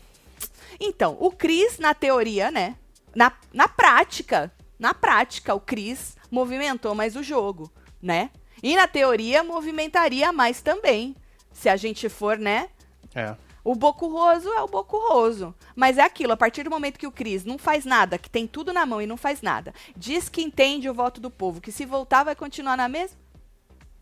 Então, 0.79 1.17
o 1.21 1.31
Cris, 1.31 1.79
na 1.79 1.95
teoria, 1.95 2.51
né? 2.51 2.77
Na, 3.15 3.33
na 3.53 3.69
prática, 3.69 4.53
na 4.79 4.93
prática, 4.93 5.55
o 5.55 5.61
Cris 5.61 6.17
movimentou 6.31 6.95
mais 6.95 7.17
o 7.17 7.23
jogo, 7.23 7.73
né? 8.03 8.31
E 8.63 8.77
na 8.77 8.87
teoria, 8.87 9.43
movimentaria 9.43 10.33
mais 10.33 10.61
também. 10.63 11.15
Se 11.53 11.69
a 11.69 11.77
gente 11.77 12.09
for, 12.09 12.39
né? 12.39 12.69
É. 13.15 13.35
O 13.65 13.75
Boco 13.75 14.07
Roso 14.09 14.49
é 14.51 14.61
o 14.61 14.69
Boco 14.69 14.99
Roso. 14.99 15.55
Mas 15.75 15.97
é 15.97 16.03
aquilo, 16.03 16.33
a 16.33 16.37
partir 16.37 16.65
do 16.65 16.71
momento 16.71 16.99
que 16.99 17.07
o 17.07 17.13
Cris 17.13 17.45
não 17.45 17.57
faz 17.57 17.87
nada, 17.87 18.19
que 18.19 18.29
tem 18.29 18.47
tudo 18.47 18.73
na 18.73 18.85
mão 18.85 19.01
e 19.01 19.07
não 19.07 19.17
faz 19.17 19.41
nada, 19.41 19.73
diz 19.97 20.29
que 20.29 20.43
entende 20.43 20.89
o 20.89 20.95
voto 20.95 21.21
do 21.21 21.31
povo, 21.31 21.61
que 21.61 21.73
se 21.73 21.87
voltar 21.87 22.25
vai 22.25 22.37
continuar 22.37 22.77
na 22.77 22.89
mesma, 22.89 23.17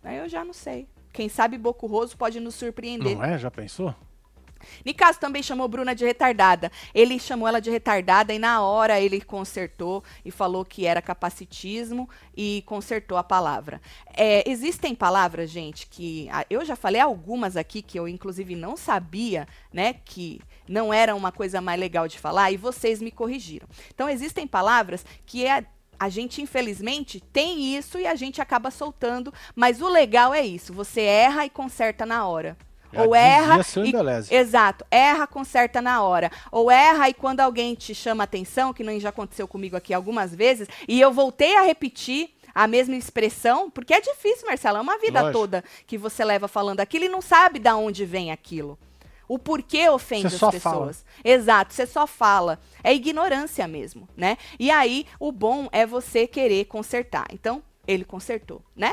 aí 0.02 0.18
eu 0.18 0.28
já 0.28 0.44
não 0.44 0.52
sei. 0.52 0.88
Quem 1.12 1.28
sabe 1.28 1.58
Boco 1.58 1.86
Roso 1.86 2.16
pode 2.16 2.40
nos 2.40 2.56
surpreender. 2.56 3.16
Não 3.16 3.24
é? 3.24 3.38
Já 3.38 3.50
pensou? 3.50 3.94
Nicasso 4.84 5.20
também 5.20 5.42
chamou 5.42 5.68
Bruna 5.68 5.94
de 5.94 6.04
retardada. 6.04 6.70
Ele 6.94 7.18
chamou 7.18 7.48
ela 7.48 7.60
de 7.60 7.70
retardada 7.70 8.32
e 8.32 8.38
na 8.38 8.62
hora 8.62 9.00
ele 9.00 9.20
consertou 9.20 10.02
e 10.24 10.30
falou 10.30 10.64
que 10.64 10.86
era 10.86 11.02
capacitismo 11.02 12.08
e 12.36 12.62
consertou 12.66 13.18
a 13.18 13.24
palavra. 13.24 13.80
É, 14.14 14.48
existem 14.50 14.94
palavras, 14.94 15.50
gente, 15.50 15.86
que 15.86 16.28
eu 16.48 16.64
já 16.64 16.76
falei 16.76 17.00
algumas 17.00 17.56
aqui 17.56 17.82
que 17.82 17.98
eu 17.98 18.08
inclusive 18.08 18.54
não 18.54 18.76
sabia, 18.76 19.46
né, 19.72 19.94
que 20.04 20.40
não 20.68 20.92
era 20.92 21.14
uma 21.14 21.32
coisa 21.32 21.60
mais 21.60 21.78
legal 21.78 22.08
de 22.08 22.18
falar 22.18 22.50
e 22.50 22.56
vocês 22.56 23.00
me 23.00 23.10
corrigiram. 23.10 23.68
Então 23.94 24.08
existem 24.08 24.46
palavras 24.46 25.04
que 25.26 25.46
é 25.46 25.64
a 26.02 26.08
gente, 26.08 26.42
infelizmente, 26.42 27.20
tem 27.32 27.76
isso 27.76 27.96
e 27.96 28.08
a 28.08 28.16
gente 28.16 28.42
acaba 28.42 28.72
soltando, 28.72 29.32
mas 29.54 29.80
o 29.80 29.88
legal 29.88 30.34
é 30.34 30.44
isso: 30.44 30.72
você 30.72 31.02
erra 31.02 31.46
e 31.46 31.50
conserta 31.50 32.04
na 32.04 32.26
hora. 32.26 32.56
Ou 32.96 33.14
erra. 33.14 33.56
e-. 34.30 34.34
Exato, 34.34 34.84
erra, 34.90 35.26
conserta 35.26 35.80
na 35.80 36.02
hora. 36.02 36.30
Ou 36.50 36.70
erra 36.70 37.08
e 37.08 37.14
quando 37.14 37.40
alguém 37.40 37.74
te 37.74 37.94
chama 37.94 38.24
atenção, 38.24 38.72
que 38.72 38.84
nem 38.84 39.00
já 39.00 39.08
aconteceu 39.08 39.48
comigo 39.48 39.76
aqui 39.76 39.94
algumas 39.94 40.34
vezes, 40.34 40.68
e 40.86 41.00
eu 41.00 41.12
voltei 41.12 41.56
a 41.56 41.62
repetir 41.62 42.30
a 42.54 42.66
mesma 42.66 42.96
expressão, 42.96 43.70
porque 43.70 43.94
é 43.94 44.00
difícil, 44.00 44.46
Marcelo, 44.46 44.78
é 44.78 44.80
uma 44.80 44.98
vida 44.98 45.20
Lógico. 45.20 45.38
toda 45.38 45.64
que 45.86 45.96
você 45.96 46.24
leva 46.24 46.48
falando 46.48 46.80
aquilo 46.80 47.06
e 47.06 47.08
não 47.08 47.22
sabe 47.22 47.58
da 47.58 47.76
onde 47.76 48.04
vem 48.04 48.30
aquilo. 48.30 48.78
O 49.28 49.38
porquê 49.38 49.88
ofende 49.88 50.26
as 50.26 50.38
pessoas. 50.38 51.04
Exato, 51.24 51.72
você 51.72 51.86
só 51.86 52.06
fala. 52.06 52.60
É 52.84 52.92
ignorância 52.92 53.66
mesmo, 53.66 54.06
né? 54.14 54.36
E 54.58 54.70
aí, 54.70 55.06
o 55.18 55.32
bom 55.32 55.68
é 55.72 55.86
você 55.86 56.26
querer 56.26 56.66
consertar. 56.66 57.26
Então, 57.32 57.62
ele 57.86 58.04
consertou, 58.04 58.62
né? 58.76 58.92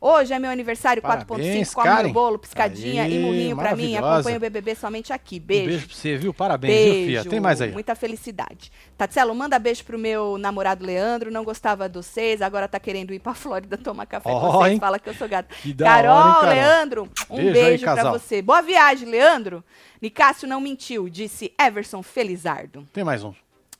Hoje 0.00 0.32
é 0.32 0.38
meu 0.38 0.50
aniversário, 0.50 1.02
Parabéns, 1.02 1.68
4.5, 1.70 1.74
come 1.74 1.86
Karen. 1.88 2.02
meu 2.04 2.12
bolo, 2.12 2.38
piscadinha 2.38 3.02
Aí, 3.04 3.16
e 3.16 3.18
murrinho 3.18 3.56
pra 3.56 3.74
mim. 3.74 3.96
Acompanho 3.96 4.36
o 4.36 4.40
BBB 4.40 4.74
somente 4.74 5.12
aqui. 5.12 5.36
Um 5.36 5.46
Beijo. 5.46 5.66
beijo 5.68 5.86
pra 5.86 5.96
você, 5.96 6.16
viu? 6.16 6.32
Parabéns, 6.34 6.94
viu, 6.94 7.06
Fia? 7.06 7.24
Tem 7.24 7.40
mais 7.40 7.60
aí. 7.60 7.72
Muita 7.72 7.94
felicidade. 7.94 8.70
Tatselo, 8.96 9.34
manda 9.34 9.58
beijo 9.58 9.84
pro 9.84 9.98
meu 9.98 10.38
namorado 10.38 10.84
Leandro. 10.84 11.30
Não 11.30 11.44
gostava 11.44 11.88
dos 11.88 12.06
seis, 12.06 12.40
agora 12.40 12.68
tá 12.68 12.78
querendo 12.78 13.12
ir 13.12 13.18
pra 13.18 13.34
Flórida 13.34 13.76
tomar 13.76 14.06
café 14.06 14.30
Ó, 14.30 14.40
com 14.40 14.52
vocês. 14.58 14.72
hein? 14.74 14.80
Fala 14.80 14.98
que 14.98 15.08
eu 15.08 15.14
sou 15.14 15.28
gata. 15.28 15.54
Carol, 15.78 16.14
hora, 16.16 16.28
hein, 16.28 16.34
Carol? 16.34 16.54
Leandro, 16.54 17.10
um 17.28 17.36
Beijo 17.36 17.52
beijo, 17.52 17.88
aí, 17.88 17.94
pra 17.94 18.10
você. 18.12 18.40
Boa 18.42 18.62
viagem, 18.62 19.08
Leandro. 19.08 19.64
Nicásio 20.00 20.48
não 20.48 20.60
mentiu, 20.60 21.08
disse 21.08 21.52
Everson 21.60 22.02
Felizardo. 22.02 22.86
Tem 22.92 23.02
mais 23.02 23.24
um. 23.24 23.34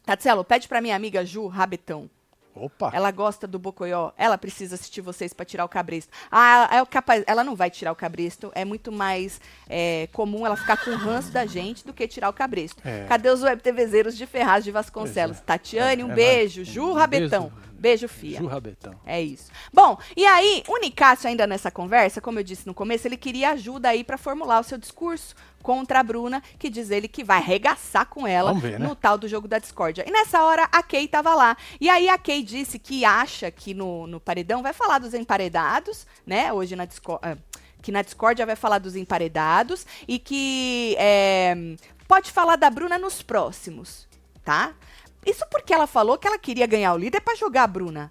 Tatselo, 0.05 0.43
pede 0.43 0.67
pra 0.67 0.81
minha 0.81 0.97
amiga 0.97 1.25
Ju 1.25 1.47
Rabetão. 1.47 2.09
Opa. 2.61 2.91
Ela 2.93 3.11
gosta 3.11 3.47
do 3.47 3.59
Bocoió. 3.59 4.11
Ela 4.17 4.37
precisa 4.37 4.75
assistir 4.75 5.01
vocês 5.01 5.33
pra 5.33 5.45
tirar 5.45 5.65
o 5.65 5.69
cabresto. 5.69 6.11
Ah, 6.31 6.69
é 6.73 6.85
capaz. 6.87 7.25
Ela 7.27 7.45
não 7.45 7.55
vai 7.55 7.71
tirar 7.71 7.93
o 7.93 7.97
cabresto. 7.97 8.51
É 8.55 8.65
muito 8.65 8.91
mais 8.93 9.41
é, 9.69 10.09
comum 10.13 10.45
ela 10.47 10.57
ficar 10.57 10.77
com 10.77 10.91
o 10.91 10.97
ranço 10.97 11.31
da 11.33 11.47
gente 11.47 11.87
do 11.87 11.93
que 11.93 12.07
tirar 12.09 12.29
o 12.29 12.33
cabresto. 12.33 12.83
É. 12.87 13.05
Cadê 13.07 13.31
os 13.31 13.43
web 13.43 13.61
TVzeiros 13.63 14.17
de 14.17 14.27
Ferraz 14.27 14.65
de 14.65 14.71
Vasconcelos? 14.71 15.39
É. 15.39 15.41
Tatiane, 15.41 16.03
É, 16.03 16.05
um 16.05 16.13
é 16.13 16.15
beijo. 16.15 16.65
Ju 16.65 16.93
Rabetão. 16.93 17.51
beijo. 17.55 17.68
Beijo, 17.79 18.09
fia. 18.09 18.39
Ju 18.39 18.47
Rabetão. 18.47 18.95
É 19.07 19.23
isso. 19.23 19.51
Bom, 19.73 19.97
e 20.17 20.27
aí, 20.27 20.65
o 20.67 20.79
Nicásio 20.79 21.29
ainda 21.29 21.47
nessa 21.47 21.71
conversa, 21.71 22.21
como 22.21 22.39
eu 22.39 22.43
disse 22.43 22.67
no 22.67 22.75
começo, 22.75 23.07
ele 23.07 23.17
queria 23.17 23.51
ajuda 23.51 23.91
aí 23.91 24.03
pra 24.03 24.19
formular 24.19 24.59
o 24.59 24.65
seu 24.65 24.77
discurso 24.77 25.37
contra 25.63 26.01
a 26.01 26.03
Bruna, 26.03 26.43
que 26.59 26.69
diz 26.69 26.91
ele 26.91 27.07
que 27.07 27.23
vai 27.23 27.39
arregaçar 27.39 28.07
com 28.07 28.27
ela 28.27 28.53
ver, 28.55 28.81
né? 28.81 28.87
no 28.87 28.97
tal 28.97 29.17
do 29.17 29.29
jogo 29.29 29.47
da 29.47 29.59
discórdia. 29.59 30.05
E 30.07 30.11
nessa 30.11 30.43
hora, 30.43 30.69
a 30.73 30.83
Kay 30.83 31.07
tava 31.07 31.35
lá. 31.35 31.57
E 31.81 31.89
aí 31.89 32.09
a 32.09 32.19
Kay 32.19 32.43
disse 32.43 32.79
que 32.79 33.05
acha 33.05 33.51
que 33.51 33.73
no, 33.75 34.07
no 34.07 34.19
paredão 34.19 34.63
vai 34.63 34.73
falar 34.73 34.99
dos 34.99 35.15
emparedados, 35.15 36.07
né? 36.27 36.53
Hoje 36.53 36.75
na 36.75 36.85
discórdia. 36.85 37.39
Que 37.81 37.93
na 37.93 38.03
discórdia 38.03 38.45
vai 38.45 38.57
falar 38.57 38.79
dos 38.79 38.97
emparedados 38.97 39.87
e 40.09 40.19
que 40.19 40.97
é, 40.99 41.55
pode 42.09 42.33
falar 42.33 42.57
da 42.57 42.69
Bruna 42.69 42.99
nos 42.99 43.23
próximos, 43.23 44.09
tá? 44.45 44.75
Isso 45.25 45.45
porque 45.51 45.73
ela 45.75 45.87
falou 45.87 46.17
que 46.19 46.27
ela 46.27 46.39
queria 46.39 46.67
ganhar 46.67 46.93
o 46.95 46.99
líder 46.99 47.21
pra 47.21 47.35
jogar 47.35 47.65
a 47.65 47.67
Bruna. 47.67 48.11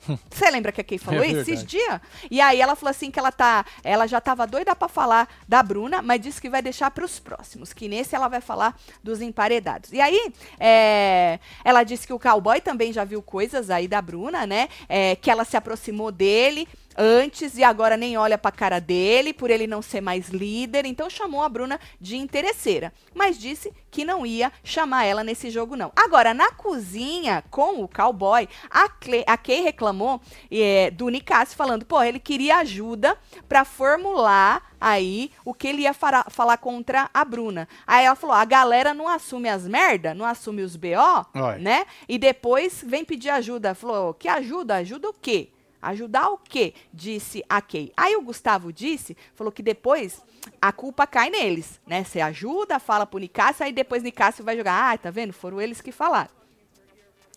Você 0.30 0.50
lembra 0.50 0.72
que 0.72 0.80
a 0.80 0.84
Kay 0.84 0.96
falou 0.98 1.22
É 1.22 1.26
isso 1.26 1.36
verdade. 1.36 1.52
esses 1.52 1.66
dias? 1.66 2.00
E 2.30 2.40
aí 2.40 2.60
ela 2.60 2.74
falou 2.74 2.90
assim 2.90 3.10
que 3.10 3.18
ela 3.18 3.30
tá, 3.30 3.64
ela 3.84 4.06
já 4.06 4.18
tava 4.20 4.46
doida 4.46 4.74
pra 4.74 4.88
falar 4.88 5.28
da 5.46 5.62
Bruna, 5.62 6.00
mas 6.00 6.20
disse 6.20 6.40
que 6.40 6.48
vai 6.48 6.62
deixar 6.62 6.90
pros 6.90 7.18
próximos, 7.18 7.72
que 7.74 7.86
nesse 7.86 8.14
ela 8.16 8.26
vai 8.26 8.40
falar 8.40 8.74
dos 9.04 9.20
emparedados. 9.20 9.92
E 9.92 10.00
aí, 10.00 10.32
é, 10.58 11.38
ela 11.62 11.82
disse 11.84 12.06
que 12.06 12.12
o 12.12 12.18
cowboy 12.18 12.60
também 12.62 12.92
já 12.92 13.04
viu 13.04 13.20
coisas 13.22 13.68
aí 13.68 13.86
da 13.86 14.00
Bruna, 14.00 14.46
né? 14.46 14.68
É, 14.88 15.16
que 15.16 15.30
ela 15.30 15.44
se 15.44 15.56
aproximou 15.56 16.10
dele 16.10 16.66
antes 16.96 17.56
e 17.56 17.64
agora 17.64 17.96
nem 17.96 18.16
olha 18.16 18.36
pra 18.36 18.50
cara 18.50 18.80
dele 18.80 19.32
por 19.32 19.50
ele 19.50 19.66
não 19.66 19.82
ser 19.82 20.00
mais 20.00 20.28
líder, 20.28 20.84
então 20.84 21.08
chamou 21.08 21.42
a 21.42 21.48
Bruna 21.48 21.80
de 22.00 22.16
interesseira, 22.16 22.92
mas 23.14 23.38
disse 23.38 23.72
que 23.90 24.04
não 24.04 24.24
ia 24.24 24.52
chamar 24.62 25.04
ela 25.04 25.24
nesse 25.24 25.50
jogo 25.50 25.76
não. 25.76 25.92
Agora 25.96 26.32
na 26.34 26.52
cozinha 26.52 27.42
com 27.50 27.82
o 27.82 27.88
cowboy, 27.88 28.48
a, 28.70 28.88
Cle 28.88 29.24
a 29.26 29.36
Kay 29.36 29.62
reclamou 29.62 30.20
é, 30.50 30.90
do 30.90 31.08
Nicásio 31.08 31.56
falando, 31.56 31.84
pô, 31.84 32.02
ele 32.02 32.18
queria 32.18 32.58
ajuda 32.58 33.16
pra 33.48 33.64
formular 33.64 34.70
aí 34.80 35.30
o 35.44 35.52
que 35.52 35.68
ele 35.68 35.82
ia 35.82 35.92
falar 35.92 36.56
contra 36.56 37.10
a 37.12 37.24
Bruna. 37.24 37.68
Aí 37.86 38.06
ela 38.06 38.16
falou, 38.16 38.34
a 38.34 38.44
galera 38.44 38.94
não 38.94 39.06
assume 39.08 39.48
as 39.48 39.66
merda, 39.66 40.14
não 40.14 40.24
assume 40.24 40.62
os 40.62 40.76
BO, 40.76 41.26
Oi. 41.34 41.58
né? 41.58 41.84
E 42.08 42.18
depois 42.18 42.82
vem 42.86 43.04
pedir 43.04 43.30
ajuda. 43.30 43.74
Falou, 43.74 44.14
que 44.14 44.28
ajuda? 44.28 44.76
Ajuda 44.76 45.10
o 45.10 45.12
quê? 45.14 45.50
Ajudar 45.80 46.30
o 46.30 46.38
quê? 46.38 46.74
Disse 46.92 47.44
a 47.48 47.60
Kay. 47.60 47.92
Aí 47.96 48.16
o 48.16 48.22
Gustavo 48.22 48.72
disse, 48.72 49.16
falou 49.34 49.52
que 49.52 49.62
depois 49.62 50.22
a 50.60 50.72
culpa 50.72 51.06
cai 51.06 51.30
neles, 51.30 51.80
né? 51.86 52.04
Você 52.04 52.20
ajuda, 52.20 52.78
fala 52.78 53.06
pro 53.06 53.18
Nicásio, 53.18 53.64
aí 53.64 53.72
depois 53.72 54.02
Nicásio 54.02 54.44
vai 54.44 54.56
jogar. 54.56 54.92
Ah, 54.92 54.98
tá 54.98 55.10
vendo? 55.10 55.32
Foram 55.32 55.60
eles 55.60 55.80
que 55.80 55.92
falaram. 55.92 56.39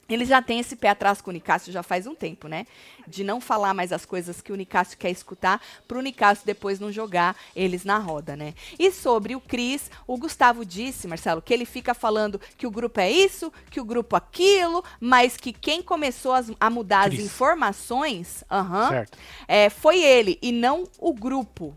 Ele 0.09 0.25
já 0.25 0.41
tem 0.41 0.59
esse 0.59 0.75
pé 0.75 0.89
atrás 0.89 1.21
com 1.21 1.29
o 1.29 1.33
Nicásio 1.33 1.71
já 1.71 1.81
faz 1.81 2.05
um 2.05 2.13
tempo, 2.13 2.47
né? 2.47 2.67
De 3.07 3.23
não 3.23 3.39
falar 3.39 3.73
mais 3.73 3.93
as 3.93 4.05
coisas 4.05 4.41
que 4.41 4.51
o 4.51 4.55
Nicásio 4.55 4.97
quer 4.97 5.09
escutar, 5.09 5.61
pro 5.87 6.01
Nicásio 6.01 6.45
depois 6.45 6.79
não 6.79 6.91
jogar 6.91 7.35
eles 7.55 7.85
na 7.85 7.97
roda, 7.97 8.35
né? 8.35 8.53
E 8.77 8.91
sobre 8.91 9.33
o 9.35 9.39
Cris, 9.39 9.89
o 10.05 10.17
Gustavo 10.17 10.65
disse, 10.65 11.07
Marcelo, 11.07 11.41
que 11.41 11.53
ele 11.53 11.65
fica 11.65 11.93
falando 11.93 12.39
que 12.57 12.67
o 12.67 12.71
grupo 12.71 12.99
é 12.99 13.09
isso, 13.09 13.51
que 13.69 13.79
o 13.79 13.85
grupo 13.85 14.15
aquilo, 14.15 14.83
mas 14.99 15.37
que 15.37 15.53
quem 15.53 15.81
começou 15.81 16.33
as- 16.33 16.51
a 16.59 16.69
mudar 16.69 17.05
Cris. 17.09 17.19
as 17.19 17.25
informações 17.25 18.43
aham, 18.51 18.89
Certo. 18.89 19.17
é, 19.47 19.69
foi 19.69 20.01
ele 20.03 20.37
e 20.41 20.51
não 20.51 20.83
o 20.99 21.13
grupo. 21.13 21.75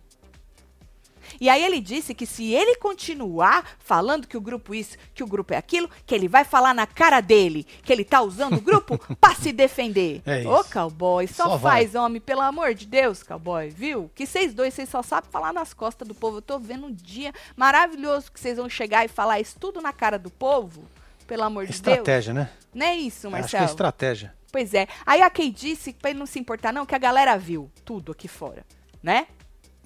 E 1.40 1.48
aí 1.48 1.64
ele 1.64 1.80
disse 1.80 2.14
que 2.14 2.26
se 2.26 2.52
ele 2.52 2.76
continuar 2.76 3.76
falando 3.78 4.26
que 4.26 4.36
o 4.36 4.40
grupo 4.40 4.74
isso, 4.74 4.96
que 5.14 5.22
o 5.22 5.26
grupo 5.26 5.54
é 5.54 5.56
aquilo, 5.56 5.88
que 6.06 6.14
ele 6.14 6.28
vai 6.28 6.44
falar 6.44 6.74
na 6.74 6.86
cara 6.86 7.20
dele, 7.20 7.66
que 7.82 7.92
ele 7.92 8.04
tá 8.04 8.20
usando 8.22 8.56
o 8.56 8.60
grupo 8.60 8.98
pra 9.20 9.34
se 9.34 9.52
defender. 9.52 10.22
É 10.26 10.46
Ô, 10.46 10.60
isso. 10.60 10.70
cowboy, 10.72 11.26
só, 11.26 11.44
Só 11.44 11.56
vai. 11.56 11.82
faz, 11.84 11.94
homem, 11.94 12.20
pelo 12.20 12.40
amor 12.40 12.74
de 12.74 12.86
Deus, 12.86 13.22
cowboy, 13.22 13.68
viu? 13.70 14.10
Que 14.14 14.26
vocês 14.26 14.52
dois, 14.54 14.74
vocês 14.74 14.88
só 14.88 15.02
sabem 15.02 15.30
falar 15.30 15.52
nas 15.52 15.72
costas 15.74 16.06
do 16.06 16.14
povo. 16.14 16.38
Eu 16.38 16.42
tô 16.42 16.58
vendo 16.58 16.86
um 16.86 16.92
dia 16.92 17.32
maravilhoso 17.56 18.30
que 18.32 18.38
vocês 18.40 18.56
vão 18.56 18.68
chegar 18.68 19.04
e 19.04 19.08
falar 19.08 19.40
isso 19.40 19.56
tudo 19.58 19.80
na 19.80 19.92
cara 19.92 20.18
do 20.18 20.30
povo. 20.30 20.84
Pelo 21.26 21.42
amor 21.42 21.64
de 21.66 21.72
Deus. 21.72 21.78
Estratégia, 21.98 22.32
né? 22.32 22.50
Não 22.72 22.86
é 22.86 22.94
isso, 22.96 23.26
Acho 23.26 23.30
que 23.30 23.36
é 23.36 23.40
Marcelo? 23.40 23.64
estratégia. 23.64 24.34
Pois 24.52 24.72
é. 24.74 24.86
Aí 25.04 25.20
a 25.22 25.28
Kay 25.28 25.50
disse, 25.50 25.92
pra 25.92 26.10
ele 26.10 26.18
não 26.20 26.26
se 26.26 26.38
importar 26.38 26.72
não, 26.72 26.86
que 26.86 26.94
a 26.94 26.98
galera 26.98 27.36
viu 27.36 27.70
tudo 27.84 28.12
aqui 28.12 28.28
fora, 28.28 28.64
né? 29.02 29.26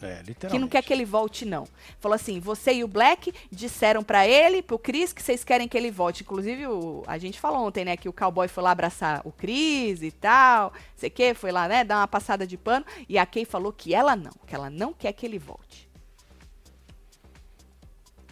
É, 0.02 0.22
que 0.48 0.58
não 0.58 0.66
quer 0.68 0.82
que 0.82 0.92
ele 0.92 1.04
volte, 1.04 1.44
não. 1.44 1.66
Falou 1.98 2.14
assim: 2.14 2.40
você 2.40 2.72
e 2.72 2.82
o 2.84 2.88
Black 2.88 3.32
disseram 3.50 4.02
pra 4.02 4.26
ele, 4.26 4.62
pro 4.62 4.78
Chris, 4.78 5.12
que 5.12 5.22
vocês 5.22 5.44
querem 5.44 5.68
que 5.68 5.76
ele 5.76 5.90
volte. 5.90 6.22
Inclusive, 6.22 6.66
o- 6.66 7.02
a 7.06 7.18
gente 7.18 7.38
falou 7.38 7.66
ontem, 7.66 7.84
né, 7.84 7.96
que 7.96 8.08
o 8.08 8.12
cowboy 8.12 8.48
foi 8.48 8.62
lá 8.62 8.70
abraçar 8.70 9.20
o 9.24 9.32
Chris 9.32 10.02
e 10.02 10.10
tal. 10.10 10.72
Sei 10.96 11.10
que, 11.10 11.34
foi 11.34 11.52
lá, 11.52 11.68
né, 11.68 11.84
dar 11.84 11.98
uma 11.98 12.08
passada 12.08 12.46
de 12.46 12.56
pano. 12.56 12.84
E 13.08 13.18
a 13.18 13.26
Kay 13.26 13.44
falou 13.44 13.72
que 13.72 13.94
ela 13.94 14.16
não, 14.16 14.32
que 14.46 14.54
ela 14.54 14.70
não 14.70 14.92
quer 14.94 15.12
que 15.12 15.26
ele 15.26 15.38
volte. 15.38 15.88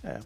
É. 0.03 0.19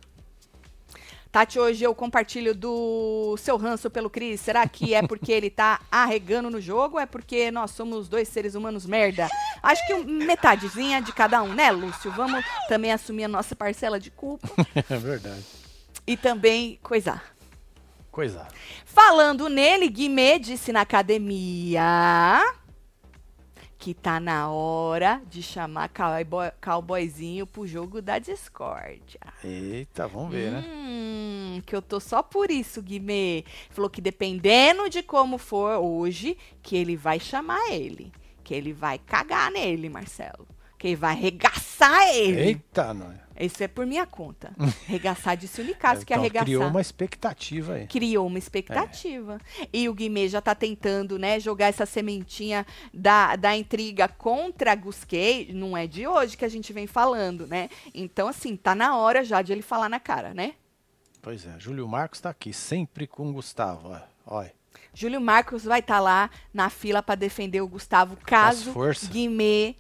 Tati, 1.33 1.59
hoje 1.59 1.83
eu 1.83 1.95
compartilho 1.95 2.55
do 2.55 3.35
seu 3.39 3.57
ranço 3.57 3.89
pelo 3.89 4.11
Cris. 4.11 4.39
Será 4.39 4.69
que 4.69 4.93
é 4.93 5.01
porque 5.01 5.33
ele 5.33 5.49
tá 5.49 5.81
arregando 5.91 6.51
no 6.51 6.61
jogo 6.61 6.97
ou 6.97 7.01
é 7.01 7.07
porque 7.07 7.51
nós 7.51 7.71
somos 7.71 8.07
dois 8.07 8.29
seres 8.29 8.55
humanos 8.55 8.85
merda? 8.85 9.31
Acho 9.63 9.85
que 9.87 9.95
metadezinha 10.05 11.01
de 11.01 11.11
cada 11.11 11.43
um, 11.43 11.55
né, 11.55 11.71
Lúcio? 11.71 12.13
Vamos 12.13 12.45
também 12.69 12.93
assumir 12.93 13.25
a 13.25 13.29
nossa 13.29 13.57
parcela 13.57 13.99
de 13.99 14.11
culpa 14.11 14.47
É 14.91 14.97
verdade. 14.99 15.43
e 16.07 16.19
também 16.19 16.79
coisar. 16.83 17.25
Coisa. 18.11 18.47
Falando 18.85 19.49
nele, 19.49 19.89
Guimê 19.89 20.39
disse 20.39 20.71
na 20.71 20.83
academia 20.83 22.43
que 23.83 23.95
tá 23.95 24.21
na 24.21 24.49
hora 24.49 25.21
de 25.29 25.43
chamar 25.43 25.89
cowboy, 25.89 26.53
cowboyzinho 26.61 27.45
pro 27.45 27.67
jogo 27.67 28.01
da 28.01 28.17
discórdia. 28.21 29.19
Eita, 29.43 30.07
vamos 30.07 30.31
ver, 30.31 30.53
né? 30.53 30.65
Hum, 30.69 31.61
que 31.67 31.75
eu 31.75 31.83
tô 31.83 31.99
só 31.99 32.23
por 32.23 32.49
isso, 32.49 32.81
Guimê. 32.81 33.43
Falou 33.71 33.91
que 33.91 34.01
dependendo 34.01 34.89
de 34.89 35.03
como 35.03 35.37
for 35.37 35.79
hoje, 35.79 36.39
que 36.63 36.77
ele 36.77 36.95
vai 36.95 37.19
chamar 37.19 37.73
ele. 37.73 38.13
Que 38.45 38.55
ele 38.55 38.73
vai 38.73 39.01
cagar 39.01 39.51
nele, 39.51 39.89
Marcelo. 39.89 40.47
Que 40.83 40.97
vai 40.97 41.13
arregaçar 41.13 42.09
ele. 42.09 42.41
Eita, 42.41 42.93
não. 42.93 43.15
Isso 43.39 43.63
é 43.63 43.69
por 43.69 43.87
minha 43.87 44.05
conta. 44.05 44.53
Arregaçar 44.89 45.37
de 45.37 45.47
Silicasso, 45.47 46.05
que 46.05 46.13
é 46.13 46.17
Então, 46.17 46.25
arregaçar. 46.25 46.45
criou 46.45 46.67
uma 46.67 46.81
expectativa 46.81 47.75
aí. 47.75 47.87
Criou 47.87 48.27
uma 48.27 48.37
expectativa. 48.37 49.39
E 49.73 49.89
o 49.89 49.95
Guimê 49.95 50.29
já 50.29 50.41
tá 50.41 50.57
tentando, 50.57 51.21
né, 51.21 51.39
jogar 51.39 51.69
essa 51.69 51.87
sementinha 51.87 52.67
da, 52.93 53.37
da 53.37 53.57
intriga 53.57 54.09
contra 54.09 54.73
a 54.73 54.75
Gusquet. 54.75 55.53
Não 55.53 55.77
é 55.77 55.87
de 55.87 56.05
hoje 56.05 56.37
que 56.37 56.45
a 56.45 56.49
gente 56.49 56.73
vem 56.73 56.89
falando, 56.89 57.47
né? 57.47 57.71
Então, 57.95 58.27
assim, 58.27 58.57
tá 58.57 58.75
na 58.75 58.97
hora 58.97 59.23
já 59.23 59.41
de 59.41 59.53
ele 59.53 59.63
falar 59.63 59.89
na 59.89 60.01
cara, 60.01 60.35
né? 60.35 60.55
Pois 61.23 61.47
é, 61.47 61.61
Júlio 61.61 61.87
Marcos 61.87 62.21
tá 62.21 62.31
aqui, 62.31 62.53
sempre 62.53 63.07
com 63.07 63.31
o 63.31 63.33
Gustavo. 63.33 63.97
Olha. 64.27 64.53
Júlio 64.93 65.21
Marcos 65.21 65.63
vai 65.63 65.79
estar 65.79 66.01
lá 66.01 66.29
na 66.53 66.69
fila 66.69 67.05
para 67.05 67.15
defender 67.15 67.61
o 67.61 67.69
Gustavo 67.69 68.17
caso. 68.17 68.75
Guimê 69.13 69.77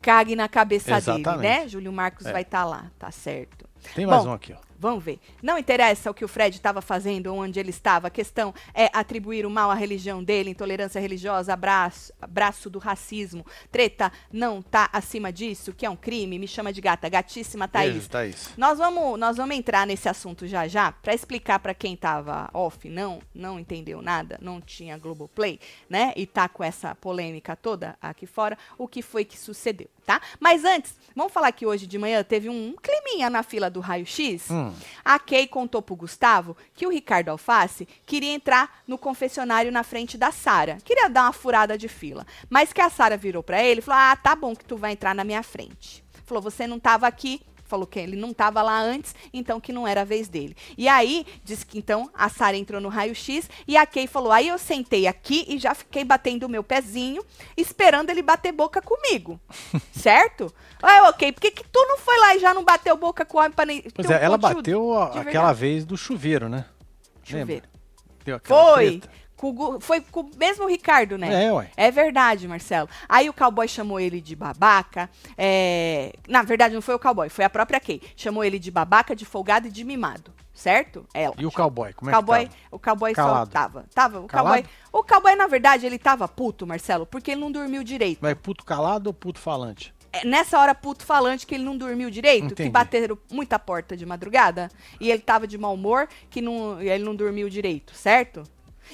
cague 0.00 0.34
na 0.36 0.48
cabeça 0.48 1.00
dele, 1.00 1.20
Exatamente. 1.20 1.42
né? 1.42 1.68
Júlio 1.68 1.92
Marcos 1.92 2.26
É. 2.26 2.32
vai 2.32 2.42
estar 2.42 2.64
lá, 2.64 2.90
tá 2.98 3.10
certo. 3.10 3.68
Tem 3.94 4.06
mais 4.06 4.24
Bom, 4.24 4.30
um 4.30 4.32
aqui, 4.34 4.52
ó. 4.52 4.69
Vamos 4.80 5.04
ver. 5.04 5.20
Não 5.42 5.58
interessa 5.58 6.10
o 6.10 6.14
que 6.14 6.24
o 6.24 6.28
Fred 6.28 6.56
estava 6.56 6.80
fazendo 6.80 7.34
onde 7.34 7.60
ele 7.60 7.68
estava. 7.68 8.08
A 8.08 8.10
questão 8.10 8.54
é 8.72 8.88
atribuir 8.94 9.44
o 9.44 9.50
mal 9.50 9.70
à 9.70 9.74
religião 9.74 10.24
dele, 10.24 10.50
intolerância 10.50 10.98
religiosa, 10.98 11.52
abraço, 11.52 12.14
abraço 12.20 12.70
do 12.70 12.78
racismo. 12.78 13.44
Treta 13.70 14.10
não 14.32 14.62
tá 14.62 14.88
acima 14.90 15.30
disso, 15.30 15.74
que 15.74 15.84
é 15.84 15.90
um 15.90 15.96
crime. 15.96 16.38
Me 16.38 16.48
chama 16.48 16.72
de 16.72 16.80
gata. 16.80 17.10
Gatíssima, 17.10 17.68
Thaís. 17.68 17.92
Beijo, 17.92 18.08
Thaís. 18.08 18.50
Nós 18.56 18.78
vamos, 18.78 19.18
nós 19.18 19.36
vamos 19.36 19.54
entrar 19.54 19.86
nesse 19.86 20.08
assunto 20.08 20.46
já 20.46 20.66
já 20.66 20.92
para 20.92 21.12
explicar 21.12 21.58
para 21.58 21.74
quem 21.74 21.94
tava 21.94 22.48
off, 22.54 22.88
não, 22.88 23.20
não 23.34 23.58
entendeu 23.58 24.00
nada, 24.00 24.38
não 24.40 24.60
tinha 24.60 24.96
Globoplay, 24.96 25.60
né? 25.88 26.12
E 26.16 26.26
tá 26.26 26.48
com 26.48 26.64
essa 26.64 26.94
polêmica 26.94 27.54
toda 27.54 27.98
aqui 28.00 28.26
fora, 28.26 28.56
o 28.78 28.88
que 28.88 29.02
foi 29.02 29.24
que 29.24 29.38
sucedeu, 29.38 29.88
tá? 30.06 30.20
Mas 30.38 30.64
antes, 30.64 30.94
vamos 31.14 31.32
falar 31.32 31.52
que 31.52 31.66
hoje 31.66 31.86
de 31.86 31.98
manhã 31.98 32.22
teve 32.22 32.48
um 32.48 32.74
climinha 32.82 33.28
na 33.28 33.42
fila 33.42 33.68
do 33.68 33.80
raio-x. 33.80 34.50
Hum, 34.50 34.69
A 35.04 35.18
Kay 35.18 35.46
contou 35.46 35.82
pro 35.82 35.96
Gustavo 35.96 36.56
que 36.74 36.86
o 36.86 36.90
Ricardo 36.90 37.30
Alface 37.30 37.86
queria 38.06 38.32
entrar 38.32 38.82
no 38.86 38.98
confessionário 38.98 39.72
na 39.72 39.82
frente 39.82 40.16
da 40.16 40.30
Sara. 40.32 40.78
Queria 40.84 41.08
dar 41.08 41.24
uma 41.24 41.32
furada 41.32 41.76
de 41.76 41.88
fila. 41.88 42.26
Mas 42.48 42.72
que 42.72 42.80
a 42.80 42.90
Sara 42.90 43.16
virou 43.16 43.42
pra 43.42 43.62
ele 43.62 43.80
e 43.80 43.82
falou: 43.82 44.00
Ah, 44.00 44.16
tá 44.16 44.34
bom 44.34 44.54
que 44.54 44.64
tu 44.64 44.76
vai 44.76 44.92
entrar 44.92 45.14
na 45.14 45.24
minha 45.24 45.42
frente. 45.42 46.04
Falou: 46.24 46.42
Você 46.42 46.66
não 46.66 46.78
tava 46.78 47.06
aqui. 47.06 47.42
Falou 47.70 47.86
que 47.86 48.00
ele 48.00 48.16
não 48.16 48.34
tava 48.34 48.60
lá 48.62 48.80
antes, 48.80 49.14
então 49.32 49.60
que 49.60 49.72
não 49.72 49.86
era 49.86 50.00
a 50.00 50.04
vez 50.04 50.28
dele. 50.28 50.56
E 50.76 50.88
aí, 50.88 51.24
disse 51.44 51.64
que 51.64 51.78
então 51.78 52.10
a 52.12 52.28
Sara 52.28 52.56
entrou 52.56 52.80
no 52.80 52.88
raio-x 52.88 53.48
e 53.66 53.76
a 53.76 53.86
Kay 53.86 54.08
falou: 54.08 54.32
Aí 54.32 54.48
eu 54.48 54.58
sentei 54.58 55.06
aqui 55.06 55.44
e 55.48 55.56
já 55.56 55.72
fiquei 55.72 56.02
batendo 56.02 56.46
o 56.46 56.48
meu 56.48 56.64
pezinho, 56.64 57.24
esperando 57.56 58.10
ele 58.10 58.22
bater 58.22 58.50
boca 58.50 58.82
comigo. 58.82 59.40
certo? 59.94 60.52
Aí, 60.82 61.00
ok, 61.02 61.30
por 61.30 61.40
que, 61.40 61.52
que 61.52 61.62
tu 61.62 61.78
não 61.86 61.96
foi 61.96 62.18
lá 62.18 62.34
e 62.34 62.40
já 62.40 62.52
não 62.52 62.64
bateu 62.64 62.96
boca 62.96 63.24
com 63.24 63.38
o 63.38 63.40
homem 63.40 63.52
pra 63.52 63.64
nem. 63.64 63.82
Pois 63.94 64.10
é, 64.10 64.24
ela 64.24 64.36
bateu 64.36 65.00
aquela 65.00 65.52
vez 65.52 65.84
do 65.84 65.96
chuveiro, 65.96 66.48
né? 66.48 66.64
Chuveiro. 67.22 67.62
Lembra? 67.62 67.70
Deu 68.24 68.36
aquela 68.36 68.74
Foi. 68.74 68.98
treta. 68.98 69.20
Com 69.40 69.80
foi 69.80 70.02
com 70.02 70.20
o 70.20 70.30
mesmo 70.36 70.66
Ricardo, 70.68 71.16
né? 71.16 71.46
É, 71.46 71.50
ué. 71.50 71.70
É 71.74 71.90
verdade, 71.90 72.46
Marcelo. 72.46 72.90
Aí 73.08 73.26
o 73.30 73.32
cowboy 73.32 73.66
chamou 73.66 73.98
ele 73.98 74.20
de 74.20 74.36
babaca. 74.36 75.08
é, 75.38 76.12
Na 76.28 76.42
verdade, 76.42 76.74
não 76.74 76.82
foi 76.82 76.94
o 76.94 76.98
cowboy, 76.98 77.30
foi 77.30 77.46
a 77.46 77.48
própria 77.48 77.80
Kay. 77.80 78.02
Chamou 78.14 78.44
ele 78.44 78.58
de 78.58 78.70
babaca, 78.70 79.16
de 79.16 79.24
folgado 79.24 79.66
e 79.66 79.70
de 79.70 79.82
mimado. 79.82 80.30
Certo? 80.52 81.06
Ela. 81.14 81.34
E 81.38 81.46
o 81.46 81.50
cowboy, 81.50 81.94
como 81.94 82.10
é 82.10 82.12
cowboy, 82.12 82.40
que 82.40 82.50
tava? 82.50 82.58
o 82.70 82.78
cowboy 82.78 83.14
só 83.14 83.24
Calado. 83.24 83.50
tava. 83.50 83.84
Tava. 83.94 84.20
O 84.20 84.26
Calado? 84.26 84.62
cowboy, 84.62 84.70
o 84.92 85.02
cowboy, 85.02 85.34
na 85.34 85.46
verdade, 85.46 85.86
ele 85.86 85.98
tava 85.98 86.28
puto, 86.28 86.66
Marcelo, 86.66 87.06
porque 87.06 87.30
ele 87.30 87.40
não 87.40 87.50
dormiu 87.50 87.82
direito. 87.82 88.18
Mas 88.20 88.34
puto 88.34 88.62
calado 88.62 89.06
ou 89.06 89.14
puto 89.14 89.40
falante? 89.40 89.94
É 90.12 90.26
nessa 90.26 90.58
hora 90.58 90.74
puto 90.74 91.02
falante 91.06 91.46
que 91.46 91.54
ele 91.54 91.64
não 91.64 91.78
dormiu 91.78 92.10
direito, 92.10 92.48
que 92.48 92.52
Entendi. 92.54 92.70
bateram 92.70 93.16
muita 93.32 93.58
porta 93.58 93.96
de 93.96 94.04
madrugada 94.04 94.68
e 95.00 95.10
ele 95.10 95.22
tava 95.22 95.46
de 95.46 95.56
mau 95.56 95.72
humor, 95.72 96.08
que 96.28 96.42
não, 96.42 96.82
ele 96.82 97.04
não 97.04 97.14
dormiu 97.14 97.48
direito, 97.48 97.94
certo? 97.94 98.42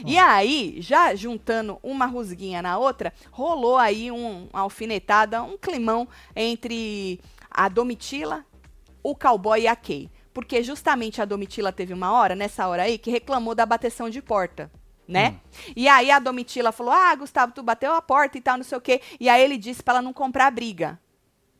E 0.04 0.18
aí, 0.18 0.76
já 0.78 1.14
juntando 1.14 1.78
uma 1.82 2.06
rusguinha 2.06 2.60
na 2.60 2.78
outra, 2.78 3.12
rolou 3.30 3.76
aí 3.76 4.10
um, 4.10 4.48
uma 4.52 4.60
alfinetada, 4.60 5.42
um 5.42 5.56
climão 5.56 6.08
entre 6.34 7.20
a 7.50 7.68
Domitila, 7.68 8.44
o 9.02 9.14
cowboy 9.14 9.62
e 9.62 9.68
a 9.68 9.76
Kay. 9.76 10.10
Porque 10.34 10.62
justamente 10.62 11.22
a 11.22 11.24
Domitila 11.24 11.72
teve 11.72 11.94
uma 11.94 12.12
hora, 12.12 12.34
nessa 12.34 12.66
hora 12.68 12.82
aí, 12.82 12.98
que 12.98 13.10
reclamou 13.10 13.54
da 13.54 13.64
bateção 13.64 14.10
de 14.10 14.20
porta. 14.20 14.70
Né? 15.08 15.36
E 15.76 15.88
aí 15.88 16.10
a 16.10 16.18
Domitila 16.18 16.72
falou: 16.72 16.92
Ah, 16.92 17.14
Gustavo, 17.14 17.52
tu 17.52 17.62
bateu 17.62 17.94
a 17.94 18.02
porta 18.02 18.36
e 18.36 18.40
tal, 18.40 18.56
não 18.56 18.64
sei 18.64 18.76
o 18.76 18.80
quê. 18.80 19.00
E 19.20 19.28
aí 19.28 19.40
ele 19.40 19.56
disse 19.56 19.82
pra 19.82 19.94
ela 19.94 20.02
não 20.02 20.12
comprar 20.12 20.50
briga 20.50 20.98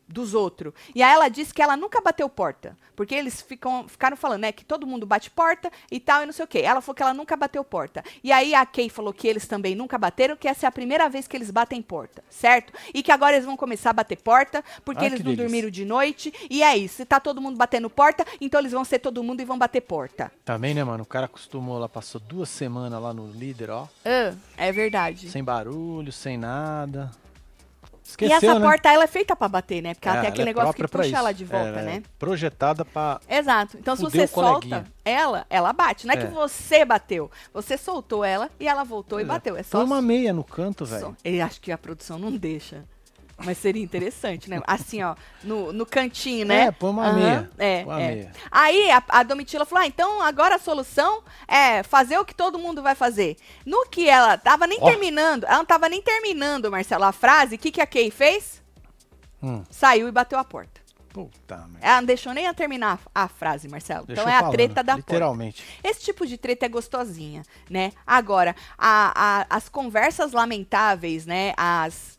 dos 0.09 0.35
outros. 0.35 0.73
E 0.95 1.03
aí 1.03 1.13
ela 1.13 1.29
disse 1.29 1.53
que 1.53 1.61
ela 1.63 1.77
nunca 1.77 2.01
bateu 2.01 2.29
porta. 2.29 2.77
Porque 2.95 3.15
eles 3.15 3.43
ficam, 3.43 3.87
ficaram 3.87 4.17
falando, 4.17 4.41
né, 4.43 4.53
que 4.53 4.65
todo 4.65 4.87
mundo 4.87 5.05
bate 5.05 5.31
porta 5.31 5.71
e 5.91 6.01
tal, 6.01 6.23
e 6.23 6.27
não 6.27 6.33
sei 6.33 6.45
o 6.45 6.49
quê. 6.49 6.61
Ela 6.61 6.81
falou 6.81 6.95
que 6.95 7.03
ela 7.03 7.13
nunca 7.13 7.37
bateu 7.37 7.63
porta. 7.63 8.03
E 8.25 8.33
aí 8.33 8.55
a 8.55 8.65
Kay 8.65 8.89
falou 8.89 9.13
que 9.13 9.29
eles 9.29 9.47
também 9.47 9.75
nunca 9.75 9.99
bateram, 9.99 10.37
que 10.37 10.49
essa 10.49 10.67
é 10.67 10.69
a 10.69 10.73
primeira 10.73 11.09
vez 11.09 11.27
que 11.29 11.37
eles 11.37 11.51
batem 11.51 11.83
porta, 11.83 12.25
certo? 12.31 12.73
E 12.95 13.03
que 13.03 13.13
agora 13.13 13.35
eles 13.37 13.45
vão 13.45 13.57
começar 13.57 13.91
a 13.91 13.93
bater 13.93 14.17
porta, 14.17 14.65
porque 14.85 15.05
Ah, 15.05 15.07
eles 15.09 15.19
não 15.21 15.25
delícia. 15.27 15.45
dormiram 15.45 15.71
de 15.71 15.85
noite. 15.85 16.33
E 16.49 16.63
é 16.63 16.75
isso. 16.77 16.97
Se 16.97 17.05
tá 17.05 17.21
todo 17.21 17.41
mundo 17.41 17.57
batendo 17.59 17.91
porta, 17.91 18.25
então 18.41 18.59
eles 18.61 18.73
vão 18.73 18.85
ser 18.85 18.99
todo 19.01 19.23
mundo 19.23 19.41
e 19.43 19.45
vão 19.45 19.59
bater 19.59 19.83
porta. 19.83 20.33
Também, 20.45 20.73
né, 20.73 20.83
mano? 20.83 21.03
O 21.03 21.07
cara 21.07 21.27
acostumou 21.27 21.79
lá, 21.79 21.89
passou 21.89 22.19
duas 22.21 22.49
semanas 22.49 23.03
lá 23.03 23.13
no 23.13 23.31
líder, 23.31 23.69
ó. 23.71 23.87
Ah, 24.05 24.35
é 24.57 24.73
verdade. 24.73 25.29
Sem 25.29 25.45
barulho, 25.45 26.13
sem 26.13 26.39
nada. 26.39 27.11
E 28.07 28.11
Esqueceu, 28.11 28.37
essa 28.37 28.59
né? 28.59 28.65
porta, 28.67 28.89
ela 28.93 29.05
é 29.05 29.07
feita 29.07 29.35
pra 29.35 29.49
bater, 29.49 29.83
né? 29.83 29.95
Porque 29.95 30.09
ela 30.09 30.19
É, 30.19 30.21
tem 30.21 30.27
ela 30.29 30.33
aquele 30.35 30.43
é 30.51 30.53
negócio 30.55 30.75
que 30.75 30.87
puxa 30.89 31.07
isso. 31.07 31.17
ela 31.17 31.33
de 31.33 31.45
volta, 31.45 31.67
Ela 31.69 31.81
é 31.81 31.85
né? 31.85 32.03
projetada 32.19 32.85
pra... 32.85 33.21
Exato. 33.29 33.77
Então, 33.79 33.97
se 33.97 34.03
você 34.03 34.27
solta 34.27 34.87
ela, 35.05 35.45
ela 35.51 35.73
bate. 35.73 36.07
Não 36.07 36.15
é, 36.15 36.19
É. 36.19 36.21
que 36.27 36.33
você 36.33 36.85
bateu. 36.85 37.31
Você 37.53 37.77
soltou 37.77 38.25
ela 38.25 38.49
e 38.61 38.69
ela 38.69 38.85
voltou 38.85 39.21
e 39.21 39.25
bateu. 39.25 39.57
É 39.57 39.63
só. 39.63 39.79
Põe 39.79 39.87
uma 39.87 40.01
meia 40.01 40.33
no 40.33 40.45
canto, 40.45 40.87
só. 40.87 40.95
velho. 40.95 41.17
Eu 41.25 41.45
acho 41.45 41.61
que 41.61 41.73
a 41.73 41.79
produção 41.79 42.19
não 42.19 42.31
deixa. 42.33 42.85
Mas 43.45 43.59
seria 43.59 43.83
interessante, 43.83 44.49
né? 44.49 44.61
Assim, 44.67 45.03
ó, 45.03 45.15
no, 45.45 45.71
no 45.73 45.85
cantinho, 45.85 46.47
né? 46.47 46.65
É, 46.67 46.71
põe 46.71 46.89
uma 46.91 47.07
Aham, 47.07 47.15
meia. 47.15 47.51
É, 47.59 47.85
uma 47.85 48.01
é. 48.01 48.09
meia. 48.15 48.33
Aí 48.51 48.91
a, 48.91 49.03
a 49.11 49.23
Domitila 49.23 49.67
falou: 49.67 49.85
ah, 49.85 49.87
então 49.87 50.23
agora 50.23 50.55
a 50.55 50.59
solução 50.59 51.23
é 51.47 51.83
fazer 51.83 52.19
o 52.19 52.25
que 52.25 52.35
todo 52.35 52.59
mundo 52.59 52.83
vai 52.83 52.95
fazer. 52.95 53.37
No 53.67 53.85
que 53.91 54.09
ela 54.09 54.39
tava 54.39 54.67
nem 54.67 54.79
Ó. 54.81 54.89
terminando, 54.89 55.45
ela 55.45 55.59
não 55.59 55.67
tava 55.67 55.87
nem 55.89 56.01
terminando, 56.01 56.71
Marcelo, 56.71 57.05
a 57.05 57.13
frase, 57.13 57.57
o 57.57 57.59
que, 57.59 57.71
que 57.71 57.81
a 57.81 57.87
Kay 57.87 58.11
fez? 58.11 58.63
Hum. 59.43 59.63
Saiu 59.71 60.09
e 60.09 60.13
bateu 60.13 60.39
a 60.39 60.45
porta. 60.45 60.81
Puta, 61.13 61.57
merda. 61.69 61.79
Ela 61.87 62.01
não 62.01 62.07
deixou 62.07 62.33
nem 62.35 62.47
a 62.47 62.53
terminar 62.55 62.99
a, 63.15 63.25
a 63.25 63.29
frase, 63.29 63.69
Marcelo. 63.69 64.07
Deixou 64.07 64.23
então 64.23 64.33
é 64.33 64.37
a 64.37 64.41
falando, 64.41 64.53
treta 64.55 64.83
da 64.83 64.95
porta. 64.95 65.13
Literalmente. 65.13 65.65
Esse 65.83 66.01
tipo 66.03 66.27
de 66.27 66.37
treta 66.37 66.67
é 66.67 66.69
gostosinha, 66.69 67.43
né? 67.71 67.93
Agora, 68.07 68.55
a- 68.77 69.13
a- 69.15 69.47
as 69.57 69.67
conversas 69.69 70.33
lamentáveis, 70.33 71.25
né? 71.25 71.55
As, 71.57 72.16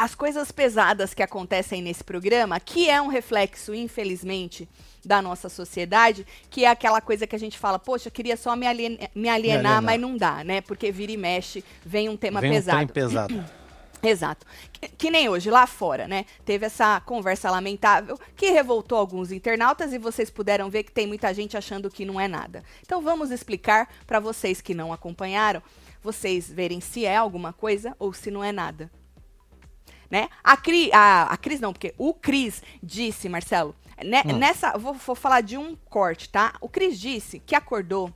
as 0.00 0.14
coisas 0.14 0.50
pesadas 0.50 1.12
que 1.12 1.22
acontecem 1.22 1.82
nesse 1.82 2.02
programa, 2.02 2.58
que 2.58 2.88
é 2.88 3.02
um 3.02 3.08
reflexo, 3.08 3.74
infelizmente, 3.74 4.66
da 5.04 5.20
nossa 5.20 5.50
sociedade, 5.50 6.26
que 6.48 6.64
é 6.64 6.68
aquela 6.68 7.02
coisa 7.02 7.26
que 7.26 7.36
a 7.36 7.38
gente 7.38 7.58
fala, 7.58 7.78
poxa, 7.78 8.10
queria 8.10 8.34
só 8.34 8.56
me, 8.56 8.66
alien- 8.66 8.98
me 9.14 9.28
alienar, 9.28 9.58
alienar. 9.58 9.82
mas 9.82 10.00
não 10.00 10.16
dá, 10.16 10.42
né? 10.42 10.62
Porque 10.62 10.90
vira 10.90 11.12
e 11.12 11.18
mexe, 11.18 11.62
vem 11.84 12.08
um 12.08 12.16
tema 12.16 12.40
Vem 12.40 12.50
pesado. 12.50 12.82
um 12.82 12.86
pesado. 12.86 13.44
Exato. 14.02 14.46
Que, 14.72 14.88
que, 14.88 15.10
nem 15.10 15.28
hoje, 15.28 15.50
lá 15.50 15.66
fora, 15.66 16.08
né? 16.08 16.24
Teve 16.46 16.64
essa 16.64 16.98
conversa 17.02 17.50
lamentável 17.50 18.18
que 18.34 18.48
revoltou 18.48 18.96
alguns 18.96 19.30
internautas 19.30 19.92
e 19.92 19.98
vocês 19.98 20.30
puderam 20.30 20.70
ver 20.70 20.84
que 20.84 20.92
tem 20.92 21.06
muita 21.06 21.34
gente 21.34 21.58
achando 21.58 21.90
que 21.90 22.06
não 22.06 22.18
é 22.18 22.26
nada. 22.26 22.64
Então 22.80 23.02
vamos 23.02 23.30
explicar 23.30 23.86
para 24.06 24.18
vocês 24.18 24.62
que 24.62 24.72
não 24.72 24.94
acompanharam, 24.94 25.62
vocês 26.02 26.50
verem 26.50 26.80
se 26.80 27.04
é 27.04 27.16
alguma 27.16 27.52
coisa 27.52 27.94
ou 27.98 28.14
se 28.14 28.30
não 28.30 28.42
é 28.42 28.50
nada. 28.50 28.90
Né? 30.10 30.28
A, 30.42 30.56
Cri, 30.56 30.90
a, 30.92 31.24
a 31.24 31.36
Cris 31.36 31.60
não, 31.60 31.72
porque 31.72 31.94
o 31.96 32.12
Cris 32.12 32.62
disse, 32.82 33.28
Marcelo, 33.28 33.76
né, 34.04 34.22
hum. 34.26 34.36
nessa, 34.36 34.76
vou, 34.76 34.94
vou 34.94 35.14
falar 35.14 35.40
de 35.40 35.56
um 35.56 35.76
corte, 35.88 36.28
tá? 36.28 36.54
O 36.60 36.68
Cris 36.68 36.98
disse 36.98 37.38
que 37.38 37.54
acordou 37.54 38.12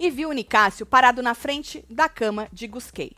e 0.00 0.10
viu 0.10 0.30
o 0.30 0.32
Nicásio 0.32 0.86
parado 0.86 1.22
na 1.22 1.34
frente 1.34 1.84
da 1.88 2.08
cama 2.08 2.48
de 2.52 2.66
Gusquei. 2.66 3.16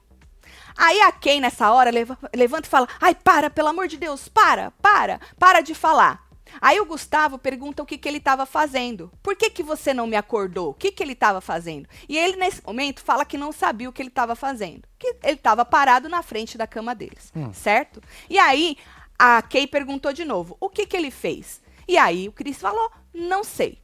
Aí 0.76 1.00
a 1.00 1.12
Kay, 1.12 1.40
nessa 1.40 1.70
hora, 1.70 1.90
levanta 2.34 2.66
e 2.66 2.70
fala: 2.70 2.88
Ai, 3.00 3.14
para, 3.14 3.48
pelo 3.48 3.68
amor 3.68 3.88
de 3.88 3.96
Deus, 3.96 4.28
para, 4.28 4.70
para, 4.82 5.20
para 5.38 5.61
de 5.61 5.74
falar. 5.74 6.26
Aí 6.61 6.80
o 6.80 6.86
Gustavo 6.86 7.38
pergunta 7.38 7.82
o 7.82 7.86
que, 7.86 7.99
que 7.99 8.09
ele 8.09 8.18
estava 8.18 8.47
fazendo. 8.47 9.11
Por 9.22 9.36
que, 9.36 9.51
que 9.51 9.62
você 9.62 9.92
não 9.92 10.07
me 10.07 10.16
acordou? 10.16 10.70
O 10.70 10.74
que, 10.74 10.92
que 10.92 11.03
ele 11.03 11.12
estava 11.12 11.40
fazendo? 11.40 11.88
E 12.09 12.16
ele, 12.16 12.36
nesse 12.36 12.62
momento, 12.64 13.03
fala 13.03 13.24
que 13.24 13.36
não 13.36 13.53
sabia 13.53 13.88
o 13.88 13.92
que 13.92 14.03
ele 14.03 14.09
estava 14.09 14.34
fazendo. 14.34 14.82
Que 14.99 15.16
ele 15.22 15.34
estava 15.34 15.64
parado 15.64 16.09
na 16.09 16.22
frente 16.22 16.57
da 16.57 16.66
cama 16.66 16.94
deles, 16.94 17.32
hum. 17.34 17.53
certo? 17.53 18.03
E 18.28 18.38
aí 18.38 18.76
a 19.18 19.42
Kay 19.42 19.66
perguntou 19.66 20.12
de 20.12 20.24
novo: 20.24 20.57
o 20.61 20.68
que, 20.68 20.86
que 20.86 20.97
ele 20.97 21.11
fez? 21.11 21.61
E 21.88 21.97
aí 21.97 22.28
o 22.28 22.32
Chris 22.32 22.59
falou: 22.59 22.90
não 23.12 23.44
sei. 23.44 23.78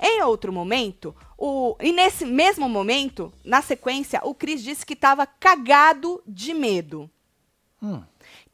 Em 0.00 0.22
outro 0.22 0.50
momento, 0.50 1.14
o, 1.36 1.76
e 1.78 1.92
nesse 1.92 2.24
mesmo 2.24 2.68
momento, 2.68 3.32
na 3.44 3.60
sequência, 3.60 4.20
o 4.24 4.34
Chris 4.34 4.62
disse 4.62 4.84
que 4.84 4.94
estava 4.94 5.26
cagado 5.26 6.22
de 6.26 6.54
medo. 6.54 7.10
Hum. 7.82 8.02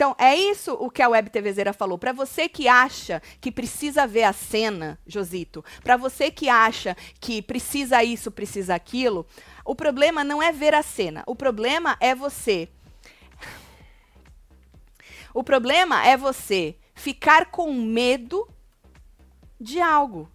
Então, 0.01 0.17
é 0.19 0.35
isso 0.35 0.73
o 0.81 0.91
que 0.91 1.03
a 1.03 1.11
Web 1.11 1.29
TVzeira 1.29 1.75
falou. 1.75 1.99
Para 1.99 2.11
você 2.11 2.49
que 2.49 2.67
acha 2.67 3.21
que 3.39 3.53
precisa 3.53 4.07
ver 4.07 4.23
a 4.23 4.33
cena, 4.33 4.99
Josito, 5.07 5.63
para 5.85 5.95
você 5.99 6.31
que 6.31 6.49
acha 6.49 6.97
que 7.21 7.43
precisa 7.43 8.03
isso, 8.03 8.31
precisa 8.31 8.75
aquilo, 8.75 9.27
o 9.63 9.75
problema 9.75 10.25
não 10.25 10.43
é 10.43 10.53
ver 10.53 10.75
a 10.75 10.83
cena. 10.83 11.23
O 11.27 11.37
problema 11.37 11.99
é 12.01 12.15
você. 12.15 12.71
O 15.35 15.45
problema 15.45 16.03
é 16.07 16.17
você 16.17 16.77
ficar 16.95 17.51
com 17.51 17.71
medo 17.75 18.49
de 19.61 19.83
algo 19.83 20.31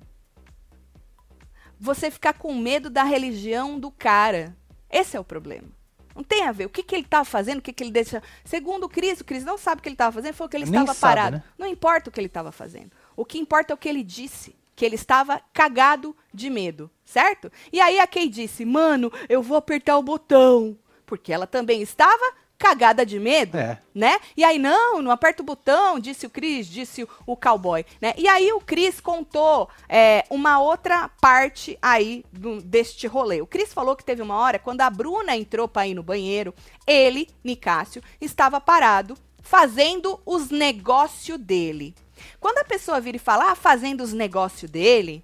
você 1.80 2.11
ficar 2.11 2.34
com 2.34 2.53
medo 2.53 2.89
da 2.89 3.03
religião 3.03 3.80
do 3.80 3.89
cara. 3.89 4.55
Esse 4.89 5.18
é 5.18 5.20
o 5.20 5.26
problema. 5.26 5.68
Não 6.16 6.24
tem 6.24 6.43
a 6.43 6.51
ver. 6.51 6.66
O 6.66 6.70
que, 6.70 6.82
que 6.82 6.95
ele 6.95 7.03
estava 7.03 7.26
fazendo, 7.26 7.59
o 7.59 7.61
que, 7.61 7.74
que 7.74 7.84
ele 7.84 7.91
deixa. 7.91 8.24
Segundo 8.45 8.86
o 8.86 8.89
Cris, 8.89 9.20
o 9.20 9.26
Cris 9.26 9.43
não 9.43 9.57
sabe 9.57 9.80
o 9.80 9.84
que 9.84 9.89
ele 9.89 9.95
estava 9.95 10.13
fazendo, 10.13 10.34
foi 10.34 10.47
o 10.47 10.49
que 10.49 10.55
ele 10.55 10.63
estava 10.63 10.95
parado. 10.95 11.38
Né? 11.38 11.43
Não 11.57 11.68
importa 11.68 12.09
o 12.09 12.13
que 12.13 12.20
ele 12.20 12.28
estava 12.28 12.51
fazendo. 12.51 12.91
O 13.16 13.26
que 13.26 13.38
importa 13.38 13.74
é 13.74 13.76
o 13.76 13.78
que 13.78 13.89
ele 13.89 14.03
disse. 14.03 14.55
Que 14.76 14.86
ele 14.86 14.95
estava 14.95 15.41
cagado 15.53 16.16
de 16.34 16.49
medo, 16.49 16.91
certo? 17.05 17.49
E 17.72 17.80
aí 17.80 17.97
a 17.97 18.05
Kay 18.05 18.28
disse: 18.28 18.66
Mano, 18.66 19.09
eu 19.30 19.41
vou 19.41 19.55
apertar 19.55 19.97
o 19.97 20.03
botão. 20.03 20.78
Porque 21.05 21.32
ela 21.32 21.47
também 21.47 21.82
estava 21.82 22.34
cagada 22.66 23.05
de 23.05 23.20
medo, 23.20 23.55
é. 23.59 23.80
né? 23.93 24.20
E 24.36 24.43
aí, 24.43 24.57
não, 24.57 24.99
não 24.99 25.11
aperta 25.11 25.43
o 25.43 25.45
botão, 25.45 25.99
disse 25.99 26.26
o 26.26 26.30
Cris, 26.32 26.66
disse 26.66 27.03
o, 27.03 27.09
o, 27.24 27.38
cowboy, 27.38 27.86
né? 28.01 28.16
E 28.18 28.28
aí 28.28 28.51
o 28.51 28.59
Cris 28.59 28.99
contou 28.99 29.70
é, 29.88 30.26
uma 30.32 30.59
outra 30.59 31.07
parte 31.22 31.78
aí 31.80 32.26
do, 32.34 32.59
deste 32.63 33.05
rolê. 33.05 33.39
O 33.39 33.45
Cris 33.45 33.72
falou 33.72 33.95
que 33.95 34.03
teve 34.03 34.24
uma 34.24 34.36
hora, 34.36 34.57
quando 34.57 34.82
a 34.82 34.89
Bruna 34.89 35.38
entrou 35.38 35.68
para 35.68 35.86
ir 35.86 35.93
no 35.93 36.01
banheiro, 36.01 36.55
ele, 36.88 37.30
Nicásio, 37.43 38.01
estava 38.20 38.59
parado 38.59 39.16
fazendo 39.43 40.20
os 40.26 40.49
negócios 40.49 41.38
dele. 41.38 41.93
Quando 42.39 42.57
a 42.57 42.66
pessoa 42.66 42.99
vira 42.99 43.18
e 43.18 43.20
fala, 43.20 43.51
ah, 43.51 43.55
fazendo 43.55 44.01
os 44.01 44.11
negócios 44.11 44.72
dele, 44.72 45.22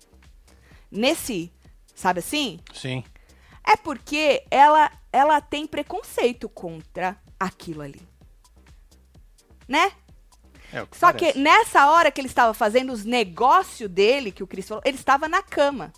nesse, 0.92 1.52
sabe 1.96 2.20
assim? 2.20 2.60
Sim. 2.72 3.04
É 3.66 3.76
porque 3.76 4.44
ela 4.52 4.92
ela 5.12 5.42
tem 5.42 5.68
preconceito 5.68 6.48
contra 6.48 7.18
aquilo 7.46 7.82
ali. 7.82 8.02
Né? 9.68 9.92
É, 10.74 10.86
que 10.86 10.98
Só 10.98 11.12
parece. 11.12 11.34
que 11.34 11.40
nessa 11.40 11.90
hora 11.92 12.12
que 12.12 12.22
ele 12.22 12.28
estava 12.28 12.54
fazendo 12.54 12.94
os 12.94 13.04
negócios 13.04 13.90
dele, 13.90 14.32
que 14.32 14.44
o 14.44 14.48
Cris 14.48 14.68
falou, 14.68 14.84
ele 14.86 14.98
estava 14.98 15.28
na 15.28 15.42
cama. 15.42 15.92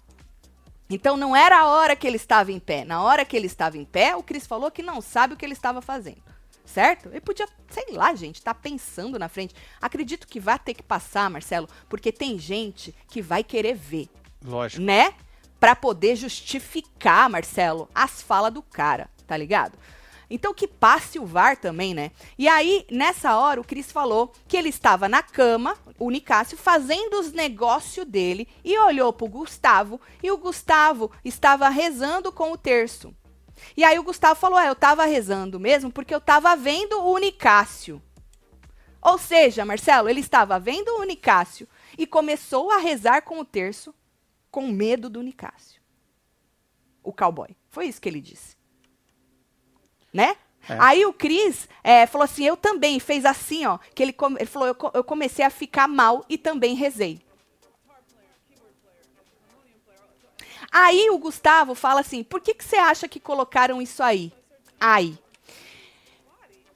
Então 0.90 1.18
não 1.18 1.36
era 1.36 1.60
a 1.60 1.68
hora 1.68 1.96
que 1.96 2.06
ele 2.06 2.18
estava 2.18 2.52
em 2.52 2.60
pé. 2.60 2.86
Na 2.86 3.02
hora 3.02 3.26
que 3.26 3.36
ele 3.36 3.48
estava 3.48 3.78
em 3.78 3.86
pé, 3.86 4.16
o 4.16 4.24
Cris 4.24 4.46
falou 4.46 4.72
que 4.72 4.84
não 4.84 5.02
sabe 5.02 5.34
o 5.34 5.38
que 5.38 5.46
ele 5.46 5.54
estava 5.54 5.82
fazendo. 5.82 6.22
Certo? 6.66 7.10
Ele 7.10 7.22
podia, 7.22 7.48
sei 7.70 7.88
lá, 7.92 8.16
gente, 8.16 8.42
tá 8.42 8.54
pensando 8.54 9.20
na 9.20 9.28
frente. 9.28 9.54
Acredito 9.82 10.28
que 10.28 10.40
vai 10.40 10.58
ter 10.58 10.74
que 10.74 10.84
passar, 10.84 11.30
Marcelo, 11.30 11.68
porque 11.90 12.12
tem 12.12 12.40
gente 12.40 12.96
que 13.10 13.22
vai 13.22 13.44
querer 13.44 13.76
ver. 13.76 14.10
Lógico. 14.44 14.82
Né? 14.82 15.14
para 15.64 15.78
poder 15.78 16.18
justificar, 16.18 17.30
Marcelo, 17.30 17.88
as 17.96 18.22
falas 18.22 18.54
do 18.54 18.62
cara, 18.62 19.10
tá 19.26 19.38
ligado? 19.38 19.78
Então 20.34 20.52
que 20.52 20.68
passe 20.68 21.20
o 21.20 21.28
VAR 21.28 21.56
também, 21.56 21.94
né? 21.94 22.10
E 22.40 22.48
aí, 22.48 22.88
nessa 22.90 23.38
hora, 23.38 23.62
o 23.62 23.64
Cris 23.64 23.92
falou 23.92 24.34
que 24.48 24.58
ele 24.58 24.70
estava 24.70 25.08
na 25.08 25.22
cama, 25.22 25.78
o 26.00 26.10
Nicásio, 26.10 26.58
fazendo 26.58 27.20
os 27.20 27.32
negócios 27.32 28.04
dele 28.04 28.48
e 28.66 28.76
olhou 28.80 29.14
pro 29.14 29.28
Gustavo 29.28 30.02
e 30.24 30.32
o 30.32 30.38
Gustavo 30.40 31.12
estava 31.24 31.70
rezando 31.70 32.32
com 32.32 32.52
o 32.52 32.58
terço. 32.58 33.16
E 33.78 33.84
aí 33.84 34.00
o 34.00 34.04
Gustavo 34.04 34.40
falou: 34.40 34.58
é, 34.58 34.70
eu 34.70 34.74
estava 34.74 35.06
rezando 35.06 35.60
mesmo 35.60 35.92
porque 35.92 36.16
eu 36.16 36.18
estava 36.18 36.56
vendo 36.56 37.00
o 37.00 37.16
Nicásio. 37.20 38.02
Ou 39.04 39.20
seja, 39.20 39.64
Marcelo, 39.64 40.10
ele 40.10 40.22
estava 40.22 40.60
vendo 40.60 40.98
o 40.98 41.04
Nicásio 41.04 41.68
e 41.96 42.08
começou 42.08 42.72
a 42.72 42.78
rezar 42.78 43.22
com 43.22 43.40
o 43.40 43.46
terço 43.46 43.94
com 44.50 44.68
medo 44.68 45.12
do 45.12 45.22
Nicásio. 45.22 45.80
O 47.04 47.14
cowboy. 47.14 47.56
Foi 47.70 47.86
isso 47.86 48.02
que 48.02 48.10
ele 48.10 48.20
disse. 48.20 48.63
Né? 50.14 50.36
É. 50.70 50.78
Aí 50.80 51.06
o 51.06 51.12
Cris 51.12 51.68
é, 51.84 52.06
falou 52.06 52.26
assim: 52.26 52.46
eu 52.46 52.56
também. 52.56 53.00
Fez 53.00 53.26
assim, 53.26 53.66
ó. 53.66 53.78
Que 53.94 54.04
ele, 54.04 54.16
ele 54.40 54.46
falou: 54.46 54.68
eu, 54.68 54.76
eu 54.94 55.04
comecei 55.04 55.44
a 55.44 55.50
ficar 55.50 55.88
mal 55.88 56.26
e 56.30 56.38
também 56.38 56.76
rezei. 56.76 57.22
Aí 60.72 61.10
o 61.10 61.18
Gustavo 61.18 61.76
fala 61.76 62.00
assim: 62.02 62.24
por 62.24 62.42
que, 62.42 62.54
que 62.54 62.64
você 62.64 62.78
acha 62.78 63.08
que 63.08 63.20
colocaram 63.20 63.82
isso 63.82 64.02
aí? 64.02 64.32
Aí. 64.80 65.18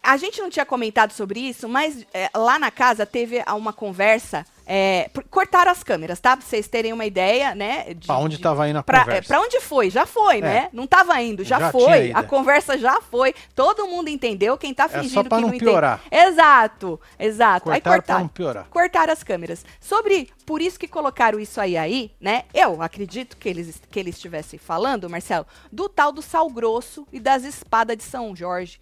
A 0.03 0.15
gente 0.15 0.39
não 0.39 0.49
tinha 0.49 0.65
comentado 0.65 1.11
sobre 1.11 1.39
isso, 1.39 1.67
mas 1.67 2.05
é, 2.13 2.29
lá 2.33 2.57
na 2.57 2.71
casa 2.71 3.05
teve 3.05 3.43
uma 3.53 3.73
conversa 3.73 4.45
é, 4.69 5.09
cortaram 5.31 5.71
as 5.71 5.81
câmeras, 5.81 6.19
tá? 6.19 6.35
Pra 6.35 6.45
vocês 6.45 6.67
terem 6.67 6.91
uma 6.91 7.05
ideia, 7.05 7.55
né? 7.55 7.93
De, 7.93 8.05
pra 8.05 8.17
onde 8.17 8.35
estava 8.35 8.67
indo 8.67 8.77
a 8.79 8.83
pra, 8.83 8.99
conversa? 8.99 9.19
É, 9.19 9.27
pra 9.27 9.41
onde 9.41 9.61
foi? 9.61 9.89
Já 9.89 10.05
foi, 10.05 10.39
é. 10.39 10.41
né? 10.41 10.69
Não 10.73 10.85
tava 10.85 11.19
indo, 11.21 11.41
já, 11.43 11.57
já 11.57 11.71
foi. 11.71 12.11
A 12.13 12.21
conversa 12.21 12.77
já 12.77 12.99
foi. 12.99 13.33
Todo 13.55 13.87
mundo 13.87 14.09
entendeu. 14.09 14.57
Quem 14.57 14.73
tá 14.73 14.89
fingindo 14.89 15.11
é 15.11 15.13
só 15.13 15.23
pra 15.23 15.37
que 15.37 15.43
não, 15.43 15.51
não 15.51 15.57
piorar. 15.57 16.01
Entende. 16.05 16.25
Exato, 16.27 16.99
exato. 17.17 17.63
Cortaram 17.63 17.73
aí 17.75 17.81
cortaram. 17.81 18.03
Pra 18.03 18.19
não 18.19 18.27
piorar. 18.27 18.67
Cortaram 18.69 19.13
as 19.13 19.23
câmeras. 19.23 19.65
Sobre, 19.79 20.29
por 20.45 20.61
isso 20.61 20.77
que 20.77 20.87
colocaram 20.87 21.39
isso 21.39 21.61
aí 21.61 21.77
aí, 21.77 22.11
né? 22.19 22.43
Eu 22.53 22.81
acredito 22.81 23.37
que 23.37 23.47
eles, 23.47 23.81
que 23.89 23.97
eles 23.97 24.15
estivessem 24.15 24.59
falando, 24.59 25.09
Marcelo, 25.09 25.45
do 25.71 25.87
tal 25.87 26.11
do 26.11 26.21
sal 26.21 26.49
grosso 26.49 27.07
e 27.13 27.21
das 27.21 27.45
espadas 27.45 27.95
de 27.95 28.03
São 28.03 28.35
Jorge 28.35 28.79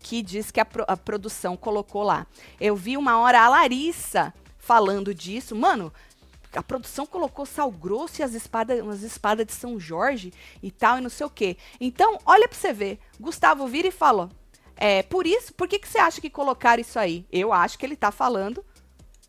que 0.00 0.22
diz 0.22 0.50
que 0.50 0.60
a, 0.60 0.64
pro, 0.64 0.84
a, 0.86 0.96
produção 0.96 1.56
colocou 1.56 2.04
lá. 2.04 2.26
Eu 2.60 2.76
vi 2.76 2.96
uma 2.96 3.18
hora 3.18 3.40
a 3.40 3.48
Larissa 3.48 4.32
falando 4.68 5.14
disso. 5.14 5.56
Mano, 5.56 5.90
a 6.52 6.62
produção 6.62 7.06
colocou 7.06 7.46
sal 7.46 7.70
grosso 7.70 8.20
e 8.20 8.22
as 8.22 8.34
espadas, 8.34 8.82
umas 8.82 9.02
espadas 9.02 9.46
de 9.46 9.54
São 9.54 9.80
Jorge 9.80 10.30
e 10.62 10.70
tal, 10.70 10.98
e 10.98 11.00
não 11.00 11.08
sei 11.08 11.24
o 11.26 11.30
quê. 11.30 11.56
Então, 11.80 12.18
olha 12.26 12.46
pra 12.46 12.58
você 12.58 12.70
ver. 12.70 12.98
Gustavo 13.18 13.66
vira 13.66 13.88
e 13.88 13.90
fala: 13.90 14.28
é, 14.76 15.02
por 15.02 15.26
isso, 15.26 15.54
por 15.54 15.66
que, 15.66 15.78
que 15.78 15.88
você 15.88 15.96
acha 15.96 16.20
que 16.20 16.28
colocaram 16.28 16.82
isso 16.82 16.98
aí? 16.98 17.24
Eu 17.32 17.50
acho 17.50 17.78
que 17.78 17.86
ele 17.86 17.96
tá 17.96 18.12
falando 18.12 18.62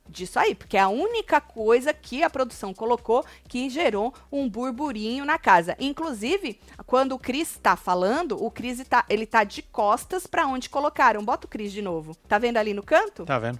disso 0.09 0.37
aí, 0.37 0.55
porque 0.55 0.75
é 0.75 0.81
a 0.81 0.89
única 0.89 1.39
coisa 1.39 1.93
que 1.93 2.21
a 2.21 2.29
produção 2.29 2.73
colocou 2.73 3.23
que 3.47 3.69
gerou 3.69 4.13
um 4.29 4.49
burburinho 4.49 5.23
na 5.23 5.37
casa. 5.37 5.77
Inclusive, 5.79 6.59
quando 6.85 7.13
o 7.13 7.19
Cris 7.19 7.57
tá 7.61 7.77
falando, 7.77 8.43
o 8.43 8.51
Cris 8.51 8.83
tá, 8.89 9.05
ele 9.07 9.25
tá 9.25 9.45
de 9.45 9.61
costas 9.61 10.27
para 10.27 10.47
onde 10.47 10.69
colocaram. 10.69 11.23
Bota 11.23 11.47
o 11.47 11.49
Cris 11.49 11.71
de 11.71 11.81
novo. 11.81 12.13
Tá 12.27 12.37
vendo 12.37 12.57
ali 12.57 12.73
no 12.73 12.83
canto? 12.83 13.23
Tá 13.23 13.39
vendo. 13.39 13.59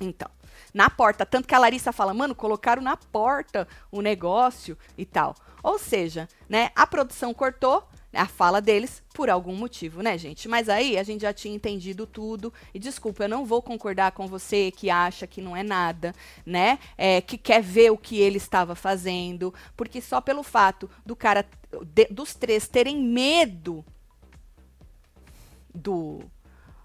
Então 0.00 0.30
na 0.72 0.88
porta. 0.88 1.26
Tanto 1.26 1.48
que 1.48 1.54
a 1.54 1.58
Larissa 1.58 1.92
fala, 1.92 2.14
mano, 2.14 2.34
colocaram 2.34 2.82
na 2.82 2.96
porta 2.96 3.66
o 3.90 4.00
negócio 4.00 4.76
e 4.96 5.04
tal. 5.04 5.34
Ou 5.62 5.78
seja, 5.78 6.28
né, 6.48 6.70
a 6.74 6.86
produção 6.86 7.32
cortou 7.32 7.86
a 8.12 8.26
fala 8.26 8.60
deles 8.60 9.02
por 9.14 9.30
algum 9.30 9.54
motivo, 9.54 10.02
né, 10.02 10.18
gente? 10.18 10.46
Mas 10.48 10.68
aí 10.68 10.98
a 10.98 11.02
gente 11.02 11.22
já 11.22 11.32
tinha 11.32 11.54
entendido 11.54 12.06
tudo. 12.06 12.52
E 12.74 12.78
desculpa, 12.78 13.24
eu 13.24 13.28
não 13.28 13.44
vou 13.44 13.62
concordar 13.62 14.12
com 14.12 14.26
você 14.26 14.70
que 14.70 14.90
acha 14.90 15.26
que 15.26 15.40
não 15.40 15.56
é 15.56 15.62
nada, 15.62 16.14
né? 16.44 16.78
É, 16.98 17.20
que 17.20 17.38
quer 17.38 17.62
ver 17.62 17.90
o 17.90 17.96
que 17.96 18.18
ele 18.20 18.36
estava 18.36 18.74
fazendo. 18.74 19.54
Porque 19.76 20.00
só 20.00 20.20
pelo 20.20 20.42
fato 20.42 20.90
do 21.06 21.16
cara, 21.16 21.46
de, 21.86 22.06
dos 22.06 22.34
três 22.34 22.68
terem 22.68 22.98
medo 22.98 23.84
do 25.74 26.20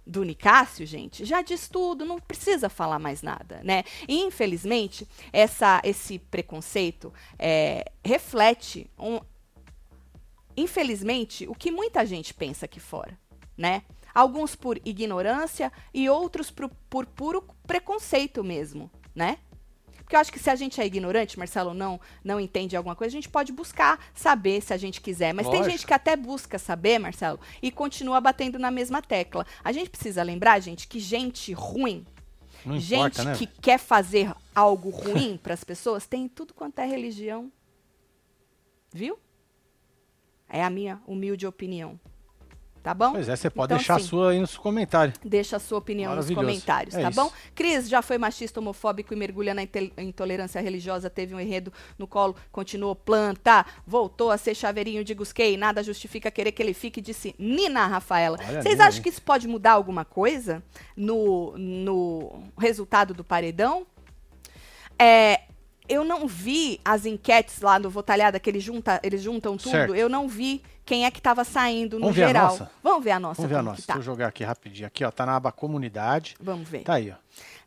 do 0.08 0.24
Nicásio, 0.24 0.86
gente, 0.86 1.26
já 1.26 1.42
diz 1.42 1.68
tudo, 1.68 2.06
não 2.06 2.18
precisa 2.18 2.70
falar 2.70 2.98
mais 2.98 3.22
nada, 3.22 3.60
né? 3.64 3.84
E, 4.08 4.22
infelizmente, 4.22 5.08
essa, 5.34 5.82
esse 5.84 6.18
preconceito 6.18 7.14
é, 7.38 7.92
reflete, 8.04 8.90
um, 8.98 9.20
infelizmente, 10.56 11.48
o 11.48 11.54
que 11.54 11.70
muita 11.70 12.06
gente 12.06 12.34
pensa 12.34 12.66
aqui 12.66 12.80
fora, 12.80 13.20
né? 13.58 13.84
Alguns 14.16 14.56
por 14.56 14.80
ignorância 14.86 15.72
e 15.94 16.10
outros 16.10 16.50
por, 16.50 16.70
por 16.90 17.06
puro 17.06 17.44
preconceito 17.68 18.44
mesmo, 18.44 18.90
né? 19.14 19.38
Porque 20.08 20.16
eu 20.16 20.22
acho 20.22 20.32
que 20.32 20.40
se 20.40 20.50
a 20.50 20.56
gente 20.56 20.80
é 20.80 20.86
ignorante, 20.86 21.38
Marcelo, 21.38 21.74
não, 21.74 22.00
não 22.24 22.40
entende 22.40 22.78
alguma 22.78 22.96
coisa, 22.96 23.12
a 23.12 23.18
gente 23.18 23.28
pode 23.28 23.52
buscar 23.52 24.00
saber 24.14 24.62
se 24.62 24.74
a 24.74 24.78
gente 24.78 25.02
quiser. 25.02 25.34
Mas 25.34 25.46
Lógico. 25.46 25.66
tem 25.66 25.72
gente 25.74 25.86
que 25.86 25.94
até 25.94 26.16
busca 26.16 26.58
saber, 26.58 26.98
Marcelo, 26.98 27.38
e 27.62 27.70
continua 27.70 28.22
batendo 28.22 28.58
na 28.58 28.72
mesma 28.72 29.02
tecla. 29.02 29.46
A 29.62 29.74
gente 29.74 29.90
precisa 29.90 30.24
lembrar, 30.24 30.62
gente, 30.62 30.88
que 30.88 30.98
gente 30.98 31.52
ruim, 31.52 32.06
Não 32.66 32.80
gente 32.80 33.00
importa, 33.00 33.24
né? 33.26 33.36
que 33.36 33.48
quer 33.48 33.78
fazer 33.78 34.34
algo 34.56 34.92
ruim 34.92 35.36
para 35.44 35.54
as 35.54 35.66
pessoas, 35.66 36.08
tem 36.08 36.30
tudo 36.30 36.54
quanto 36.54 36.80
é 36.80 36.86
religião. 36.86 37.52
Viu? 38.94 39.20
É 40.48 40.64
a 40.64 40.70
minha 40.70 41.02
humilde 41.06 41.46
opinião. 41.46 42.00
Tá 42.88 42.94
bom? 42.94 43.12
Pois 43.12 43.28
é, 43.28 43.36
você 43.36 43.50
pode 43.50 43.66
Então, 43.74 43.78
deixar 43.80 43.94
a 43.96 43.98
assim, 43.98 44.06
sua 44.06 44.32
aí 44.32 44.40
nos 44.40 44.56
comentários. 44.56 45.20
Deixa 45.22 45.58
a 45.58 45.60
sua 45.60 45.78
opinião 45.78 46.16
nos 46.16 46.32
comentários, 46.32 46.96
É 46.96 47.02
tá 47.02 47.10
isso. 47.10 47.22
bom? 47.22 47.30
Cris 47.54 47.90
já 47.90 48.02
foi 48.02 48.18
machista, 48.18 48.62
homofóbico 48.62 49.14
e 49.14 49.18
mergulha 49.18 49.54
na 49.54 49.62
intolerância 50.02 50.62
religiosa, 50.62 51.10
teve 51.10 51.36
um 51.36 51.40
enredo 51.40 51.74
no 51.98 52.08
colo, 52.08 52.34
continuou 52.50 52.96
planta, 52.96 53.66
voltou 53.86 54.32
a 54.32 54.38
ser 54.38 54.56
chaveirinho 54.56 55.04
de 55.04 55.14
Gusquei, 55.14 55.58
nada 55.58 55.84
justifica 55.84 56.32
querer 56.32 56.54
que 56.54 56.64
ele 56.64 56.74
fique, 56.74 57.02
disse 57.02 57.36
Nina 57.38 57.86
Rafaela. 57.88 58.38
Vocês 58.38 58.80
acham 58.80 59.04
que 59.04 59.10
isso 59.10 59.22
pode 59.22 59.50
mudar 59.50 59.74
alguma 59.74 60.06
coisa 60.06 60.64
no, 60.96 61.58
no 61.58 62.44
resultado 62.58 63.14
do 63.14 63.22
paredão? 63.22 63.86
É, 64.98 65.42
eu 65.90 66.04
não 66.04 66.28
vi 66.28 66.80
as 66.84 67.06
enquetes 67.06 67.62
lá 67.62 67.78
do 67.80 67.90
Votalhada, 67.90 68.40
que 68.40 68.50
eles, 68.50 68.64
junta, 68.64 69.00
eles 69.04 69.22
juntam 69.22 69.58
tudo, 69.58 69.72
Certo. 69.72 69.96
eu 69.96 70.08
não 70.10 70.28
vi 70.28 70.62
quem 70.86 71.06
é 71.06 71.12
que 71.12 71.20
estava 71.20 71.44
saindo 71.44 71.96
no 71.98 72.02
Vamos 72.04 72.16
ver 72.16 72.24
a 72.24 72.28
geral. 72.28 72.46
nossa? 72.48 72.72
Vamos 72.82 73.04
ver 73.04 73.12
a 73.12 73.20
nossa. 73.20 73.36
Vamos 73.42 73.50
ver 73.52 73.58
a 73.58 73.62
nossa. 73.62 73.82
tá. 73.86 73.94
Deixa 73.96 74.00
eu 74.00 74.04
jogar 74.14 74.28
aqui 74.28 74.44
rapidinho. 74.44 74.88
Aqui, 74.88 75.04
ó, 75.04 75.12
tá 75.12 75.26
na 75.26 75.36
aba 75.36 75.52
comunidade. 75.52 76.36
Vamos 76.40 76.68
ver. 76.70 76.84
Tá 76.84 76.94
aí, 76.94 77.12
ó. 77.12 77.16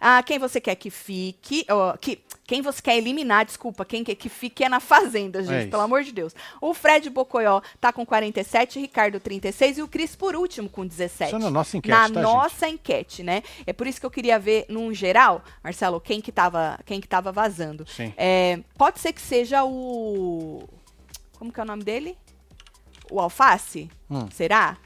Ah, 0.01 0.23
quem 0.23 0.39
você 0.39 0.61
quer 0.61 0.75
que 0.77 0.89
fique, 0.91 1.67
ó, 1.69 1.95
que, 1.97 2.19
quem 2.47 2.63
você 2.63 2.81
quer 2.81 2.97
eliminar, 2.97 3.45
desculpa, 3.45 3.85
quem 3.85 4.03
quer 4.03 4.15
que 4.15 4.29
fique 4.29 4.65
é 4.65 4.69
na 4.69 4.81
Fazenda, 4.81 5.43
gente, 5.43 5.67
É 5.67 5.67
pelo 5.67 5.83
amor 5.83 6.03
de 6.03 6.11
Deus. 6.11 6.35
O 6.61 6.73
Fred 6.73 7.11
Bocoió 7.11 7.61
tá 7.81 7.93
com 7.93 8.07
47, 8.07 8.81
Ricardo 8.81 9.21
36 9.21 9.79
e 9.79 9.83
o 9.83 9.89
Cris 9.89 10.17
por 10.17 10.35
último 10.35 10.69
com 10.69 10.87
17. 10.87 11.29
Isso 11.29 11.37
é 11.37 11.39
na 11.39 11.51
nossa 11.51 11.77
enquete, 11.77 11.91
Na 11.93 12.01
tá, 12.03 12.07
gente? 12.09 12.23
nossa 12.23 12.69
enquete, 12.69 13.23
né? 13.23 13.43
É 13.67 13.73
por 13.73 13.87
isso 13.87 14.01
que 14.01 14.07
eu 14.07 14.11
queria 14.11 14.39
ver, 14.39 14.65
num 14.69 14.93
geral, 14.95 15.45
Marcelo, 15.63 16.01
quem 16.01 16.21
que 16.21 16.33
tava, 16.33 16.81
quem 16.87 17.01
que 17.01 17.07
tava 17.07 17.31
vazando. 17.31 17.87
Sim. 17.87 18.15
É, 18.17 18.59
pode 18.79 18.99
ser 19.01 19.13
que 19.13 19.21
seja 19.21 19.63
o... 19.65 20.67
Como 21.39 21.53
que 21.53 21.61
é 21.61 21.63
o 21.63 21.67
nome 21.67 21.85
dele? 21.85 22.17
O 23.11 23.21
Alface? 23.21 23.91
Hum. 24.11 24.29
Será? 24.31 24.77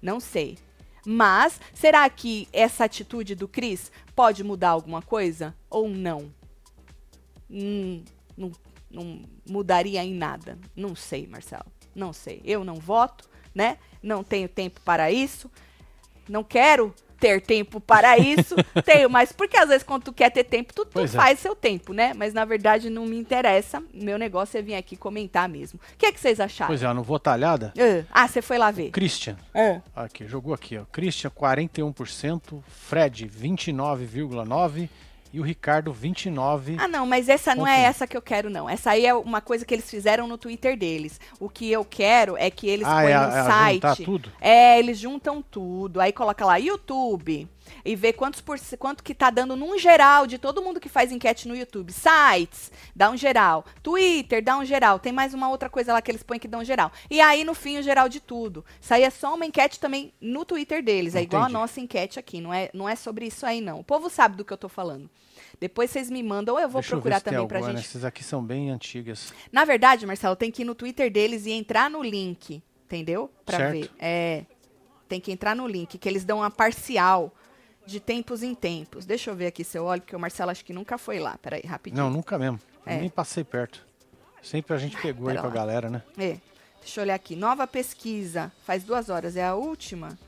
Não 0.00 0.20
sei. 0.20 0.58
Mas, 1.06 1.60
será 1.72 2.08
que 2.08 2.48
essa 2.52 2.84
atitude 2.84 3.34
do 3.34 3.46
Cris 3.46 3.92
pode 4.14 4.42
mudar 4.42 4.70
alguma 4.70 5.02
coisa? 5.02 5.54
Ou 5.68 5.88
não? 5.88 6.32
Hum, 7.50 8.02
não, 8.36 8.52
não 8.90 9.22
mudaria 9.48 10.02
em 10.02 10.14
nada. 10.14 10.58
Não 10.74 10.94
sei, 10.94 11.26
Marcelo. 11.26 11.66
Não 11.94 12.12
sei. 12.12 12.40
Eu 12.44 12.64
não 12.64 12.76
voto, 12.76 13.28
né? 13.54 13.78
Não 14.02 14.24
tenho 14.24 14.48
tempo 14.48 14.80
para 14.80 15.12
isso. 15.12 15.50
Não 16.28 16.42
quero 16.42 16.94
ter 17.18 17.40
tempo 17.40 17.80
para 17.80 18.18
isso. 18.18 18.54
Tenho, 18.84 19.08
mas 19.08 19.32
porque 19.32 19.56
às 19.56 19.68
vezes 19.68 19.82
quando 19.82 20.04
tu 20.04 20.12
quer 20.12 20.30
ter 20.30 20.44
tempo, 20.44 20.72
tu, 20.74 20.84
tu 20.84 21.00
é. 21.00 21.06
faz 21.06 21.38
seu 21.38 21.54
tempo, 21.54 21.92
né? 21.92 22.12
Mas 22.14 22.34
na 22.34 22.44
verdade 22.44 22.90
não 22.90 23.06
me 23.06 23.16
interessa. 23.16 23.82
Meu 23.92 24.18
negócio 24.18 24.58
é 24.58 24.62
vir 24.62 24.74
aqui 24.74 24.96
comentar 24.96 25.48
mesmo. 25.48 25.78
O 25.94 25.96
que, 25.96 26.06
é 26.06 26.12
que 26.12 26.20
vocês 26.20 26.40
acharam? 26.40 26.68
Pois 26.68 26.82
é, 26.82 26.86
eu 26.86 26.94
não 26.94 27.02
vou 27.02 27.18
talhada. 27.18 27.72
Ah, 28.10 28.26
você 28.26 28.42
foi 28.42 28.58
lá 28.58 28.70
ver. 28.70 28.90
Christian. 28.90 29.36
Ah. 29.54 29.80
Aqui, 29.94 30.26
jogou 30.26 30.54
aqui, 30.54 30.76
ó. 30.76 30.84
Christian, 30.90 31.30
41%. 31.30 32.62
Fred, 32.66 33.28
29,9%. 33.28 34.88
E 35.34 35.40
o 35.40 35.42
Ricardo, 35.42 35.92
29%. 35.92 36.76
Ah, 36.78 36.86
não, 36.86 37.04
mas 37.04 37.28
essa 37.28 37.56
não 37.56 37.66
é 37.66 37.80
essa 37.80 38.06
que 38.06 38.16
eu 38.16 38.22
quero, 38.22 38.48
não. 38.48 38.70
Essa 38.70 38.92
aí 38.92 39.04
é 39.04 39.12
uma 39.12 39.40
coisa 39.40 39.64
que 39.64 39.74
eles 39.74 39.90
fizeram 39.90 40.28
no 40.28 40.38
Twitter 40.38 40.76
deles. 40.78 41.20
O 41.40 41.48
que 41.48 41.68
eu 41.72 41.84
quero 41.84 42.36
é 42.36 42.48
que 42.52 42.68
eles 42.68 42.86
ah, 42.86 43.02
põem 43.02 43.12
é, 43.12 43.18
no 43.18 43.36
é 43.36 43.42
site. 43.42 44.04
tudo? 44.04 44.32
É, 44.40 44.78
eles 44.78 44.96
juntam 44.96 45.42
tudo. 45.42 46.00
Aí 46.00 46.12
coloca 46.12 46.46
lá 46.46 46.54
YouTube 46.54 47.48
e 47.84 47.96
vê 47.96 48.12
quantos 48.12 48.40
por, 48.40 48.56
quanto 48.78 49.02
que 49.02 49.12
tá 49.12 49.28
dando 49.28 49.56
num 49.56 49.76
geral 49.76 50.24
de 50.24 50.38
todo 50.38 50.62
mundo 50.62 50.78
que 50.78 50.88
faz 50.88 51.10
enquete 51.10 51.48
no 51.48 51.56
YouTube. 51.56 51.92
Sites, 51.92 52.70
dá 52.94 53.10
um 53.10 53.16
geral. 53.16 53.64
Twitter, 53.82 54.40
dá 54.40 54.56
um 54.56 54.64
geral. 54.64 55.00
Tem 55.00 55.12
mais 55.12 55.34
uma 55.34 55.48
outra 55.48 55.68
coisa 55.68 55.92
lá 55.92 56.00
que 56.00 56.12
eles 56.12 56.22
põem 56.22 56.38
que 56.38 56.46
dá 56.46 56.58
um 56.58 56.64
geral. 56.64 56.92
E 57.10 57.20
aí, 57.20 57.42
no 57.42 57.54
fim, 57.54 57.76
o 57.78 57.82
geral 57.82 58.08
de 58.08 58.20
tudo. 58.20 58.64
Isso 58.80 58.94
aí 58.94 59.02
é 59.02 59.10
só 59.10 59.34
uma 59.34 59.44
enquete 59.44 59.80
também 59.80 60.12
no 60.20 60.44
Twitter 60.44 60.80
deles. 60.80 61.16
É 61.16 61.22
igual 61.22 61.42
a 61.42 61.46
Entendi. 61.46 61.60
nossa 61.60 61.80
enquete 61.80 62.20
aqui. 62.20 62.40
Não 62.40 62.54
é, 62.54 62.70
não 62.72 62.88
é 62.88 62.94
sobre 62.94 63.26
isso 63.26 63.44
aí, 63.44 63.60
não. 63.60 63.80
O 63.80 63.84
povo 63.84 64.08
sabe 64.08 64.36
do 64.36 64.44
que 64.44 64.52
eu 64.52 64.58
tô 64.58 64.68
falando. 64.68 65.10
Depois 65.60 65.90
vocês 65.90 66.10
me 66.10 66.22
mandam, 66.22 66.54
ou 66.54 66.60
eu 66.60 66.68
vou 66.68 66.80
Deixa 66.80 66.94
eu 66.94 66.98
procurar 66.98 67.20
tem 67.20 67.32
também 67.32 67.46
pra 67.48 67.58
alguma, 67.58 67.72
né? 67.74 67.78
gente. 67.80 67.88
Essas 67.88 68.04
aqui 68.04 68.22
são 68.24 68.42
bem 68.44 68.70
antigas. 68.70 69.32
Na 69.52 69.64
verdade, 69.64 70.06
Marcelo, 70.06 70.36
tem 70.36 70.50
que 70.50 70.62
ir 70.62 70.64
no 70.64 70.74
Twitter 70.74 71.10
deles 71.10 71.46
e 71.46 71.52
entrar 71.52 71.90
no 71.90 72.02
link, 72.02 72.62
entendeu? 72.86 73.30
Pra 73.46 73.56
Certo. 73.58 73.72
ver. 73.72 73.90
É. 73.98 74.44
Tem 75.08 75.20
que 75.20 75.30
entrar 75.30 75.54
no 75.54 75.66
link, 75.66 75.96
que 75.98 76.08
eles 76.08 76.24
dão 76.24 76.38
uma 76.38 76.50
parcial 76.50 77.32
de 77.86 78.00
tempos 78.00 78.42
em 78.42 78.54
tempos. 78.54 79.04
Deixa 79.04 79.30
eu 79.30 79.34
ver 79.36 79.46
aqui 79.46 79.62
se 79.62 79.76
eu 79.78 79.84
olho, 79.84 80.00
porque 80.00 80.16
o 80.16 80.18
Marcelo 80.20 80.50
acho 80.50 80.64
que 80.64 80.72
nunca 80.72 80.96
foi 80.98 81.18
lá. 81.20 81.38
Peraí, 81.40 81.62
rapidinho. 81.62 82.02
Não, 82.02 82.10
nunca 82.10 82.38
mesmo. 82.38 82.58
É. 82.86 82.96
Nem 82.98 83.10
passei 83.10 83.44
perto. 83.44 83.86
Sempre 84.42 84.74
a 84.74 84.78
gente 84.78 84.96
pegou 85.00 85.28
aí 85.28 85.34
Pera 85.36 85.40
com 85.42 85.46
a 85.46 85.50
lá. 85.50 85.54
galera, 85.54 85.90
né? 85.90 86.02
É. 86.18 86.38
Deixa 86.80 87.00
eu 87.00 87.04
olhar 87.04 87.14
aqui. 87.14 87.34
Nova 87.36 87.66
pesquisa. 87.66 88.52
Faz 88.64 88.84
duas 88.84 89.08
horas. 89.08 89.36
É 89.36 89.44
a 89.44 89.54
última? 89.54 90.18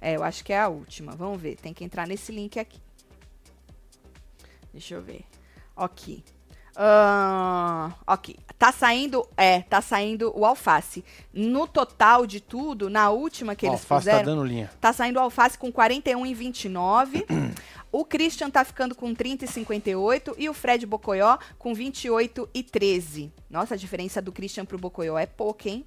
É, 0.00 0.14
eu 0.14 0.22
acho 0.22 0.44
que 0.44 0.52
é 0.52 0.60
a 0.60 0.68
última. 0.68 1.12
Vamos 1.12 1.40
ver. 1.40 1.56
Tem 1.56 1.72
que 1.74 1.82
entrar 1.84 2.06
nesse 2.06 2.30
link 2.30 2.58
aqui. 2.58 2.78
Deixa 4.72 4.94
eu 4.94 5.02
ver. 5.02 5.24
Ok. 5.76 6.22
Ah, 6.80 7.92
ok. 8.06 8.36
Tá 8.56 8.70
saindo, 8.70 9.26
é, 9.36 9.62
tá 9.62 9.80
saindo 9.80 10.32
o 10.36 10.44
alface. 10.44 11.04
No 11.32 11.66
total 11.66 12.24
de 12.24 12.40
tudo, 12.40 12.88
na 12.88 13.10
última 13.10 13.56
que 13.56 13.66
Ó, 13.66 13.70
eles 13.70 13.80
alface 13.80 14.06
tá 14.06 14.12
fizeram, 14.12 14.24
dando 14.36 14.44
linha. 14.44 14.70
Tá 14.80 14.92
saindo 14.92 15.16
o 15.16 15.20
Alface 15.20 15.58
com 15.58 15.72
41 15.72 16.24
e 16.24 16.34
29. 16.34 17.26
o 17.90 18.04
Christian 18.04 18.48
tá 18.48 18.64
ficando 18.64 18.94
com 18.94 19.12
30 19.12 19.44
e 19.44 19.48
58. 19.48 20.36
E 20.38 20.48
o 20.48 20.54
Fred 20.54 20.86
Bocoió 20.86 21.38
com 21.58 21.74
28 21.74 22.48
e 22.54 22.62
13. 22.62 23.32
Nossa, 23.50 23.74
a 23.74 23.76
diferença 23.76 24.22
do 24.22 24.30
Christian 24.30 24.64
pro 24.64 24.78
Bocoió 24.78 25.18
é 25.18 25.26
pouca, 25.26 25.68
hein? 25.68 25.84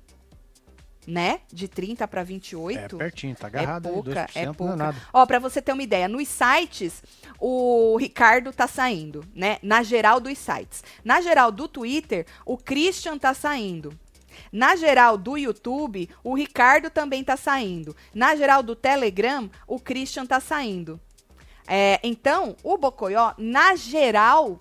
Né? 1.08 1.40
De 1.52 1.68
30 1.68 2.08
para 2.08 2.24
28. 2.24 2.96
É 2.96 3.00
pertinho, 3.00 3.36
tá 3.36 3.48
agarrado 3.48 3.88
é 3.88 3.90
aí, 3.90 3.94
pouca, 3.96 4.12
2%, 4.28 4.30
é 4.36 4.46
não 4.46 4.54
pouca. 4.54 4.74
é 4.74 4.76
nada. 4.76 4.98
Ó, 5.12 5.26
pra 5.26 5.40
você 5.40 5.60
ter 5.62 5.74
uma 5.74 5.82
ideia, 5.82 6.08
nos 6.08 6.28
sites, 6.28 7.02
o 7.40 7.98
Ricardo 7.98 8.54
tá 8.54 8.68
saindo, 8.68 9.26
né? 9.34 9.58
Na 9.64 9.82
geral 9.82 10.20
dos 10.20 10.38
sites. 10.38 10.84
Na 11.04 11.20
geral 11.20 11.52
do 11.52 11.68
Twitter, 11.68 12.26
o 12.46 12.56
Christian 12.56 13.18
tá 13.18 13.34
saindo. 13.34 13.92
Na 14.52 14.76
geral 14.76 15.18
do 15.18 15.38
YouTube, 15.38 16.08
o 16.24 16.36
Ricardo 16.36 16.90
também 16.90 17.24
tá 17.24 17.36
saindo. 17.36 17.96
Na 18.14 18.36
geral 18.36 18.62
do 18.62 18.76
Telegram, 18.76 19.50
o 19.68 19.80
Christian 19.80 20.26
tá 20.26 20.40
saindo. 20.40 21.00
É, 21.68 22.00
então, 22.04 22.56
o 22.64 22.78
Bocoió, 22.78 23.34
na 23.38 23.76
geral 23.76 24.60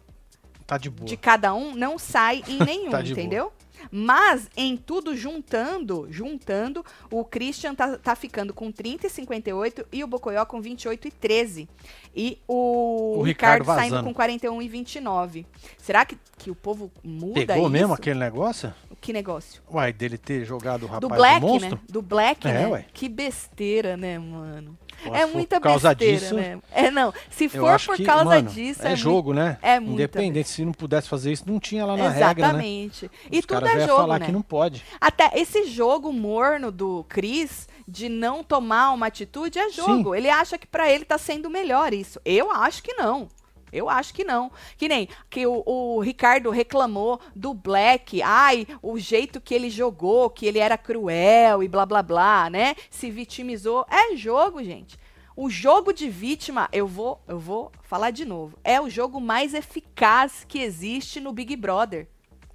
Tá 0.66 0.78
de 0.78 0.88
boa. 0.88 1.06
de 1.06 1.16
cada 1.16 1.52
um, 1.52 1.74
não 1.74 1.98
sai 1.98 2.42
em 2.48 2.58
nenhum, 2.64 2.90
Tá 2.90 3.02
de 3.02 3.14
boa. 3.14 3.52
Mas 3.90 4.48
em 4.56 4.76
tudo 4.76 5.16
juntando, 5.16 6.06
juntando, 6.10 6.84
o 7.10 7.24
Christian 7.24 7.74
tá, 7.74 7.96
tá 7.98 8.14
ficando 8.16 8.52
com 8.52 8.70
30 8.72 9.06
e 9.06 9.10
58 9.10 9.86
e 9.92 10.02
o 10.04 10.06
Bocoió 10.06 10.44
com 10.44 10.60
28 10.60 11.08
e 11.08 11.10
13. 11.10 11.68
E 12.14 12.38
o, 12.48 13.18
O 13.18 13.22
Ricardo, 13.22 13.60
Ricardo 13.62 13.80
saindo 13.80 14.02
com 14.04 14.12
41 14.14 14.60
e 14.62 14.68
29. 14.68 15.46
Será 15.78 16.04
que, 16.04 16.18
que 16.38 16.50
o 16.50 16.54
povo 16.54 16.90
muda 17.04 17.34
Pegou 17.46 17.56
isso? 17.62 17.68
mesmo 17.70 17.94
aquele 17.94 18.18
negócio? 18.18 18.72
Que 19.00 19.12
negócio? 19.12 19.62
Uai, 19.72 19.92
dele 19.92 20.18
ter 20.18 20.44
jogado 20.44 20.82
o 20.82 20.86
rapaz 20.86 21.00
Do 21.00 21.08
do, 21.08 21.14
Black, 21.14 21.40
monstro? 21.40 21.70
né? 21.76 21.80
Do 21.88 22.02
Black, 22.02 22.46
É, 22.46 22.52
né? 22.52 22.66
ué. 22.68 22.84
Que 22.92 23.08
besteira, 23.08 23.96
né, 23.96 24.18
mano? 24.18 24.76
É 25.12 25.26
muita 25.26 25.56
por 25.60 25.64
causa 25.64 25.94
besteira, 25.94 26.18
disso, 26.20 26.34
né? 26.34 26.58
É, 26.72 26.90
não. 26.90 27.12
Se 27.30 27.48
for 27.48 27.80
por 27.80 27.96
que, 27.96 28.04
causa 28.04 28.24
mano, 28.24 28.50
disso, 28.50 28.82
é, 28.82 28.88
muito- 28.88 29.00
jogo, 29.00 29.32
né? 29.32 29.58
é 29.62 29.78
muita 29.80 29.94
Independente, 29.94 30.48
se 30.48 30.64
não 30.64 30.72
pudesse 30.72 31.08
fazer 31.08 31.32
isso, 31.32 31.44
não 31.46 31.58
tinha 31.58 31.84
lá 31.84 31.96
na 31.96 32.08
regra, 32.08 32.24
né? 32.24 32.32
Exatamente. 32.32 33.10
E 33.30 33.38
Os 33.38 33.46
tudo 33.46 33.66
é 33.66 33.80
jogo, 33.86 33.96
falar 33.96 34.18
né? 34.20 34.26
que 34.26 34.32
não 34.32 34.42
pode. 34.42 34.84
Até 35.00 35.30
esse 35.34 35.64
jogo 35.64 36.12
morno 36.12 36.70
do 36.70 37.04
Chris 37.08 37.68
de 37.86 38.08
não 38.08 38.44
tomar 38.44 38.92
uma 38.92 39.06
atitude 39.06 39.58
é 39.58 39.68
jogo. 39.70 40.14
Ele 40.14 40.30
acha 40.30 40.56
que 40.56 40.66
pra 40.66 40.90
ele 40.90 41.04
tá 41.04 41.18
sendo 41.18 41.50
melhor 41.50 41.92
isso. 41.92 42.20
Eu 42.24 42.50
acho 42.50 42.82
que 42.82 42.94
não. 42.94 43.28
Eu 43.72 43.88
acho 43.88 44.12
que 44.12 44.24
não. 44.24 44.50
Que 44.76 44.88
nem 44.88 45.08
que 45.28 45.46
o, 45.46 45.62
o 45.66 46.00
Ricardo 46.00 46.50
reclamou 46.50 47.20
do 47.34 47.54
Black. 47.54 48.20
Ai, 48.22 48.66
o 48.82 48.98
jeito 48.98 49.40
que 49.40 49.54
ele 49.54 49.70
jogou, 49.70 50.30
que 50.30 50.46
ele 50.46 50.58
era 50.58 50.76
cruel 50.78 51.62
e 51.62 51.68
blá 51.68 51.86
blá 51.86 52.02
blá, 52.02 52.50
né? 52.50 52.74
Se 52.90 53.10
vitimizou. 53.10 53.86
É 53.88 54.16
jogo, 54.16 54.62
gente. 54.62 54.98
O 55.36 55.48
jogo 55.48 55.92
de 55.92 56.08
vítima, 56.08 56.68
eu 56.72 56.86
vou, 56.86 57.22
eu 57.26 57.38
vou 57.38 57.72
falar 57.82 58.10
de 58.10 58.24
novo. 58.24 58.58
É 58.62 58.80
o 58.80 58.90
jogo 58.90 59.20
mais 59.20 59.54
eficaz 59.54 60.44
que 60.46 60.60
existe 60.60 61.20
no 61.20 61.32
Big 61.32 61.56
Brother. 61.56 62.06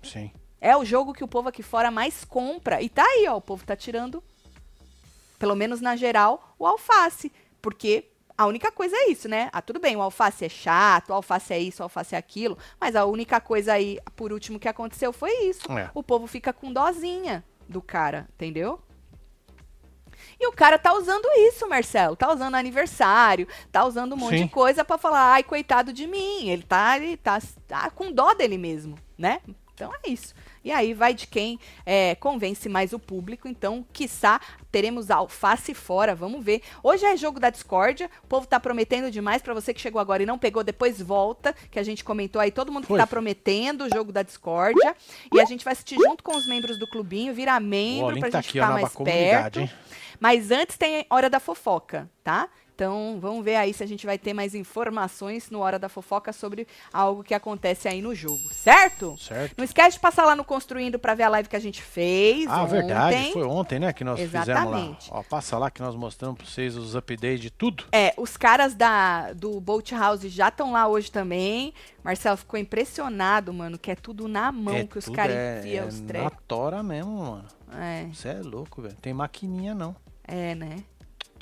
Sim. 0.03 0.31
É 0.61 0.75
o 0.75 0.85
jogo 0.85 1.13
que 1.13 1.23
o 1.23 1.27
povo 1.27 1.49
aqui 1.49 1.63
fora 1.63 1.89
mais 1.89 2.23
compra. 2.23 2.81
E 2.81 2.89
tá 2.89 3.03
aí, 3.03 3.27
ó, 3.27 3.37
o 3.37 3.41
povo 3.41 3.65
tá 3.65 3.75
tirando, 3.75 4.23
pelo 5.39 5.55
menos 5.55 5.81
na 5.81 5.95
geral, 5.95 6.55
o 6.59 6.65
alface. 6.65 7.31
Porque 7.61 8.05
a 8.37 8.45
única 8.45 8.71
coisa 8.71 8.95
é 8.95 9.09
isso, 9.09 9.29
né? 9.29 9.49
Ah, 9.51 9.61
tudo 9.61 9.79
bem, 9.79 9.95
o 9.95 10.01
alface 10.01 10.45
é 10.45 10.49
chato, 10.49 11.09
o 11.09 11.13
alface 11.13 11.53
é 11.53 11.59
isso, 11.59 11.81
o 11.81 11.85
alface 11.85 12.15
é 12.15 12.17
aquilo. 12.17 12.57
Mas 12.79 12.95
a 12.95 13.05
única 13.05 13.39
coisa 13.39 13.73
aí, 13.73 13.99
por 14.15 14.33
último, 14.33 14.59
que 14.59 14.67
aconteceu 14.67 15.13
foi 15.13 15.31
isso. 15.45 15.71
É. 15.71 15.89
O 15.93 16.03
povo 16.03 16.27
fica 16.27 16.51
com 16.51 16.71
dozinha 16.71 17.43
do 17.67 17.81
cara, 17.81 18.27
entendeu? 18.35 18.79
E 20.39 20.47
o 20.47 20.51
cara 20.51 20.77
tá 20.77 20.93
usando 20.93 21.27
isso, 21.47 21.67
Marcelo. 21.67 22.15
Tá 22.15 22.31
usando 22.31 22.55
aniversário, 22.55 23.47
tá 23.71 23.85
usando 23.85 24.13
um 24.13 24.17
monte 24.17 24.37
Sim. 24.37 24.45
de 24.45 24.49
coisa 24.49 24.83
pra 24.83 24.97
falar, 24.97 25.33
ai, 25.33 25.43
coitado 25.43 25.93
de 25.93 26.05
mim. 26.07 26.49
Ele 26.49 26.63
tá, 26.63 26.97
ele 26.97 27.17
tá, 27.17 27.39
tá 27.67 27.89
com 27.89 28.11
dó 28.11 28.33
dele 28.33 28.57
mesmo, 28.57 28.97
né? 29.17 29.41
Então 29.73 29.91
é 29.93 30.09
isso. 30.09 30.33
E 30.65 30.71
aí 30.71 30.95
vai 30.95 31.13
de 31.13 31.27
quem 31.27 31.59
é, 31.85 32.15
convence 32.15 32.67
mais 32.67 32.91
o 32.91 32.97
público. 32.97 33.47
Então, 33.47 33.85
quiçá, 33.93 34.41
teremos 34.71 35.11
alface 35.11 35.75
fora. 35.75 36.15
Vamos 36.15 36.43
ver. 36.43 36.63
Hoje 36.81 37.05
é 37.05 37.15
jogo 37.15 37.39
da 37.39 37.51
discórdia. 37.51 38.09
O 38.23 38.27
povo 38.27 38.47
tá 38.47 38.59
prometendo 38.59 39.11
demais 39.11 39.43
pra 39.43 39.53
você 39.53 39.75
que 39.75 39.79
chegou 39.79 40.01
agora 40.01 40.23
e 40.23 40.25
não 40.25 40.39
pegou, 40.39 40.63
depois 40.63 40.99
volta. 40.99 41.53
Que 41.69 41.77
a 41.77 41.83
gente 41.83 42.03
comentou 42.03 42.41
aí, 42.41 42.49
todo 42.49 42.71
mundo 42.71 42.81
que 42.81 42.87
Foi. 42.87 42.97
tá 42.97 43.05
prometendo 43.05 43.85
o 43.85 43.89
jogo 43.93 44.11
da 44.11 44.23
discórdia. 44.23 44.95
E 45.31 45.39
a 45.39 45.45
gente 45.45 45.63
vai 45.63 45.73
assistir 45.73 45.97
junto 45.99 46.23
com 46.23 46.35
os 46.35 46.47
membros 46.47 46.79
do 46.79 46.87
clubinho, 46.87 47.31
virar 47.31 47.59
membro 47.59 48.09
link 48.09 48.21
pra 48.21 48.31
tá 48.31 48.41
gente 48.41 48.49
aqui, 48.49 48.59
ficar 48.59 48.71
mais 48.73 48.95
perto. 48.95 49.59
hein? 49.59 49.69
Mas 50.19 50.49
antes 50.49 50.77
tem 50.77 51.05
Hora 51.11 51.29
da 51.29 51.39
Fofoca, 51.39 52.09
tá? 52.23 52.49
Então, 52.75 53.17
vamos 53.21 53.43
ver 53.45 53.55
aí 53.55 53.73
se 53.73 53.81
a 53.81 53.87
gente 53.87 54.05
vai 54.05 54.17
ter 54.17 54.33
mais 54.33 54.53
informações 54.53 55.49
no 55.49 55.59
Hora 55.59 55.79
da 55.79 55.87
Fofoca 55.87 56.33
sobre 56.33 56.67
algo 56.91 57.23
que 57.23 57.33
acontece 57.33 57.87
aí 57.87 58.01
no 58.01 58.13
jogo, 58.13 58.53
certo? 58.53 59.17
Certo. 59.17 59.53
Não 59.57 59.63
esquece 59.63 59.91
de 59.95 60.01
passar 60.01 60.25
lá 60.25 60.35
no 60.35 60.43
Construindo 60.43 60.99
pra 60.99 61.13
ver 61.15 61.23
a 61.23 61.29
live 61.29 61.47
que 61.47 61.55
a 61.55 61.59
gente 61.59 61.81
fez 61.81 62.45
Ah, 62.49 62.63
ontem. 62.63 62.71
verdade. 62.73 63.31
Foi 63.31 63.43
ontem, 63.45 63.79
né, 63.79 63.93
que 63.93 64.03
nós 64.03 64.19
fizemos 64.19 64.49
Exatamente. 64.49 65.09
lá. 65.09 65.19
Ó, 65.19 65.23
passa 65.23 65.57
lá 65.57 65.71
que 65.71 65.81
nós 65.81 65.95
mostramos 65.95 66.37
pra 66.37 66.45
vocês 66.45 66.75
os 66.75 66.95
updates 66.97 67.39
de 67.39 67.49
tudo. 67.49 67.85
É, 67.93 68.13
os 68.17 68.35
caras 68.35 68.75
da, 68.75 69.31
do 69.31 69.61
Boat 69.61 69.95
House 69.95 70.23
já 70.23 70.49
estão 70.49 70.73
lá 70.73 70.85
hoje 70.85 71.09
também. 71.09 71.73
Marcelo 72.03 72.35
ficou 72.35 72.59
impressionado, 72.59 73.53
mano, 73.53 73.79
que 73.79 73.89
é 73.89 73.95
tudo 73.95 74.27
na 74.27 74.51
mão 74.51 74.75
é 74.75 74.83
que 74.85 74.97
os 74.97 75.07
caras 75.07 75.33
é, 75.33 75.59
enfiam 75.59 75.85
é 75.85 75.87
os 75.87 76.01
na 76.01 76.07
trecos. 76.07 76.37
tora 76.45 76.83
mesmo, 76.83 77.17
mano. 77.19 77.45
É, 77.73 78.05
Você 78.13 78.27
é 78.27 78.41
louco, 78.43 78.81
velho. 78.81 78.95
Tem 79.01 79.13
maquininha, 79.13 79.73
não. 79.73 79.95
é, 80.27 80.53
né? 80.55 80.83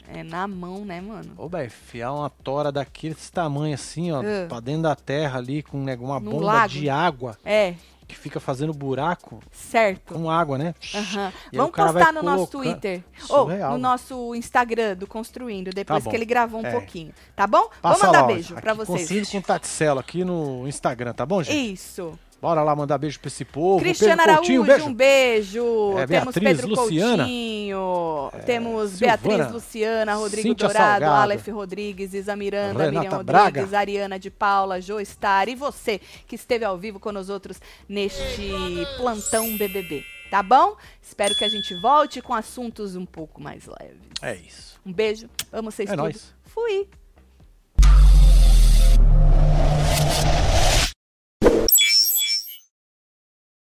É 0.08 0.24
na 0.24 0.47
mão, 0.47 0.84
né, 0.86 0.99
mano? 1.01 1.32
Ô, 1.38 1.47
velho, 1.47 1.68
enfiar 1.68 2.12
uma 2.14 2.30
tora 2.30 2.72
daquele 2.72 3.16
tamanho 3.32 3.74
assim, 3.74 4.12
ó, 4.12 4.22
Ah. 4.22 4.47
pra 4.47 4.60
dentro 4.60 4.84
da 4.84 4.95
terra 4.95 5.38
ali, 5.39 5.64
com 5.64 5.78
né, 5.84 5.95
uma 5.99 6.20
No 6.20 6.32
bomba 6.32 6.45
lago. 6.45 6.70
de 6.70 6.89
água 6.89 7.38
É, 7.45 7.74
que 8.08 8.16
fica 8.16 8.39
fazendo 8.39 8.74
buraco 8.74 9.39
certo. 9.51 10.14
com 10.14 10.30
água, 10.30 10.58
né? 10.58 10.76
Aí 10.93 11.58
Vamos 11.58 11.72
postar 11.72 12.12
no 12.14 12.22
nosso 12.22 12.47
colocando- 12.51 12.72
Twitter. 12.74 13.04
Ou 13.30 13.47
no 13.47 13.78
nosso 13.78 14.36
Instagram 14.36 14.95
do 14.95 15.08
Construindo, 15.08 15.72
depois 15.72 16.04
bom. 16.04 16.10
que 16.10 16.16
ele 16.16 16.26
gravou 16.26 16.62
um 16.62 16.66
É. 16.66 16.72
pouquinho. 16.72 17.14
Tá 17.36 17.47
bom? 17.47 17.70
Passa 17.82 17.99
Vamos 17.99 18.01
mandar 18.01 18.24
beijo 18.28 18.54
aqui, 18.54 18.62
pra 18.62 18.74
vocês. 18.74 18.99
Construindo 18.99 19.32
com 19.32 19.41
Taticelo 19.41 19.99
aqui 19.99 20.24
no 20.26 20.68
Instagram, 20.68 21.14
tá 21.14 21.26
bom, 21.26 21.41
gente? 21.41 21.74
Isso. 21.74 22.18
Bora 22.44 22.62
lá 22.62 22.76
mandar 22.76 22.98
beijo 22.98 23.22
pra 23.22 23.30
esse 23.30 23.46
povo. 23.46 23.80
Cristiano 23.80 24.18
Pedro 24.18 24.32
Araújo, 24.34 24.54
Coutinho, 24.54 24.64
beijo. 24.66 24.86
um 24.86 24.94
beijo. 24.94 25.98
É, 25.98 26.08
Temos 26.08 26.34
Beatriz, 26.36 26.44
Pedro 26.44 26.68
Luciana. 26.68 27.24
Coutinho. 27.24 28.32
Temos 28.46 28.91
Silvana. 28.91 29.18
Beatriz 29.18 29.52
Luciana, 29.54 30.14
Rodrigo 30.16 30.48
Cíntia 30.50 30.68
Dourado, 30.68 30.89
Salgado. 30.89 31.22
Aleph 31.22 31.48
Rodrigues, 31.48 32.14
Isa 32.14 32.36
Miranda, 32.36 32.84
Renata 32.84 33.00
Miriam 33.00 33.24
Braga. 33.24 33.46
Rodrigues, 33.62 33.74
Ariana 33.74 34.20
de 34.20 34.30
Paula, 34.30 34.82
Jo 34.82 35.00
Star 35.06 35.48
e 35.48 35.56
você 35.56 36.02
que 36.28 36.36
esteve 36.36 36.66
ao 36.66 36.78
vivo 36.78 37.00
com 37.00 37.14
nós 37.14 37.30
outros 37.30 37.62
neste 37.88 38.52
plantão 38.98 39.56
BBB. 39.56 40.04
Tá 40.30 40.44
bom? 40.44 40.76
Espero 41.02 41.34
que 41.36 41.46
a 41.46 41.50
gente 41.50 41.74
volte 41.80 42.22
com 42.22 42.34
assuntos 42.34 42.98
um 42.98 43.06
pouco 43.06 43.41
mais 43.41 43.68
leves. 43.68 44.02
É 44.22 44.36
isso. 44.36 44.78
Um 44.86 44.91
beijo, 44.91 45.30
amo 45.50 45.72
vocês 45.72 45.89
É 45.89 45.96
nóis. 45.96 46.34
Fui. 46.44 46.89